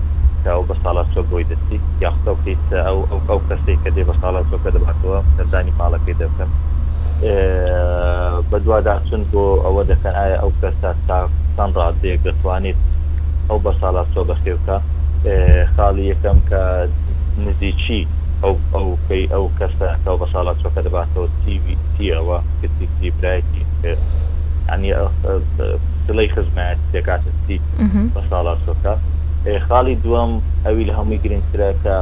کەەوە 0.43 0.63
بە 0.69 0.75
ساڵات 0.83 1.07
چۆ 1.13 1.21
بۆی 1.31 1.45
دەستی 1.51 1.77
یاخستەیت 2.03 2.65
ئەو 2.87 2.99
ئەو 3.09 3.19
ئەو 3.29 3.39
کەسێک 3.49 3.79
کە 3.83 3.91
دێ 3.95 4.03
بە 4.09 4.15
ساڵات 4.21 4.45
چۆکە 4.51 4.69
دەباتەوە 4.75 5.19
دەزانی 5.37 5.73
ماڵەکەی 5.79 6.19
دەکەن 6.21 6.49
بە 8.49 8.57
دوواداچون 8.63 9.23
بۆ 9.31 9.43
ئەوە 9.65 9.81
دەکەن 9.91 10.13
ئایا 10.19 10.37
ئەو 10.41 10.51
کەستا 10.61 10.91
تاستان 11.07 11.69
ڕادەیەک 11.77 12.19
دەتوانیت 12.27 12.79
ئەو 13.49 13.57
بە 13.65 13.71
ساڵات 13.81 14.07
چۆ 14.13 14.21
بەخێوکە 14.29 14.77
خاڵی 15.75 16.05
یەکەم 16.11 16.37
کە 16.49 16.61
نزیچی 17.45 18.01
ئەو 18.43 18.53
ئەو 18.75 18.87
پێی 19.07 19.25
ئەو 19.33 19.45
کەسە 19.59 19.89
ئەو 20.07 20.15
بە 20.21 20.27
ساڵات 20.33 20.57
چۆکە 20.63 20.79
دەباتەوە 20.87 21.27
تیVتیەوە 21.43 22.37
کتی 22.59 23.09
برایکی 23.17 23.63
عنی 24.73 24.89
سلەی 26.05 26.29
خزمەت 26.35 26.79
دەکاتستی 26.95 27.57
بە 28.13 28.21
ساڵات 28.29 28.59
چۆکە 28.65 28.95
خاڵی 29.67 29.93
دووەم 30.05 30.31
ئەوی 30.65 30.87
لە 30.89 30.93
هەمووی 30.99 31.21
گرنگترە 31.23 31.69
کە 31.83 31.95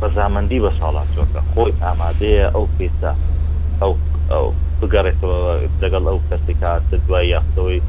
بەزامەندی 0.00 0.62
بە 0.64 0.70
ساڵاتۆکە 0.80 1.40
خۆی 1.50 1.76
ئامادەیە 1.84 2.46
ئەو 2.54 2.64
پێستا 2.76 3.12
ئەو 3.82 3.92
ئەو 4.32 4.46
بگەڕێتەوە 4.80 5.38
لەگەڵ 5.82 6.04
ئەو 6.10 6.18
کەسی 6.28 6.54
کات 6.62 6.84
دوای 7.06 7.26
یاختەوەی 7.34 7.80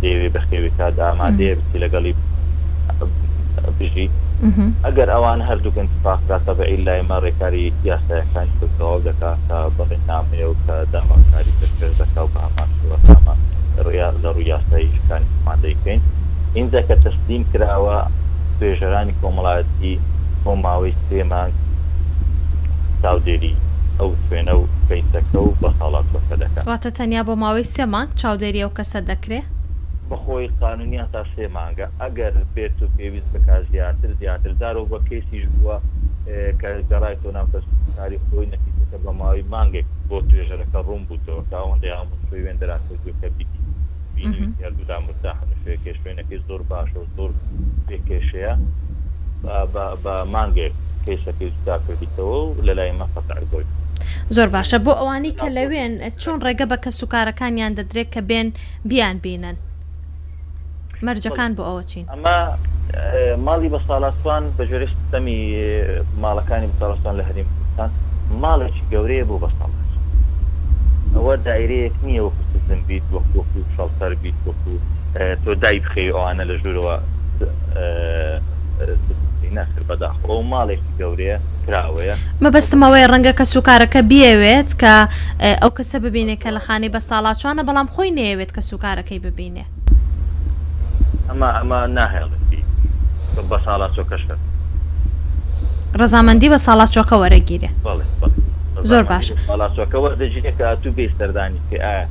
دەیەوێ 0.00 0.28
بەخێوی 0.36 0.70
تا 0.78 0.86
دامادەیە 0.98 1.54
بچی 1.58 1.78
لەگەڵی 1.84 2.12
بژیت 3.78 4.12
ئەگەر 4.86 5.08
ئەوان 5.14 5.40
هەردووکن 5.48 5.88
پاکراتە 6.04 6.52
بە 6.58 6.64
ئیلای 6.70 7.02
ما 7.10 7.18
ڕێکاری 7.24 7.66
یاسایەکان 7.90 8.48
کردەوە 8.58 8.98
دەکات 9.08 9.38
تا 9.48 9.58
بەڕێ 9.76 9.98
نامەیە 10.08 10.46
و 10.50 10.54
کە 10.64 10.74
داواکاری 10.94 11.52
دەکرد 11.60 11.94
دەکا 12.00 12.20
و 12.26 12.30
بە 12.34 12.38
هەمان 13.08 13.38
ڕیا 13.86 14.08
لە 14.22 14.30
ڕوو 14.34 14.48
یاسایی 14.52 14.90
شکانی 14.96 15.28
مادەیکەین 15.46 16.00
اینجا 16.54 16.80
کە 16.88 16.96
تەسلیم 17.04 17.42
کراوە 17.52 17.98
توێژەرانی 18.58 19.14
کۆمەڵایەتی 19.22 19.94
بۆ 20.44 20.52
ماوەی 20.64 20.94
سێمان 21.08 21.50
چاودێری 23.02 23.54
ئەو 24.00 24.10
سوێنە 24.24 24.54
و 24.60 24.64
پێیسەکە 24.88 25.38
و 25.46 25.52
بەساڵات 25.62 26.06
بەکە 26.14 26.34
دەکاتواتە 26.42 26.90
تەنیا 26.98 27.22
بۆ 27.28 27.34
ماوەی 27.44 27.70
سێمانگ 27.74 28.10
چاودێری 28.20 28.62
ئەو 28.64 28.72
کەسە 28.78 29.00
دەکرێت 29.10 29.46
بەخۆی 30.10 30.50
قانونیان 30.62 31.08
تا 31.14 31.22
سێ 31.32 31.46
مانگە 31.56 31.86
ئەگەر 32.02 32.34
بێت 32.54 32.76
و 32.82 32.86
پێویست 32.96 33.30
بکار 33.34 33.62
زیاتر 33.72 34.10
زیاتردار 34.20 34.76
و 34.76 34.84
بە 34.92 34.98
کەسیش 35.08 35.44
بووە 35.54 35.76
کە 36.60 36.68
گەڕای 36.90 37.16
تۆ 37.22 37.28
نام 37.36 37.46
کاری 37.96 38.18
خۆی 38.26 38.50
نەکەکە 38.52 38.96
بە 39.04 39.10
ماوەی 39.20 39.44
مانگێک 39.54 39.86
بۆ 40.08 40.16
توێژەرەکە 40.28 40.78
ڕوون 40.86 41.02
بوو 41.08 41.22
تەوە 41.26 41.42
تا 41.50 41.56
ئەوەندەی 41.62 41.94
ئامۆژ 41.96 42.20
وێن 42.44 42.56
دەرا 42.60 42.76
کە 43.20 43.28
بیتی 43.36 43.59
هەردوودا 44.28 44.96
مرتاح 45.06 45.36
کێش 45.84 45.96
شوێنەکەی 46.02 46.38
زۆر 46.48 46.60
باش 46.70 46.88
و 46.96 47.02
زۆر 47.16 47.30
پێکێشەیە 47.88 48.54
بە 50.04 50.14
مانگێک 50.34 50.72
کێشەکەی 51.06 51.50
جدا 51.56 51.76
کردیتەوە 51.86 52.38
و 52.44 52.54
لە 52.66 52.72
لای 52.78 52.92
مەفەتەرگۆی 53.00 53.66
زۆر 54.34 54.48
باشە 54.54 54.78
بۆ 54.84 54.92
ئەوانی 55.00 55.32
کە 55.40 55.46
لەوێن 55.56 55.92
چۆن 56.22 56.36
ڕێگە 56.44 56.66
بە 56.70 56.76
کە 56.84 56.90
سوکارەکانیان 57.00 57.72
دەدرێت 57.78 58.08
کە 58.14 58.20
بێن 58.28 58.48
بیان 58.90 59.16
بینن 59.24 59.56
مەرجەکان 61.06 61.50
بۆ 61.56 61.62
ئەوە 61.68 61.82
چین 61.90 62.04
ئەمە 62.14 62.36
ماڵی 63.46 63.68
بە 63.74 63.80
ساڵاسوان 63.88 64.44
بە 64.56 64.62
ژێرش 64.70 64.92
دەمی 65.12 65.40
ماڵەکانی 66.22 66.68
بەساڵستان 66.72 67.12
لە 67.20 67.24
هەریم 67.28 67.48
ماڵێکی 68.42 68.82
گەورەیە 68.92 69.24
بۆ 69.30 69.36
بەستان 69.44 69.70
ئەوە 71.14 71.34
دایرەیەک 71.46 71.94
نییە 72.06 72.20
وەکو 72.28 72.42
سزم 72.58 72.80
بیت 72.88 73.02
وەکوکو 73.14 73.58
شڵتەر 73.76 74.12
بیت 74.22 74.38
وەکو 74.46 74.72
تۆ 75.44 75.50
دای 75.62 75.78
بخێ 75.84 76.02
ئەوانە 76.14 76.44
لە 76.50 76.54
ژوورەوە 76.62 76.96
نەخر 79.56 79.82
بەداخۆ 79.88 80.32
ماڵێکی 80.52 80.92
گەورەیە 81.00 81.36
کراوەیە 81.64 82.14
مەبستمەوەی 82.44 83.06
ڕەنگە 83.12 83.32
کە 83.38 83.44
سوکارەکە 83.54 84.00
بیاوێت 84.10 84.70
کە 84.80 84.94
ئەو 85.62 85.70
کەسە 85.78 85.96
ببینێت 86.04 86.38
کە 86.44 86.50
لە 86.56 86.60
خانەی 86.66 86.92
بە 86.94 87.00
ساڵات 87.08 87.36
چوانە 87.40 87.62
بەڵام 87.68 87.88
خۆی 87.94 88.10
نەیەوێت 88.18 88.50
کە 88.56 88.62
سوکارەکەی 88.70 89.20
ببینێ 89.26 89.64
ئەمە 91.28 91.48
ئەمە 91.58 91.78
ناهێڵی 91.96 92.62
بە 93.50 93.58
ساڵات 93.66 93.92
چۆکەشە 93.96 94.36
ڕزامەندی 96.00 96.48
بە 96.54 96.58
ساڵات 96.66 96.90
چۆکە 96.94 97.16
وەرەگیرێ 97.22 97.68
بەڵێ 97.86 98.06
بەڵێ 98.20 98.39
زۆر 98.82 99.02
باش 99.02 99.32
بەڵاسۆکە 99.48 99.98
وەردەژینێک 100.04 100.54
کە 100.58 100.68
تو 100.82 100.88
بێستەردانی 100.96 101.60
کە 101.70 101.76
ئایا 101.84 102.04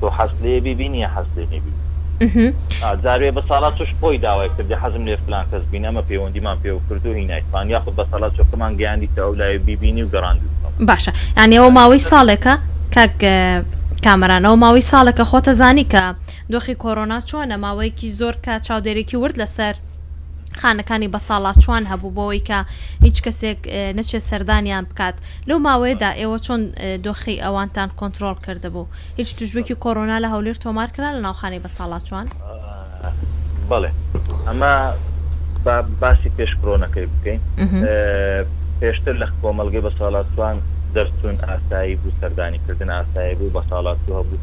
تۆ 0.00 0.06
حەستلێ 0.18 0.54
ببینی 0.66 1.04
حەستێنێ 1.14 1.58
بی 1.64 1.72
زارێ 3.04 3.30
بە 3.36 3.42
ساڵات 3.50 3.74
توش 3.78 3.90
بۆی 4.00 4.18
داوای 4.18 4.48
کردی 4.56 4.74
حەزم 4.82 5.02
لێ 5.08 5.16
فلان 5.24 5.44
کەس 5.50 5.62
بینەمە 5.72 6.02
پەیوەندیمان 6.10 6.56
پێ 6.62 6.70
و 6.76 6.80
کردو 6.88 7.12
هینایپان 7.12 7.70
یاخود 7.70 7.94
بە 7.98 8.04
ساڵات 8.12 8.32
چۆکەمان 8.38 8.72
گەیاندی 8.78 9.08
تا 9.16 9.20
ئەو 9.26 9.34
لای 9.40 9.58
بیبینی 9.58 10.02
و 10.02 10.08
گەڕاند 10.14 10.40
باشە 10.88 11.10
یانەوە 11.38 11.68
ماوەی 11.78 12.02
ساڵێکە 12.10 12.54
کاک 12.94 13.12
کامرانەوە 14.04 14.56
ماوەی 14.62 14.84
ساڵەکە 14.92 15.24
خۆتە 15.30 15.52
زانی 15.60 15.86
کە 15.92 16.02
دۆخی 16.52 16.74
کۆرۆنا 16.82 17.18
چۆنە 17.28 17.56
ماوەیەکی 17.64 18.08
زۆر 18.20 18.34
کە 18.44 18.54
چاودێرێکی 18.66 19.14
ورد 19.20 19.36
لەسەر 19.42 19.74
خانەکانی 20.58 21.08
بە 21.14 21.18
ساڵات 21.18 21.56
چوان 21.64 21.84
هەبوو 21.92 22.14
بۆەوەی 22.18 22.42
کە 22.48 22.58
هیچ 23.06 23.18
کەسێک 23.24 23.58
نەچێ 23.98 24.18
سەردانیان 24.30 24.84
بکات 24.90 25.16
لەو 25.48 25.58
ماوەیەدا 25.66 26.10
ئێوە 26.20 26.38
چۆن 26.46 26.60
دۆخی 27.06 27.40
ئەوانتان 27.44 27.88
کۆنتترۆل 28.00 28.36
کردهبوو 28.46 28.86
هیچ 29.18 29.28
توژبێکی 29.38 29.74
کۆرۆنا 29.84 30.16
لە 30.24 30.28
هەولێر 30.34 30.56
تۆمار 30.64 30.88
کرا 30.94 31.08
لە 31.16 31.20
ناوخانی 31.26 31.60
بە 31.64 31.68
ساڵات 31.76 32.02
چوان 32.08 32.26
بڵێ 33.70 33.90
ئەمە 34.48 34.72
باسی 36.00 36.30
پێش 36.36 36.52
کۆنەکەی 36.62 37.06
بکەین 37.12 37.40
پێشتر 38.80 39.14
لە 39.22 39.26
کۆمەلگەی 39.40 39.82
بە 39.86 39.90
ساڵاتوان 39.98 40.56
دەستون 40.94 41.36
ئاسایی 41.48 41.96
بوو 42.00 42.12
سەردانیکردن 42.20 42.90
ئاسایی 42.98 43.34
بوو 43.38 43.52
بە 43.56 43.62
ساڵات 43.70 43.98
هەبوو 44.18 44.36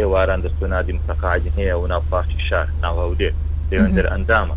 ئێواران 0.00 0.40
دەستو 0.44 0.64
نادیم 0.74 0.98
تەقاعدین 1.08 1.54
هەیە 1.60 1.74
و 1.80 1.86
ناوپاشی 1.92 2.40
شار 2.48 2.66
ناوەودێ 2.84 3.30
پەیوەندەر 3.68 4.06
ئەندامە 4.12 4.56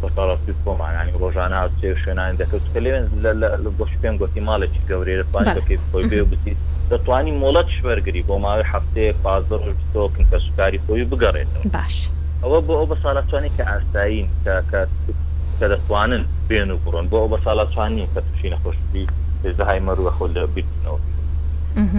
بەڕاستی 0.00 0.52
خۆمانانی 0.64 1.12
ڕۆژانە 1.22 1.58
چێ 1.78 1.88
شوێنانی 2.02 2.38
دەکەوت 2.42 2.64
کە 2.72 2.78
لێ 2.84 2.92
بۆش 3.78 3.92
پێم 4.02 4.14
گوتی 4.20 4.40
ماڵێکی 4.48 4.80
گەورەیە 4.88 5.24
پانەکەی 5.32 5.78
خۆی 5.88 6.04
بێ 6.10 6.22
بتی 6.30 6.52
دەتوانی 6.90 7.36
مۆڵەت 7.42 7.68
شوەرگری 7.78 8.22
بۆ 8.28 8.34
ماوەی 8.44 8.68
هەفتەیە 8.72 9.12
پازر 9.24 9.62
تۆکن 9.92 10.24
کە 10.30 10.36
سوکاری 10.44 10.80
خۆی 10.84 11.04
بگەڕێتەوە 11.10 11.62
باش 11.74 11.96
ئەوە 12.42 12.58
بۆ 12.66 12.72
ئەو 12.78 12.86
بە 12.90 12.96
ساڵاتوانی 13.04 13.50
کە 13.56 13.62
ئاسایین 13.70 14.28
کە 14.70 14.80
دەتوانن 15.60 16.22
بێن 16.48 16.70
و 16.74 16.78
بڕۆن 16.84 17.06
بۆ 17.10 17.16
ئەو 17.20 17.28
بە 17.32 17.38
ساڵاتوانی 17.46 18.04
کە 18.14 18.20
تووشی 18.26 18.48
نەخۆشی 18.52 19.04
زهای 19.58 19.80
مەروە 19.86 20.12
خۆ 20.16 20.24
لە 20.34 20.42
بیتنەوە 20.54 20.98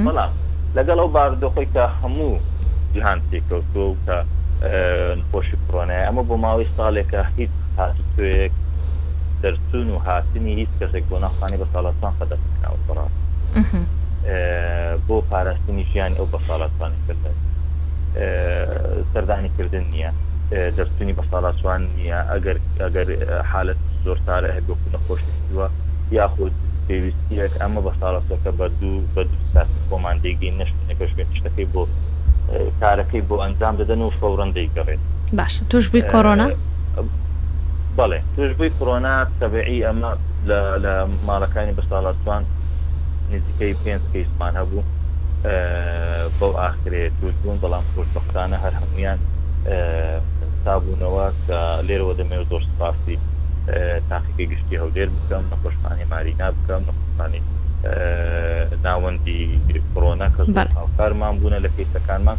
بەڵام 0.07 0.31
لەگەڵ 0.77 0.97
ئەو 1.01 1.09
باردۆخۆی 1.15 1.67
کە 1.75 1.83
هەموو 2.01 2.31
جیهان 2.93 3.19
تێککەوتۆ 3.29 3.85
کە 4.05 4.15
نخۆشی 5.19 5.57
کڕۆنە 5.65 5.97
ئەمە 6.05 6.23
بۆ 6.27 6.35
ماوەی 6.43 6.69
ساڵێکە 6.77 7.21
هیچ 7.37 7.53
هاتوێک 7.77 8.51
دەرسون 9.43 9.87
و 9.93 9.97
هاتنی 10.07 10.53
هیچ 10.61 10.71
کەسێک 10.79 11.03
بۆ 11.11 11.17
نەخانی 11.25 11.57
بە 11.61 11.67
ساڵاتان 11.73 12.11
خەدەکراوە 12.19 12.79
بڕات 12.87 13.13
بۆ 15.07 15.15
پاراستنی 15.31 15.83
ژیان 15.91 16.13
ئەو 16.17 16.27
بە 16.33 16.39
ساڵاتوانی 16.47 16.99
کردن 17.07 17.35
سەردانی 19.13 19.49
کردن 19.57 19.85
نییە 19.93 20.11
دەستنی 20.77 21.13
بە 21.19 21.23
ساڵاتوان 21.31 21.81
نییە 21.97 22.19
ئەگەر 22.31 22.57
ئەگەر 22.83 23.07
حالت 23.51 23.79
زۆرتارە 24.05 24.49
هەبکو 24.57 24.87
نەخۆشیوە 24.95 25.67
یاخود 26.17 26.53
پێویستیەک 26.87 27.53
ئەمە 27.61 27.81
بە 27.87 27.91
ساڵاتەکە 28.01 28.51
بە 28.59 28.65
دوو 28.79 29.01
بە 29.15 29.21
دو 29.29 29.65
بۆمان 29.89 30.15
دەیگەی 30.25 30.51
نشتەکەش 30.59 31.11
شتەکەی 31.39 31.67
بۆ 31.73 31.83
کارەکەی 32.81 33.21
بۆ 33.29 33.35
ئەنجام 33.43 33.75
دەدەن 33.79 33.99
و 34.05 34.13
فەورەن 34.19 34.51
دەیگەڕێت 34.57 35.01
باش 35.37 35.53
توش 35.69 35.85
بووی 35.89 36.03
کۆرۆنا 36.13 36.47
بەڵێ 37.97 38.19
توشبووی 38.35 38.71
کۆنا 38.79 39.15
تەبعی 39.41 39.83
ئەمە 39.85 40.11
لە 40.83 40.93
ماڵەکانی 41.29 41.75
بەساڵاتوان 41.77 42.43
نزیکەی 43.31 43.73
پێنجکەیسمان 43.83 44.53
هەبوو 44.61 44.83
بەو 46.37 46.51
ئاخرێت 46.61 47.13
توشبوون 47.19 47.57
بەڵام 47.63 47.85
خۆشبختانە 47.93 48.57
هەر 48.63 48.73
هەمویان 48.81 49.19
تابوونەوە 50.65 51.25
کە 51.45 51.59
لێرەوە 51.87 52.13
دەمێت 52.19 52.43
زۆر 52.51 52.63
سپاسی 52.71 53.15
تاقیی 54.09 54.49
گشتی 54.51 54.79
هەولێر 54.81 55.09
بکەم 55.15 55.43
نەخۆشمانی 55.51 56.05
مارینا 56.13 56.47
بکەم 56.55 56.81
نخستانی 56.89 57.41
ناوەندی 58.85 59.39
کۆنا 59.93 60.27
کەس 60.35 60.47
هاوکارمان 60.79 61.33
بوونە 61.39 61.59
لە 61.65 61.69
کەیسەکانمان 61.77 62.37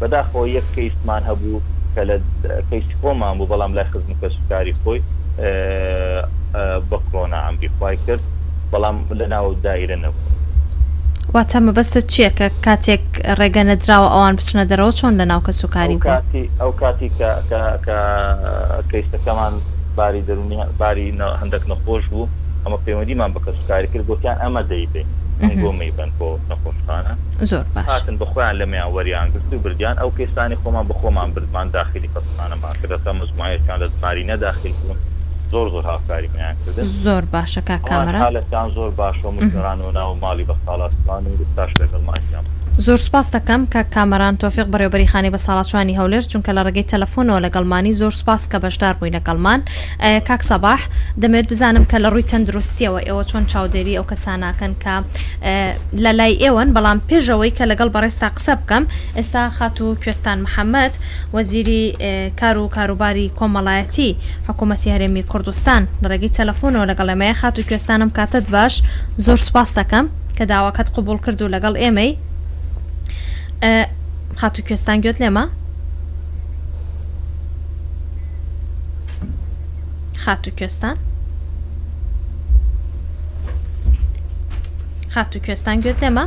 بەداخۆ 0.00 0.40
یەک 0.56 0.66
کەیسمان 0.76 1.22
هەبوو 1.30 1.60
کە 1.96 2.02
لە 2.08 2.16
پێیسی 2.70 2.94
خۆمان 3.02 3.34
بوو 3.38 3.50
بەڵام 3.52 3.72
لای 3.76 3.86
خزم 3.92 4.12
کەسوکاری 4.22 4.74
خۆی 4.80 5.00
بە 6.90 6.98
کۆنا 7.10 7.40
ئەمگی 7.46 7.70
خوای 7.76 7.96
کرد 8.06 8.22
بەڵام 8.72 8.96
لە 9.20 9.24
ناو 9.34 9.46
دایرە 9.66 9.96
نەبوو 10.04 10.24
واتە 11.34 11.58
مەبەستە 11.66 12.00
چییە 12.12 12.30
کە 12.38 12.46
کاتێک 12.66 13.04
ڕێگە 13.38 13.62
نەدراوە 13.70 14.08
ئەوان 14.14 14.34
بچنە 14.38 14.64
دەرەوە 14.70 14.92
چۆن 14.98 15.12
لە 15.20 15.24
ناو 15.30 15.40
کەسوکاری 15.48 15.96
کاتی 16.06 16.44
ئەو 16.60 16.70
کاتی 16.82 17.08
کەیسەکەمان 18.90 19.54
باری 19.98 20.22
دەرونی 20.28 20.58
باری 20.80 21.06
هەندێک 21.40 21.64
نەخۆش 21.70 22.04
بوو 22.12 22.28
ئەمە 22.64 22.78
پەیوەندیمان 22.84 23.30
بە 23.34 23.40
کەسوکاری 23.46 23.88
کرد 23.92 24.06
گوتیان 24.10 24.36
ئەمە 24.44 24.62
دەیبین 24.70 25.08
بۆ 25.40 25.70
میبن 25.80 26.10
بۆ 26.18 26.26
نەخۆشخانە 26.50 27.12
زۆر 27.50 27.64
هاتن 27.90 28.16
بخۆیان 28.20 28.54
لەمەیان 28.60 28.88
وەریان 28.96 29.28
گرت 29.34 29.48
و 29.54 29.58
بردیان 29.64 29.96
ئەو 30.02 30.10
کێستانی 30.18 30.56
خۆمان 30.62 30.84
بخۆمان 30.90 31.28
بردمان 31.34 31.66
داخلی 31.78 32.08
قسانەمان 32.14 32.74
کردەکە 32.80 33.10
مزمایەکان 33.20 33.76
لە 33.82 33.86
زماری 33.96 34.24
نەداخل 34.32 34.72
بوون 34.78 34.98
زۆر 35.52 35.66
زۆر 35.74 35.84
هاکاری 35.92 36.28
میان 36.34 36.54
کرد 36.64 36.78
زۆر 37.04 37.24
باشەکە 37.34 37.76
کامرا 37.88 38.18
لەستان 38.36 38.68
زۆر 38.76 38.90
باشۆ 39.00 39.28
مژران 39.36 39.80
و 39.80 39.90
ناو 39.98 40.10
ماڵی 40.24 40.44
بە 40.48 40.54
ساڵاتمان 40.66 41.22
و 41.26 41.44
تاش 41.56 41.70
لەگەڵمانیان 41.80 42.44
زۆر 42.84 42.96
سپاس 43.02 43.26
دەکەم 43.36 43.60
کە 43.72 43.80
کامەران 43.94 44.36
تۆفیق 44.42 44.66
بەڕێوبەری 44.72 45.06
خانی 45.12 45.30
بە 45.34 45.38
ساڵاتوانی 45.46 45.96
هەولێر 46.00 46.24
چونکە 46.30 46.50
لە 46.56 46.62
ڕێگەی 46.66 46.84
تەلەفۆنەوە 46.92 47.40
لەگەڵمانی 47.46 47.92
زۆر 48.00 48.10
سپاس 48.20 48.42
کە 48.52 48.58
بەشدار 48.64 48.94
بووین 48.98 49.14
لەگەڵمان 49.18 49.60
کاک 50.28 50.42
سەباح 50.52 50.80
دەمێت 51.22 51.46
بزانم 51.50 51.84
کە 51.90 51.96
لە 52.04 52.08
ڕووی 52.12 52.26
تەندروستیەوە 52.30 53.00
ئێوە 53.06 53.22
چۆن 53.30 53.44
چاودێری 53.52 53.94
ئەو 53.98 54.04
کەساناکەن 54.10 54.72
کە 54.82 54.94
لە 56.04 56.10
لای 56.18 56.34
ئێوەن 56.42 56.68
بەڵام 56.76 56.98
پێشەوەی 57.08 57.52
کە 57.58 57.64
لەگەڵ 57.70 57.88
بەڕێستا 57.94 58.28
قسە 58.36 58.54
بکەم 58.60 58.84
ئێستا 59.18 59.42
خات 59.56 59.76
و 59.82 59.86
کوێستان 60.02 60.38
محەممەد 60.46 60.94
وەزیری 61.36 61.84
کار 62.40 62.56
و 62.62 62.68
کاروباری 62.76 63.26
کۆمەڵایەتی 63.38 64.10
حکوومەتی 64.48 64.88
هەرێمی 64.94 65.22
کوردستان 65.32 65.82
لە 66.02 66.06
ڕێگەی 66.12 66.32
تەلەفۆنەوە 66.38 66.84
لەگەڵ 66.90 67.08
ئەمەیە 67.14 67.34
خات 67.40 67.54
و 67.58 67.62
کوێستانم 67.68 68.10
کاتت 68.18 68.44
باش 68.54 68.74
زۆر 69.26 69.38
سپاس 69.48 69.70
دەکەم 69.78 70.04
کە 70.36 70.42
داواکەت 70.52 70.88
قوبول 70.96 71.18
کرد 71.24 71.38
و 71.42 71.48
لەگەڵ 71.54 71.76
ئێمەی 71.84 72.12
خات 74.36 74.58
و 74.58 74.62
کوێستان 74.66 75.00
گوێت 75.02 75.18
لێمە 75.22 75.44
خات 80.24 80.44
و 80.48 80.50
کوێستان 80.58 80.96
خات 85.14 85.30
و 85.36 85.40
کوێستان 85.44 85.76
گوێت 85.80 85.98
لێمە 86.02 86.24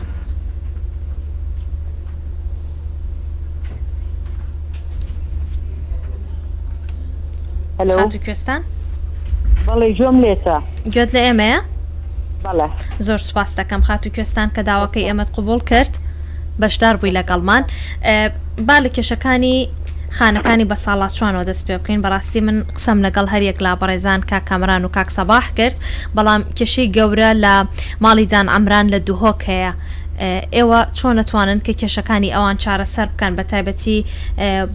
خات 7.78 8.16
و 8.16 8.20
کوێستان 8.26 8.62
بەڵێ 9.68 9.90
جۆم 9.98 10.18
لێتە 10.24 10.58
گوێت 10.94 11.12
لە 11.16 11.20
ئێمەیە؟ 11.28 11.60
بەڵێ 12.46 12.68
زۆر 13.06 13.18
سوپاس 13.28 13.52
دەکەم 13.60 13.82
خات 13.88 14.04
و 14.08 14.14
کوێستان 14.16 14.48
کە 14.56 14.62
داواکەی 14.70 15.08
ئێمەت 15.10 15.30
قوبول 15.36 15.62
کرد. 15.72 15.94
بەشدار 16.60 16.96
بووی 16.96 17.12
لەگەڵمان 17.18 17.64
با 18.68 18.78
لە 18.84 18.90
کێشەکانی 18.96 19.68
خانەکانی 20.18 20.66
بە 20.72 20.76
ساڵات 20.86 21.12
چوانەوە 21.18 21.44
دەست 21.50 21.64
پێ 21.68 21.78
بکەین 21.78 22.02
بەڕاستی 22.06 22.42
من 22.48 22.58
قسەم 22.76 23.00
لەگەڵ 23.10 23.26
هەریەک 23.34 23.62
لا 23.64 23.74
بەڕێزان 23.82 24.20
کا 24.30 24.40
کامران 24.50 24.86
و 24.86 24.88
کاک 24.90 25.10
سەباح 25.18 25.46
کرد 25.58 25.78
بەڵام 26.18 26.42
کێشەی 26.58 26.88
گەورە 26.98 27.30
لە 27.44 27.54
ماڵیدان 28.04 28.48
ئەمران 28.54 28.88
لە 28.94 29.00
دووهۆک 29.08 29.42
هەیە. 29.52 29.72
ئێوە 30.56 30.80
چۆن 30.98 31.16
نتوانن 31.20 31.60
کە 31.66 31.74
کێشەکانی 31.80 32.34
ئەوان 32.36 32.58
چارەسەر 32.64 33.08
بکەن 33.14 33.34
بە 33.38 33.44
تایبەتی 33.52 34.06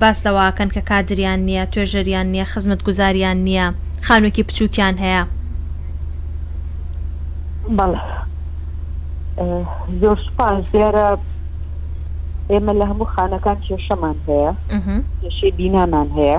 باس 0.01 0.19
دەواکەن 0.27 0.69
کە 0.75 0.81
کادریان 0.91 1.41
نییە 1.49 1.65
توێژەریان 1.73 2.27
نییە 2.33 2.45
خزمەت 2.53 2.83
گوزاریان 2.87 3.37
نییە 3.47 3.67
خانوکی 4.07 4.43
بچووکیان 4.49 4.97
هەیە 5.05 5.23
زۆر 10.03 10.19
سپاس 10.27 10.65
دیێرە 10.73 11.09
ئێمە 12.51 12.73
لە 12.81 12.85
هەموو 12.91 13.11
خانەکان 13.15 13.59
کێشەمان 13.67 14.17
هەیە 14.27 14.51
کێشەی 15.21 15.53
بینامان 15.59 16.09
هەیە 16.17 16.39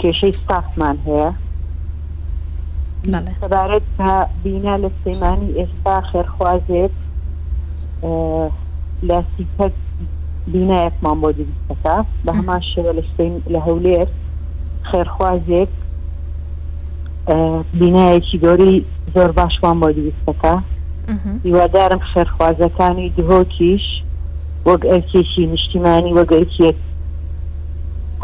کێشەی 0.00 0.34
ستافمان 0.42 0.96
هەیە 1.06 1.28
سەبارەت 3.40 3.84
تا 3.98 4.12
بینا 4.44 4.74
لە 4.82 4.90
سەیمانی 5.02 5.54
ئێستا 5.58 5.96
خێرخوازێت 6.10 6.94
لە 9.08 9.18
سیپەت 9.34 9.74
بینایەکمان 10.52 11.16
بۆ 11.22 11.28
دیستەکە 11.38 11.96
بە 12.24 12.32
هەمان 12.38 12.62
شێوە 12.70 12.92
لە 12.98 13.02
لە 13.52 13.60
هەولێر 13.66 14.08
خێرخوازێک 14.88 15.70
بینایەکی 17.80 18.36
گەوری 18.44 18.76
زۆر 19.14 19.30
باشمان 19.38 19.76
بۆ 19.82 19.88
دیستەکە 19.96 20.54
هیوادارم 21.44 22.00
خێرخوازەکانی 22.10 23.12
دهۆکیش 23.16 23.86
وەک 24.68 24.82
ئەرکێکی 24.92 25.46
نیشتیمانی 25.56 26.16
وەگەرکێک 26.18 26.76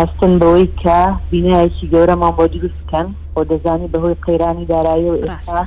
هەستن 0.00 0.32
بەوەی 0.40 0.66
کە 0.82 1.00
بینایەکی 1.32 1.86
گەورەمان 1.94 2.32
بۆ 2.38 2.44
دروستکەن 2.54 3.06
بۆ 3.34 3.40
دەزانی 3.50 3.88
بەهۆی 3.92 4.20
قەیرانی 4.26 4.66
دارایی 4.72 5.10
و 5.10 5.14
ئێستا 5.22 5.62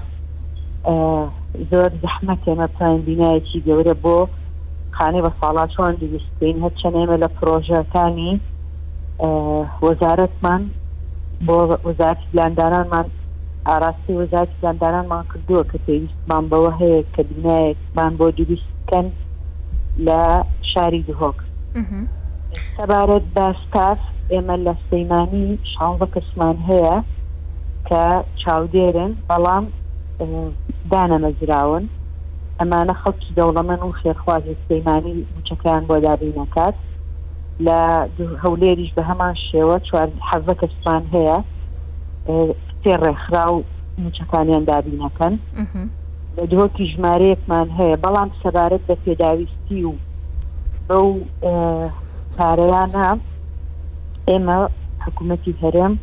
زۆر 1.70 1.90
زەحمەتێمە 2.04 2.68
پایین 2.76 3.02
بینایەکی 3.08 3.64
گەورە 3.68 3.96
بۆ 4.06 4.18
خانەی 4.96 5.22
بە 5.26 5.32
ساڵا 5.42 5.66
چۆن 5.74 5.94
دروستین 6.04 6.56
هەر 6.64 6.72
چەنێمە 6.82 7.18
لە 7.24 7.28
پرۆژەکانی 7.38 8.34
وەزارەتمان 9.86 10.62
بۆ 11.48 11.58
وەزارتی 11.88 12.26
پلاندارانمان 12.34 13.06
ئاراستی 13.68 14.14
وەزارتی 14.22 14.52
پلاندارانمان 14.62 15.26
کردووە 15.32 15.64
کە 15.72 15.78
پێویستمان 15.88 16.44
بەوە 16.52 16.72
هەیە 16.80 17.02
کە 17.14 17.22
بینایەکمان 17.30 18.12
بۆ 18.20 18.26
دروستکەن 18.38 19.08
لە 20.08 20.22
شاری 20.74 21.02
دهۆک 21.10 21.38
تەبارەت 22.78 23.26
باستاف 23.38 24.00
ئێمە 24.32 24.56
لە 24.66 24.74
سەیمانی 24.90 25.48
شانزە 25.74 26.08
کەسمان 26.16 26.56
هەیە 26.70 26.98
کە 27.90 28.04
چاودێرن 28.42 29.14
بەڵام 29.30 29.66
دانەمەزراون 30.92 31.86
ئەمانە 32.60 32.96
خەڵکی 33.02 33.32
دەوڵەمەن 33.38 33.82
و 33.84 33.96
خێرخوازی 34.00 34.56
سەیمانی 34.68 35.16
بچەکان 35.36 35.82
بۆ 35.90 35.96
دابی 36.06 36.34
نکات 36.42 36.76
لە 37.66 37.80
هەولێریش 38.44 38.92
بە 38.98 39.04
هەمان 39.10 39.36
شێوە 39.50 39.76
چوار 39.88 40.10
حەزە 40.30 40.54
کەسمان 40.62 41.04
هەیە 41.14 41.38
تێ 42.82 42.94
ڕێکخرا 43.04 43.46
و 43.54 43.58
موچەکانیان 44.04 44.64
دابینەکەن 44.72 45.34
لە 46.38 46.44
دۆکی 46.52 46.86
ژمارەیەکمان 46.92 47.68
هەیە 47.78 47.96
بەڵام 48.04 48.30
سەبارەت 48.42 48.84
بە 48.90 48.96
پێداویستی 49.06 49.84
و 49.90 49.94
بەو 50.90 51.08
پارەیانە 52.38 53.08
ئێمە 54.30 54.56
حکوومەتی 55.06 55.54
هەرم 55.62 55.94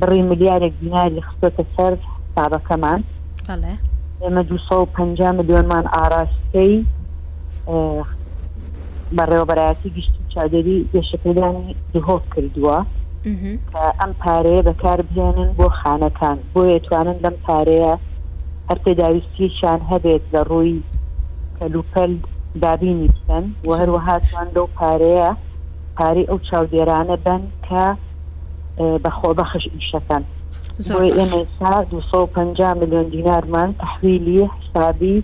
بڕی 0.00 0.22
ملیارێک 0.30 0.74
دیناری 0.80 1.24
خستۆتە 1.28 1.64
سەر 1.74 1.92
سابەکەمان 2.34 3.00
ئێمە 4.22 4.42
250 4.48 5.32
میلیۆنمان 5.38 5.84
ئاراستەی 5.94 6.74
بەڕێوەبەتی 9.16 9.88
گشتی 9.96 10.20
چادری 10.34 10.86
گەشەکردانی 10.92 11.74
دهۆک 11.92 12.22
کردووە 12.34 12.78
ئەم 14.00 14.12
پارەیە 14.22 14.62
بەکار 14.68 15.00
بێنن 15.14 15.50
بۆ 15.58 15.66
خانەکان 15.78 16.38
بۆ 16.52 16.60
ئێتوانن 16.72 17.18
لەم 17.24 17.36
پارەیە 17.46 17.94
هەر 18.68 18.78
پێداویستیشان 18.84 19.80
هەبێت 19.90 20.24
لە 20.34 20.40
ڕووی 20.50 20.74
کەلوپەل 21.58 22.12
بابینی 22.60 23.08
بکەن 23.08 23.44
و 23.68 23.70
هەروەها 23.80 24.16
توان 24.30 24.48
لەو 24.56 24.68
پارەیە 24.78 25.32
پارەی 25.98 26.26
ئەو 26.30 26.38
چاودێرانە 26.48 27.16
بن 27.24 27.42
کە 27.68 27.84
اه، 28.78 28.98
بەخۆ 29.04 29.30
بەخش 29.38 29.64
ئیشەکەن 29.74 30.22
ئێمەسا 31.18 31.72
250 31.90 32.74
میلیۆن 32.74 33.02
دینارمان 33.04 33.74
تحویلی 33.80 34.46
حسابی 34.54 35.22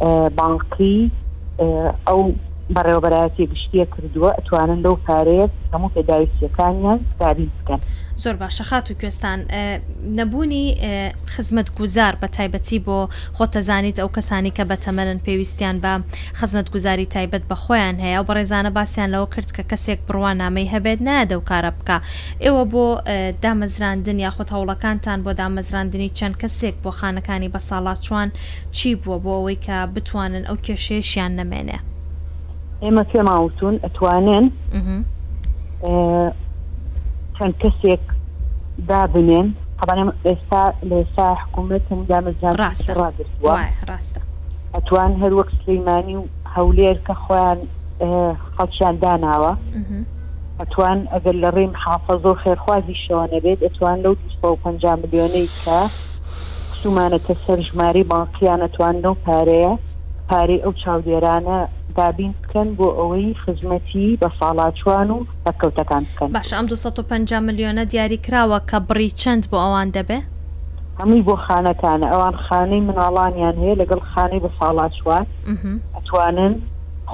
اه، 0.00 0.28
بانقی 0.28 1.10
ئەو 2.08 2.18
اه، 2.20 2.30
بەڕێوەبەرایەتی 2.76 3.48
گشتیە 3.52 3.86
کردووە 3.94 4.30
ئەتوانن 4.38 4.80
لەو 4.84 4.96
پارێت 5.06 5.50
هەموو 5.72 5.92
پێداویستەکانیان 5.94 6.98
دابین 7.20 7.50
بکەن 7.58 7.80
زۆر 8.22 8.36
باشە 8.42 8.62
خات 8.70 8.86
و 8.90 8.94
کوێستان 9.00 9.38
نەبوونی 10.18 10.64
خزمەت 11.34 11.68
گوزار 11.78 12.14
بە 12.22 12.26
تایبەتی 12.36 12.78
بۆ 12.86 12.98
خۆتەزانیت 13.36 13.96
ئەو 14.02 14.08
کەسانی 14.16 14.52
کە 14.56 14.64
بەتەمەن 14.70 15.18
پێویستیان 15.26 15.76
بە 15.84 15.92
خزمەت 16.38 16.68
گوزاری 16.74 17.06
تایبەت 17.14 17.42
بە 17.50 17.56
خۆیان 17.64 17.96
هەیە 18.04 18.18
و 18.20 18.24
بە 18.28 18.32
ڕێزانە 18.38 18.70
باسییان 18.78 19.10
لەوە 19.14 19.26
کرد 19.34 19.50
کە 19.56 19.62
کەسێک 19.70 19.98
بڕوان 20.06 20.36
نامەی 20.42 20.68
هەبێت 20.74 21.00
نادە 21.08 21.34
و 21.38 21.46
کارە 21.50 21.72
بکە 21.78 21.96
ئێوە 22.44 22.64
بۆ 22.72 22.84
دامەزراندن 23.42 24.18
یاخۆت 24.26 24.48
هەوڵەکانتان 24.54 25.18
بۆ 25.24 25.30
دامەزراندنی 25.40 26.10
چەند 26.18 26.36
کەسێک 26.42 26.74
بۆ 26.84 26.90
خانەکانی 26.98 27.52
بە 27.54 27.60
ساڵات 27.68 27.98
چوان 28.06 28.28
چی 28.76 28.90
بووە 29.02 29.16
بۆ 29.24 29.30
ئەوەی 29.38 29.58
کە 29.66 29.76
بتوانن 29.94 30.44
ئەو 30.48 30.56
کێشێشیان 30.66 31.32
نەمێنێ 31.40 31.78
ئێمە 32.82 33.04
پێ 33.10 33.20
ماوتون 33.28 33.74
ئەتوانێن 33.84 34.46
چەند 37.36 37.54
کەسێک 37.62 38.04
دابنێن 38.88 39.46
قبانێ 39.80 40.04
ئێستا 40.28 40.64
لێستا 40.90 41.28
حکوومەت 41.42 41.84
هەنگامەجان 41.92 42.54
ڕاستڕدروا 42.60 43.56
ڕاستە 43.90 44.20
ئەتوان 44.74 45.10
هەر 45.22 45.32
وەک 45.38 45.48
سلەیمانی 45.60 46.16
و 46.20 46.24
هەولێر 46.54 46.96
کە 47.06 47.14
خۆیان 47.22 47.58
خەڵکیان 48.54 48.94
داناوە 49.02 49.52
ئەتوان 50.60 50.98
ئەگەر 51.12 51.36
لە 51.42 51.48
ڕێم 51.56 51.72
حافظ 51.82 52.20
و 52.26 52.34
خێرخوازی 52.42 52.96
شەوانە 53.04 53.38
بێت 53.44 53.60
ئەتوان 53.66 53.96
لەو 54.04 54.14
250 54.42 54.98
میلیۆنەی 55.04 55.48
کە 55.62 55.78
قسومانەتە 56.70 57.34
سەر 57.44 57.58
ژماری 57.68 58.04
باڵقییان 58.10 58.60
ئەتوان 58.64 58.94
لەو 59.04 59.14
پارەیە 59.24 59.72
پارەی 60.28 60.62
ئەو 60.64 60.72
چاودێرانە 60.82 61.58
تابین 61.98 62.34
بکەن 62.42 62.68
بۆ 62.78 62.86
ئەوەی 63.00 63.28
خزمەتی 63.42 64.06
بە 64.20 64.28
ساڵاتوان 64.40 65.08
و 65.14 65.18
بەکەوتەکان 65.46 66.02
بکەن 66.08 66.28
باش 66.36 66.50
ئەم 66.54 66.66
250 66.72 67.40
میلیۆنە 67.48 67.84
دیاری 67.92 68.18
کراوە 68.26 68.58
کە 68.70 68.78
بڕی 68.88 69.10
چەند 69.20 69.42
بۆ 69.50 69.56
ئەوان 69.64 69.88
دەبێ 69.96 70.18
هەمووی 71.00 71.22
بۆ 71.28 71.34
خانەکانە 71.46 72.06
ئەوان 72.12 72.36
خانەی 72.44 72.82
مناڵانیان 72.88 73.56
هەیە 73.62 73.76
لەگەڵ 73.82 74.00
خانەی 74.10 74.40
بە 74.44 74.50
ساڵاتوان 74.58 75.24
ئەتوانن 75.96 76.54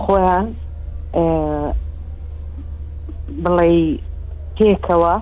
خۆیان 0.01 0.47
بڵێ 3.45 3.75
تێکەوە 4.57 5.15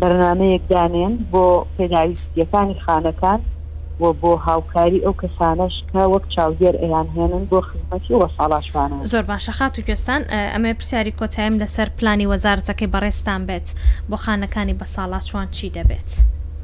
بەرنمەیەک 0.00 0.62
دانێن 0.72 1.14
بۆ 1.32 1.44
پێناویستیەکانی 1.76 2.76
خانەکان 2.84 3.40
و 4.00 4.12
بۆ 4.12 4.36
هاوکاری 4.44 4.98
ئەو 5.04 5.14
کەسانەش 5.22 5.76
کە 5.92 6.00
وەک 6.12 6.24
چاودێر 6.34 6.74
ئەیان 6.82 7.08
هێنن 7.16 7.44
بۆ 7.52 7.60
خزمەتی 7.68 8.14
وە 8.20 8.28
ساڵاشوانە 8.36 8.96
زۆر 9.12 9.24
باشە 9.30 9.52
خات 9.58 9.74
و 9.78 9.82
کوێستان 9.86 10.22
ئەمە 10.54 10.72
پرسیاری 10.78 11.12
کۆتایم 11.20 11.54
لەسەر 11.62 11.88
پلانی 11.98 12.26
وەزارەتەکەی 12.32 12.92
بەڕێستان 12.94 13.40
بێت 13.48 13.68
بۆ 14.10 14.16
خانەکانی 14.24 14.74
بە 14.80 14.84
ساڵاتوان 14.94 15.48
چی 15.56 15.70
دەبێت 15.76 16.10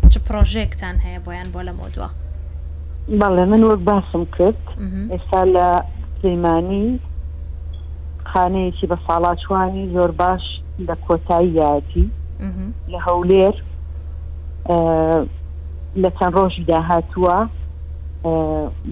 چ 0.08 0.14
پرۆژێکتان 0.28 0.96
هەیە 1.04 1.18
بۆیان 1.24 1.48
بۆ 1.54 1.60
لە 1.68 1.72
مۆدووە 1.80 2.08
بەڵێ 3.20 3.44
من 3.50 3.62
وەک 3.64 3.80
باسم 3.90 4.22
کرد 4.36 4.60
ئێستا 5.12 5.42
لە 5.54 5.66
سلمانانی 6.22 6.98
خانەیەکی 8.32 8.86
بە 8.90 8.96
ساڵاتوانی 9.06 9.84
زۆر 9.94 10.10
باش 10.20 10.44
لە 10.88 10.94
کۆتایی 11.06 11.48
یاتی 11.56 12.10
لە 12.92 12.98
هەولێر 13.08 13.54
لە 16.02 16.10
چەند 16.18 16.34
ڕۆژی 16.38 16.64
داهاتووە 16.70 17.36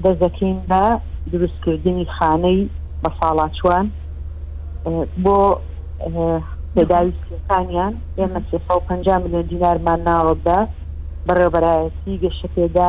دەزەکەین 0.05 0.57
بە 0.71 0.83
دروستکردنی 1.33 2.07
خانەی 2.17 2.61
بە 3.03 3.09
ساڵاچوان 3.19 3.87
بۆ 5.25 5.39
لەداویستەکانیان 6.77 7.93
ئێمە 8.19 8.41
پ 8.49 8.53
میلیۆن 8.91 9.45
دینارمان 9.51 10.01
ناوەدا 10.09 10.59
بەڕێبەرایەتی 11.27 12.21
گەشتێدا 12.25 12.89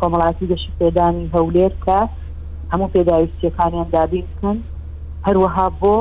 کۆمەڵاتی 0.00 0.48
گەشت 0.52 0.68
پێدانی 0.80 1.30
هەولێر 1.34 1.72
کە 1.84 2.00
هەموو 2.72 2.92
پێداویستیەکانیان 2.96 3.88
دابین 3.94 4.26
بکەن 4.30 4.58
هەروەها 5.26 5.66
بۆ 5.80 5.94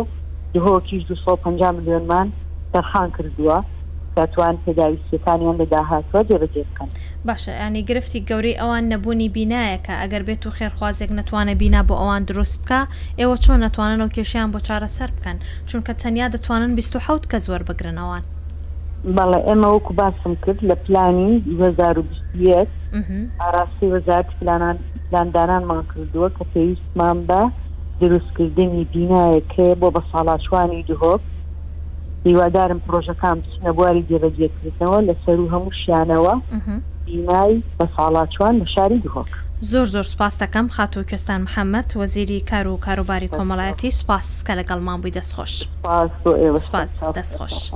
دهۆکیش 0.54 1.04
250 1.08 1.78
میلیۆنمان 1.78 2.28
دەرخان 2.74 3.10
کردووە 3.18 3.58
دەتوان 4.20 4.56
پێداویستەکانیان 4.66 5.56
لە 5.62 5.66
داهاتوە 5.74 6.22
جێبەجێ 6.30 6.64
بکەن 6.70 6.90
باشە 7.28 7.52
ینی 7.62 7.84
گرفتی 7.90 8.26
گەورەی 8.30 8.60
ئەوان 8.62 8.84
نەبوونی 8.92 9.30
بینایەکە 9.36 9.94
ئەگەر 10.02 10.24
بێت 10.28 10.44
و 10.48 10.50
خێرخوازێک 10.58 11.12
نتوانە 11.20 11.54
بینا 11.62 11.82
بۆ 11.88 11.96
ئەوان 12.02 12.24
دروست 12.32 12.60
بکە 12.64 12.80
ئێوە 13.20 13.36
چۆن 13.44 13.60
نتوانن 13.66 14.00
ئەو 14.02 14.12
کێشیان 14.18 14.50
بۆ 14.54 14.60
چارەسەر 14.68 15.10
بکەن 15.16 15.38
چونکە 15.70 15.94
تەنیا 16.02 16.28
دەتوانن 16.36 16.72
26 16.76 17.28
کە 17.32 17.38
زۆر 17.48 17.62
بگرنەوەن 17.70 18.24
بەڵێ 19.16 19.40
ئێمە 19.48 19.68
وەکو 19.76 19.94
باسم 20.02 20.32
کرد 20.44 20.60
لە 20.70 20.76
پلانی 20.86 21.34
2020 21.40 22.68
ئاراستی 23.42 23.88
وەزارت 23.94 24.30
پلانان 24.40 24.78
پلاندانان 25.10 25.64
ما 25.70 25.78
کردووە 25.92 26.30
کە 26.38 26.44
پێویستمان 26.54 27.18
بە 27.30 27.42
دروستکردنی 28.02 28.88
بینایەکە 28.94 29.66
بۆ 29.82 29.88
بە 29.96 30.02
ساڵاشوانی 30.12 30.84
دهۆک 30.90 31.22
هیوادارم 32.24 32.82
پرۆژەکان 32.90 33.38
بچنە 33.42 33.68
بواری 33.76 34.06
جێبەجێکردنەوە 34.10 35.02
لەسەر 35.08 35.38
و 35.40 35.50
هەموو 35.50 35.72
شیانەوە 35.86 36.36
بینای 37.06 37.64
بە 37.80 37.86
ساڵاتوان 37.98 38.56
لە 38.62 38.66
شاری 38.76 39.00
دهۆک 39.00 39.28
زۆر 39.62 39.86
زۆر 39.86 40.04
سپاس 40.04 40.44
دەکەم 40.44 40.68
خاتو 40.72 41.04
کوێستان 41.04 41.42
محەممەد 41.48 41.98
وەزیری 42.00 42.40
کار 42.50 42.68
و 42.68 42.78
کاروباری 42.78 43.28
کۆمەڵایەتی 43.34 43.90
سپاس 43.92 44.44
کە 44.48 44.54
لەگەڵمان 44.60 45.00
بووی 45.02 45.12
دەستخۆش 45.12 45.68
سپاس 46.66 47.04
دەستخۆش 47.18 47.72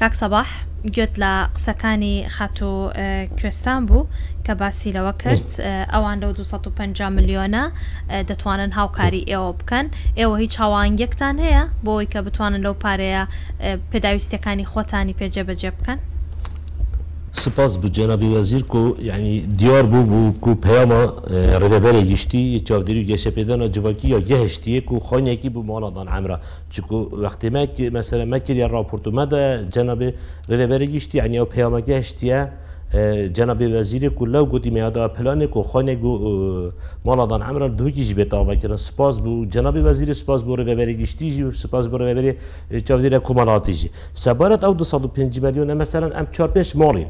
کاک 0.00 0.14
سەباح 0.14 0.48
گوێت 0.94 1.14
لە 1.22 1.32
قسەکانی 1.54 2.16
خاتۆ 2.36 2.72
کوێستان 3.40 3.80
بوو 3.88 4.08
کە 4.46 4.52
باسی 4.60 4.90
لەوە 4.96 5.12
کرد 5.22 5.48
ئەوان 5.92 6.16
لەو 6.22 6.32
250 6.38 7.16
میلیۆنە 7.16 7.64
دەتوانن 8.28 8.72
هاوکاری 8.78 9.22
ئێوە 9.30 9.52
بکەن 9.60 9.86
ئێوە 10.18 10.36
هیچ 10.42 10.54
هاوانگەکتان 10.62 11.36
هەیە 11.44 11.62
بۆ 11.84 11.90
ئەوی 11.94 12.08
کە 12.12 12.18
بتوانن 12.26 12.60
لەو 12.66 12.74
پارەیە 12.84 13.24
پێداویستەکانی 13.92 14.66
خۆتانی 14.72 15.14
پێجێبەجێ 15.18 15.70
بکەن 15.78 15.98
سپاس 17.32 17.76
بود 17.78 17.92
جنابی 17.92 18.34
وزیر 18.34 18.62
کو 18.68 18.94
یعنی 19.02 19.40
دیار 19.40 19.82
بو 19.82 20.02
بو 20.02 20.32
کو 20.40 20.54
پیام 20.54 20.92
ردبل 21.62 22.00
گشتی 22.12 22.38
یه 22.38 22.60
چاودری 22.60 23.04
گش 23.06 23.28
پیدانا 23.28 23.68
جواکی 23.68 24.08
یا 24.08 24.20
گهشتی 24.20 24.80
کو 24.80 25.00
خانه 25.00 25.36
کی 25.36 25.48
بو 25.48 25.62
مالا 25.62 25.90
دان 25.90 26.08
عمره 26.08 26.38
چکو 26.70 26.96
وقتی 27.12 27.48
ما 27.48 27.66
مثلا 27.92 28.24
ما 28.24 28.38
کی 28.38 28.62
راپورت 28.68 29.08
ما 29.08 29.24
ده 29.24 29.66
جناب 29.72 30.02
ردبل 30.48 30.84
گشتی 30.86 31.18
یعنی 31.18 31.44
پیام 31.44 31.80
گهشتیه 31.80 32.48
جناب 33.36 33.60
وزیر 33.60 34.08
کلا 34.08 34.40
گوتی 34.42 34.70
و 34.80 35.08
پلان 35.08 35.46
کو 35.46 35.62
خانه 35.62 35.94
گو 35.94 36.12
مالادان 37.04 37.42
امر 37.42 37.68
دو 37.68 37.90
کیش 37.90 38.14
بتا 38.14 38.44
و 38.44 38.54
کرد 38.54 38.76
سپاس 38.76 39.20
بو 39.20 39.44
جناب 39.44 39.76
وزیر 39.84 40.12
سپاس 40.12 40.42
بو 40.42 40.52
و 40.52 40.56
بری 40.74 40.96
گشتی 41.02 41.52
سپاس 41.52 41.86
بو 41.88 41.96
و 41.96 42.14
بری 42.14 42.30
چاودیر 42.86 43.18
کومالاتی 43.28 43.74
جی 43.80 43.88
سبارت 44.14 44.64
او 44.64 44.74
205 44.74 45.40
میلیون 45.40 45.74
مثلا 45.74 46.06
ام 46.18 46.26
4 46.32 46.48
5 46.50 46.76
مالین 46.76 47.06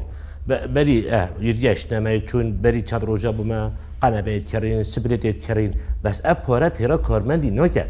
بری 0.73 1.05
اه 1.09 1.29
یریش 1.41 1.87
چون 2.27 2.51
بری 2.61 2.81
چند 2.81 3.03
روز 3.05 3.25
بما 3.25 3.71
قنا 4.01 4.21
بیت 4.21 4.45
کرین 4.51 4.83
سپریت 4.83 5.43
کرین 5.47 5.73
بس 6.03 6.21
اپ 6.25 6.37
پارت 6.41 7.01
کارمندی 7.03 7.49
نکرد 7.51 7.89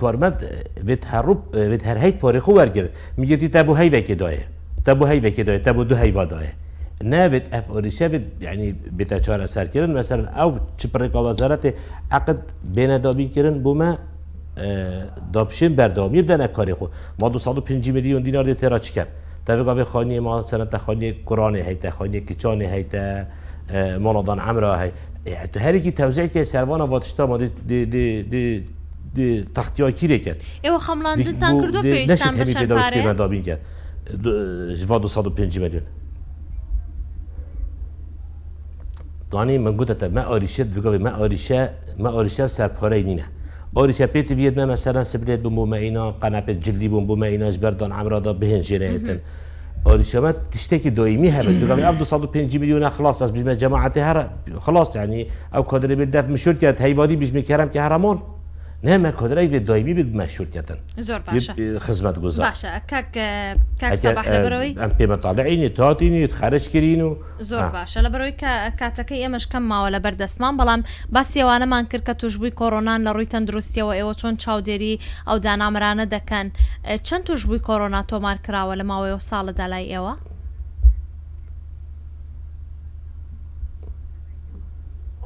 کارمند 0.00 0.36
به 0.84 0.98
روب 1.24 1.50
به 1.50 1.78
هر 1.84 1.98
هیت 1.98 2.18
پاره 2.18 2.40
خو 2.40 2.52
ورگرد 2.52 2.90
میگه 3.16 3.36
تی 3.36 3.48
تبو 3.48 3.74
هی 3.74 3.90
بکداه 3.90 4.32
تبو 4.84 5.06
هی 5.06 5.20
داره، 5.44 5.58
تبو 5.58 5.84
دو 5.84 5.96
هی 5.96 6.10
وادایه 6.10 6.52
نابد 7.02 7.48
اف 7.52 7.66
بد 7.70 7.84
یعنی 7.94 8.22
يعني 8.40 8.72
بتاچار 8.98 9.40
اثر 9.40 9.66
کردن 9.66 9.92
مثلا 9.92 10.24
او 10.42 10.58
چپرکا 10.76 11.24
وزارت 11.24 11.74
عقد 12.10 12.38
بين 12.74 12.98
دابین 12.98 13.28
کردن 13.28 13.56
بومه 13.64 13.98
دابشين 15.32 15.76
بردامي 15.76 16.22
بدن 16.22 16.40
اكاري 16.40 16.74
خود 16.74 16.90
ما 17.20 17.28
205 17.28 17.90
مليون 17.92 18.22
دينار 18.22 18.44
دي 18.44 18.54
تیرا 18.54 18.78
چكم 18.78 19.04
تا 19.46 19.56
بگاوی 19.56 19.84
خانية 19.84 20.20
ما 20.20 20.42
سنت 20.42 20.76
خانی 20.76 21.12
قرآن 21.26 21.54
هیتا 21.56 21.90
خانی 21.90 22.20
کچان 22.20 22.62
هیتا 22.62 23.26
مالدان 23.98 24.38
عمره 24.40 24.76
هي 24.76 24.92
تو 25.52 25.60
هر 25.60 25.78
کی 25.78 25.90
توزیع 25.92 26.26
كي 26.26 26.44
سروان 26.44 26.80
واتشتا 26.80 27.26
ما 27.26 27.36
دي 27.38 27.84
دي 27.84 28.22
دي 28.22 28.64
دي 29.14 29.44
تختیا 29.54 29.90
کی 29.90 30.18
کرد 30.18 30.40
ایو 30.64 30.78
خملاندن 30.78 31.38
تنکردو 31.44 31.80
پیشتن 31.82 32.14
بشن 32.36 32.36
پاره 32.36 32.42
نشد 32.42 32.56
همین 32.60 32.60
بیدارستی 32.60 33.02
من 33.08 33.12
دابین 33.12 33.42
کرد 33.48 33.60
250 34.22 35.62
میلیون 35.64 35.82
دانی 39.30 39.58
من 39.58 39.76
گوت 39.76 39.92
تا 40.00 40.08
ما 40.08 40.20
آریشت 40.34 40.60
بگوی 40.76 40.98
ما 40.98 41.10
آریشه 41.10 41.58
ما 41.98 42.08
آریشه 42.18 42.46
سرپاره 42.46 43.02
نینه 43.02 43.24
آریشه 43.74 44.06
پیت 44.06 44.30
وید 44.38 44.54
ما 44.60 44.64
مثلا 44.74 45.04
سبلیت 45.04 45.40
بوم 45.40 45.68
ما 45.70 45.76
اینا 45.76 46.04
قناپت 46.22 46.56
جلدی 46.64 46.88
بوم 46.88 47.04
بوم 47.06 47.22
اینا 47.22 47.50
جبردان 47.50 47.92
امرادا 47.92 48.32
بهن 48.32 48.60
جنایتن 48.68 49.18
آریشه 49.84 50.20
ما 50.20 50.30
تشتكي 50.52 50.88
هم 50.98 51.24
هبت 51.36 51.64
بقول 51.64 51.80
أبدو 51.84 52.04
صادو 52.04 52.26
بينجي 52.26 52.58
میلیون 52.58 52.88
خلاص 52.90 53.22
از 53.22 53.32
بجمع 53.32 53.52
جماعت 53.54 53.98
هر 53.98 54.18
خلاص 54.60 54.96
یعنی 54.96 55.20
او 55.22 55.28
بیل 55.28 55.30
أو 55.54 55.62
كادر 55.62 56.36
کرد 56.54 56.80
هیوادی 56.82 57.16
بیش 57.16 57.32
میکرم 57.38 57.68
که 57.70 57.80
هرمال 57.80 58.18
نێمە 58.86 59.10
کۆدرای 59.20 59.48
بێت 59.52 59.64
دایبی 59.70 59.92
بێت 59.98 60.10
مەشورکەتن 60.20 60.78
خزمەت 61.86 62.16
گوزار 62.24 62.44
ئەم 64.84 64.92
پێمەتاالعینی 64.98 65.68
تاتینی 65.78 66.22
خەرشکرین 66.38 67.00
و 67.06 67.10
زۆر 67.50 67.66
باشە 67.76 67.98
لە 68.06 68.10
بەرەوەی 68.12 68.34
کاتەکەی 68.80 69.20
ئێمەش 69.24 69.44
کەم 69.52 69.64
ماوە 69.70 69.88
لە 69.94 69.98
بەردەسمان 70.04 70.54
بەڵام 70.60 70.80
باسیێوانەمان 71.14 71.84
کرد 71.90 72.04
کە 72.08 72.14
توشببووی 72.20 72.54
کۆرۆناان 72.60 73.00
لە 73.06 73.10
ڕووی 73.14 73.30
تەندروستیەوە 73.32 73.92
ئێوە 73.98 74.12
چۆن 74.20 74.34
چاودێری 74.42 74.94
ئەو 75.28 75.36
دانامرانە 75.44 76.06
دەکەن 76.14 76.46
چەند 77.06 77.22
توشببووی 77.28 77.64
کۆرۆنا 77.68 78.00
تۆمار 78.10 78.36
کراوە 78.44 78.74
لە 78.80 78.84
ماوەی 78.90 79.12
و 79.18 79.24
ساڵە 79.28 79.52
دالای 79.58 79.88
ئێوە؟ 79.94 80.14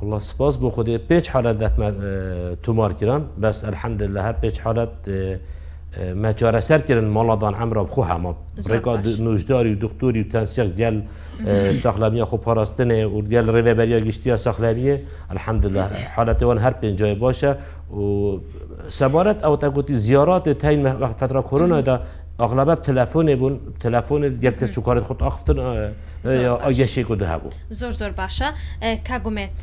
والله 0.02 0.18
سپاس 0.30 0.54
بو 0.62 0.68
خودی 0.74 0.92
پیچ 1.10 1.24
حالت 1.34 1.56
دفت 1.62 1.76
تومار 2.64 2.92
کردن 3.00 3.22
بس 3.42 3.56
الحمدلله 3.70 4.20
هر 4.26 4.32
پیچ 4.42 4.56
حالت 4.66 4.90
مجاره 6.24 6.60
سر 6.68 6.78
کردن 6.88 7.08
مالا 7.16 7.36
دان 7.42 7.54
عمر 7.62 7.76
خو 7.94 8.02
همه 8.10 8.32
رکا 8.70 8.94
نوشداری 9.26 9.72
و 9.74 9.76
دکتوری 9.84 10.20
و 10.22 10.28
تنسیق 10.34 10.68
دیل 10.80 10.96
سخلامیه 11.82 12.24
خو 12.30 12.36
پاراستنه 12.46 13.00
و 13.16 13.20
دیل 13.32 13.46
روی 13.54 13.74
بریا 13.80 13.98
گشتیه 14.06 14.36
سخلمیه 14.46 14.94
الحمدلله 15.34 15.84
حالت 16.16 16.42
وان 16.42 16.58
هر 16.58 16.72
جای 17.00 17.14
باشه 17.14 17.50
و 17.96 18.02
سبارت 18.88 19.38
او 19.44 19.56
تا 19.56 19.68
گوتی 19.76 19.94
زیارات 19.94 20.48
تاین 20.48 20.82
وقت 21.02 21.16
فتره 21.26 21.42
کرونا 21.50 21.80
دا 21.80 21.94
ئەغلبە 22.42 22.74
تەلەفۆنێ 22.86 23.34
بوون 23.40 23.54
تەلەفۆنت 23.84 24.34
گەرتە 24.44 24.66
سوکارت 24.74 25.04
خۆت 25.08 25.20
ئاختن 25.26 25.58
ئەگەشێک 26.64 27.08
و 27.12 27.16
دەهبوو 27.22 27.56
زۆر 27.80 27.92
زۆر 28.00 28.12
باشە 28.20 28.48
کاگومێت 29.08 29.58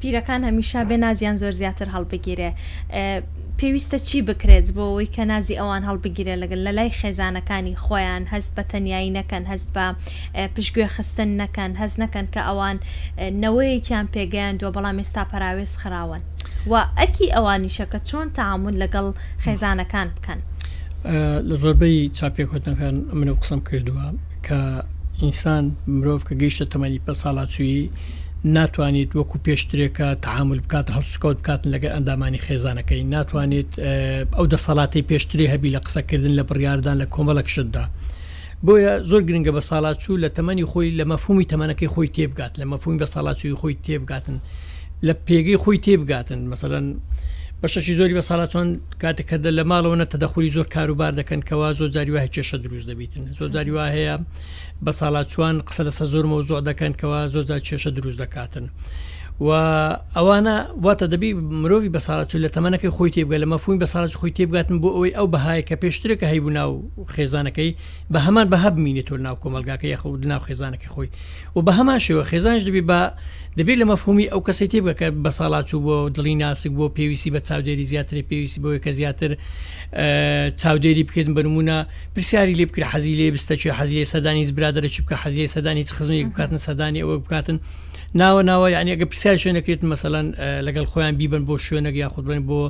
پیرەکان 0.00 0.40
هەمیشا 0.48 0.80
بێ 0.88 0.96
نازیان 1.04 1.36
زۆر 1.42 1.54
زیاتر 1.60 1.88
هەڵبگیرێ 1.94 2.50
پێویستە 3.58 3.98
چی 4.08 4.18
بکرێت 4.28 4.68
بۆ 4.76 4.82
ئەوی 4.92 5.08
کە 5.16 5.22
نازی 5.32 5.56
ئەوان 5.60 5.82
هەڵبگیرێ 5.88 6.34
لەگەن 6.42 6.60
لە 6.66 6.72
لای 6.78 6.92
خێزانەکانی 7.00 7.74
خۆیان 7.84 8.24
هەست 8.32 8.50
بە 8.56 8.62
تەنایی 8.70 9.12
نەکەن 9.18 9.44
هەست 9.52 9.68
بە 9.74 9.86
پشتگوێ 10.54 10.86
خستن 10.94 11.30
نەکەن 11.42 11.72
هەز 11.82 11.92
نەکەن 12.02 12.26
کە 12.34 12.40
ئەوان 12.48 12.76
نەوەیەکیان 13.42 14.06
پێگەیان 14.14 14.54
دووە 14.60 14.72
بەڵام 14.76 14.96
ئێستا 15.02 15.22
پراوێز 15.30 15.72
خراون 15.80 16.22
و 16.70 16.74
ئەرکی 16.98 17.26
ئەوانی 17.36 17.70
شەکە 17.78 18.00
چۆن 18.08 18.26
تعامون 18.38 18.74
لەگەڵ 18.82 19.06
خێزانەکان 19.44 20.08
بکەن. 20.16 20.40
لە 21.48 21.54
زۆربەی 21.62 22.10
چاپێکوتنەکان 22.18 22.94
منە 23.20 23.34
قسم 23.42 23.60
کردووە 23.68 24.06
کە 24.46 24.60
ئینسان 25.22 25.64
مرۆڤ 25.96 26.20
کە 26.28 26.34
گەیشتە 26.40 26.64
تەمەنی 26.72 27.00
پە 27.06 27.12
ساڵاتچویی 27.22 27.82
ناتوانیت 28.56 29.10
وەکو 29.18 29.36
پێشترێکە 29.46 30.06
تعامل 30.26 30.58
بکات 30.64 30.86
هەڵسکوت 30.96 31.36
بکاتن 31.40 31.68
لەگە 31.74 31.88
ئەندامانی 31.94 32.40
خێزانەکەی 32.46 33.02
ناتوانێت 33.14 33.70
ئەو 34.36 34.44
دەسەڵاتی 34.52 35.02
پێشتری 35.10 35.46
هەبی 35.52 35.70
لە 35.76 35.80
قسەکردن 35.86 36.34
لە 36.38 36.42
بڕیاردان 36.48 36.96
لە 37.02 37.06
کۆمەڵک 37.14 37.46
شتدا. 37.54 37.84
بۆیە 38.66 38.92
زۆر 39.10 39.22
گرنگە 39.28 39.52
بە 39.56 39.60
ساڵاتچوو 39.70 40.14
لە 40.24 40.28
تەمەنی 40.36 40.64
خۆی 40.70 40.90
لە 40.98 41.04
مەفهومی 41.12 41.46
تەمەنەکەی 41.52 41.88
خۆی 41.94 42.08
تێبگات 42.16 42.52
لە 42.60 42.64
مەفهومی 42.72 42.98
بە 43.02 43.06
ساڵاتچوی 43.14 43.54
خۆی 43.60 43.76
تێبگاتن 43.86 44.36
لە 45.06 45.14
پێگەی 45.26 45.58
خۆی 45.62 45.78
تێبگاتن 45.84 46.40
مثلەن 46.52 46.86
بەشەکی 47.64 47.94
زۆری 47.98 48.14
بە 48.18 48.24
ساڵاتوان 48.28 48.68
کاتێککە 49.02 49.36
دە 49.44 49.50
لە 49.58 49.64
ماڵەوەە 49.70 50.06
تەدەخوری 50.12 50.50
زۆر 50.56 50.66
کاروبار 50.74 51.12
دەکەن 51.20 51.40
کەوا 51.48 51.68
زۆر 51.78 51.88
جاریواهەیە 51.96 52.30
کێشە 52.34 52.54
دروست 52.64 52.86
دەبیتن 52.90 53.22
زۆر 53.38 53.48
جاریوا 53.54 53.86
هەیە 53.96 54.16
بە 54.84 54.92
ساڵاتوان 55.00 55.56
قسە 55.68 55.80
لەسە 55.88 56.04
زۆرمە 56.12 56.34
و 56.38 56.42
زۆر 56.50 56.60
دەکەن 56.70 56.92
کەوا 57.00 57.20
زۆر 57.34 57.44
جار 57.50 57.60
کێشە 57.68 57.86
دروست 57.98 58.18
دەکاتن. 58.22 58.66
و 59.46 59.48
ئەوانە 60.16 60.56
واتە 60.84 61.06
دەبی 61.12 61.30
مرۆڤ 61.60 61.84
بە 61.94 61.98
ساڵاتچو 62.06 62.36
لە 62.44 62.48
تەمەەکەی 62.54 62.88
خۆی 62.96 63.10
تێبگە 63.14 63.38
لە 63.42 63.46
مەفوین 63.52 63.78
بە 63.82 63.86
ساڵات 63.92 64.12
خۆی 64.20 64.30
تێبگاتن 64.38 64.76
بۆ 64.82 64.88
ئەوەی 64.96 65.12
ئەو 65.18 65.26
بەهای 65.34 65.62
کە 65.68 65.72
پێشترەکە 65.82 66.22
هەیبوو 66.32 66.50
ناو 66.58 66.70
خێزانەکەی 67.16 67.70
بە 68.12 68.16
هەمان 68.26 68.46
بە 68.52 68.56
هەبمینێت 68.64 69.06
تۆ 69.08 69.14
ناو 69.26 69.36
کۆمەلگاکە 69.42 69.84
یخود 69.94 70.22
ناو 70.32 70.40
خێزانەکەی 70.48 70.88
خۆی 70.94 71.08
و 71.56 71.60
بە 71.66 71.72
هەمان 71.78 71.98
شێوە 72.06 72.24
خێزانش 72.30 72.62
دەبی 72.68 72.82
بە 72.90 73.00
دەبێت 73.58 73.78
لە 73.80 73.84
مەفهومی 73.92 74.30
ئەو 74.32 74.40
کەسی 74.46 74.66
تێ 74.72 74.80
بکە 74.86 75.08
بە 75.24 75.30
ساڵات 75.38 75.64
چوو 75.70 75.80
بۆ 75.86 75.96
دڵی 76.16 76.34
ناسک 76.44 76.70
بۆ 76.78 76.86
پێویستی 76.96 77.30
بە 77.34 77.40
چاودێری 77.48 77.84
زیاتر 77.92 78.16
پێویستی 78.30 78.60
بۆ 78.64 78.68
کە 78.84 78.90
زیاتر 78.98 79.30
چاودێری 80.60 81.04
بکردن 81.08 81.32
بنمونە 81.38 81.76
پرسیاری 82.14 82.54
لێ 82.58 82.64
بکرد 82.70 82.86
حەزی 82.92 83.14
لێ 83.18 83.26
بستە 83.34 83.54
چێ 83.60 83.70
حەزیە 83.78 84.04
سەدانی 84.14 84.44
برادرە 84.58 84.88
چ 84.94 84.96
بکە 85.02 85.16
حەزیە 85.24 85.46
سەدانی 85.56 85.80
هیچ 85.82 85.90
خزمی 85.96 86.24
بکاتن 86.30 86.58
سەدانی 86.68 86.98
ئەوە 87.02 87.16
بکاتن 87.24 87.56
ناوە 88.20 88.42
ناوە 88.50 88.68
یعنی 88.76 88.90
ئەگە 88.94 89.06
پرسیار 89.12 89.36
شوێنەکرێت 89.42 89.82
مەسەەن 89.92 90.26
لەگەڵ 90.66 90.86
خۆیان 90.92 91.14
بیبن 91.20 91.44
بۆ 91.48 91.54
شوێنەک 91.66 91.94
یا 92.02 92.08
خودبن 92.14 92.40
بۆ 92.48 92.60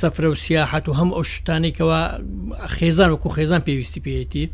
سەفرە 0.00 0.26
و 0.32 0.34
سیاحات 0.44 0.84
و 0.88 0.92
هەم 1.00 1.10
ئەو 1.16 1.24
شتانێکەوە 1.34 2.00
خێزان 2.76 3.10
وکو 3.14 3.28
خێزان 3.36 3.62
پێویستی 3.66 4.00
پێێتی 4.06 4.44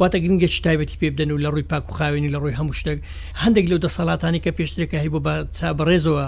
واتە 0.00 0.16
گرنگە 0.24 0.48
تایبەتی 0.66 0.96
پێ 1.00 1.06
بدەن 1.14 1.30
و 1.30 1.38
لە 1.44 1.48
ڕووی 1.52 1.62
پاک 1.72 1.84
و 1.90 1.92
خاوێنی 1.98 2.30
لە 2.34 2.38
ڕووی 2.42 2.54
هەموو 2.60 2.74
شتێک 2.80 2.98
هەندێک 3.42 3.66
لەو 3.70 3.78
دەسەڵاتانی 3.86 4.40
کە 4.44 4.50
پێشتێکە 4.58 4.98
هەی 5.02 5.08
بۆ 5.14 5.18
بە 5.24 5.34
چابڕێزەوە 5.58 6.26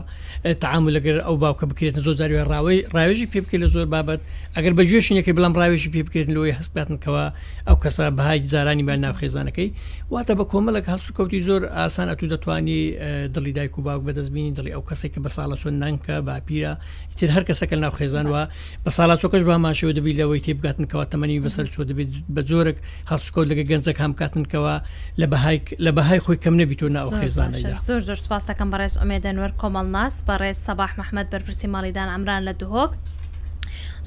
تعام 0.63 0.85
لەگەر 0.97 1.17
ئەو 1.27 1.35
باوکە 1.43 1.65
بکرێتن 1.71 2.01
زۆ 2.07 2.13
زاری 2.21 2.35
ڕاوی 2.53 2.79
ڕاوێژی 2.97 3.27
پێ 3.33 3.39
بکەیت 3.45 3.61
لە 3.65 3.69
زۆر 3.75 3.87
بابەت 3.95 4.21
ئەگەر 4.57 4.73
بە 4.79 4.83
جوێشنەکەی 4.91 5.35
بڵام 5.37 5.53
ڕاوێژی 5.61 5.91
پێ 5.95 6.01
بکردن 6.07 6.33
لەوەی 6.37 6.53
هەستباتنکەوە 6.59 7.25
ئەو 7.67 7.77
کەسە 7.83 8.05
بەهای 8.19 8.39
زارانی 8.55 8.85
بە 8.89 8.95
ناوخێزانەکەی 9.05 9.69
واتە 10.13 10.33
بە 10.39 10.45
کۆمەلک 10.53 10.85
هەسو 10.93 11.11
کەوتی 11.17 11.41
زۆر 11.49 11.63
ئاسان 11.79 12.07
ئەتو 12.13 12.27
دەتوانی 12.33 12.81
دڵی 13.35 13.53
دایک 13.59 13.75
و 13.79 13.81
باوک 13.87 14.03
بەدەستبینی 14.09 14.53
دڵی 14.59 14.71
ئەو 14.77 14.83
کەسێک 14.89 15.11
کە 15.15 15.21
بە 15.25 15.31
ساڵە 15.37 15.57
چۆن 15.63 15.75
نانکە 15.83 16.15
باپیرە 16.29 16.73
تر 17.17 17.31
هەر 17.35 17.45
کەسەکە 17.49 17.73
ناو 17.81 17.91
خێزان 17.99 18.27
وە 18.33 18.43
بە 18.87 18.91
ساڵا 18.97 19.17
چۆکەش 19.23 19.43
با 19.49 19.57
ماشەوە 19.65 19.93
دەبی 19.99 20.13
لەوەی 20.21 20.41
تێ 20.45 20.53
بگاتنکەوە 20.59 21.05
تەمەنی 21.13 21.41
بەسەر 21.47 21.67
چۆ 21.75 21.81
دەبێت 21.91 22.11
بە 22.35 22.43
جۆرەك 22.49 22.79
هەڵسکۆ 23.11 23.41
لەگە 23.51 23.65
گەنجەک 23.71 23.99
هەم 24.05 24.13
کاتنکەوە 24.21 24.75
لە 25.87 25.91
بەهای 25.97 26.21
خۆی 26.25 26.39
کەم 26.45 26.55
نەبی 26.61 26.77
تۆ 26.81 26.85
ناو 26.97 27.09
خێزانە 27.21 27.57
زۆر 27.89 28.01
زۆر 28.09 28.19
سپاسەکەم 28.27 28.69
بەڕێز 28.73 28.95
ئۆمێدەنوەر 29.01 29.53
کۆمەڵ 29.61 29.87
ناس 29.99 30.15
بەڕێز 30.29 30.59
سەباح 30.69 30.93
مححمد 31.01 31.27
بەرپرسی 31.33 31.67
ماڵیدان 31.75 32.09
ئەمران 32.15 32.43
لە 32.49 32.53
دهۆک 32.61 32.93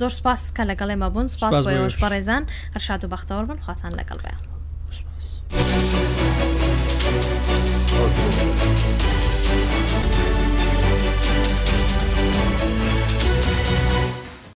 زۆر 0.01 0.11
سپاس 0.19 0.41
کە 0.55 0.63
لەگەڵێ 0.69 0.95
مەبوون 1.03 1.27
سپاس 1.35 1.53
بۆەوەش 1.65 1.95
بەڕێزان 2.03 2.43
هەرشاد 2.75 3.01
و 3.05 3.07
بەختەوە 3.13 3.43
بن 3.49 3.57
خواتان 3.65 3.93
لەگەڵ 3.99 4.19
بێ. 4.23 4.33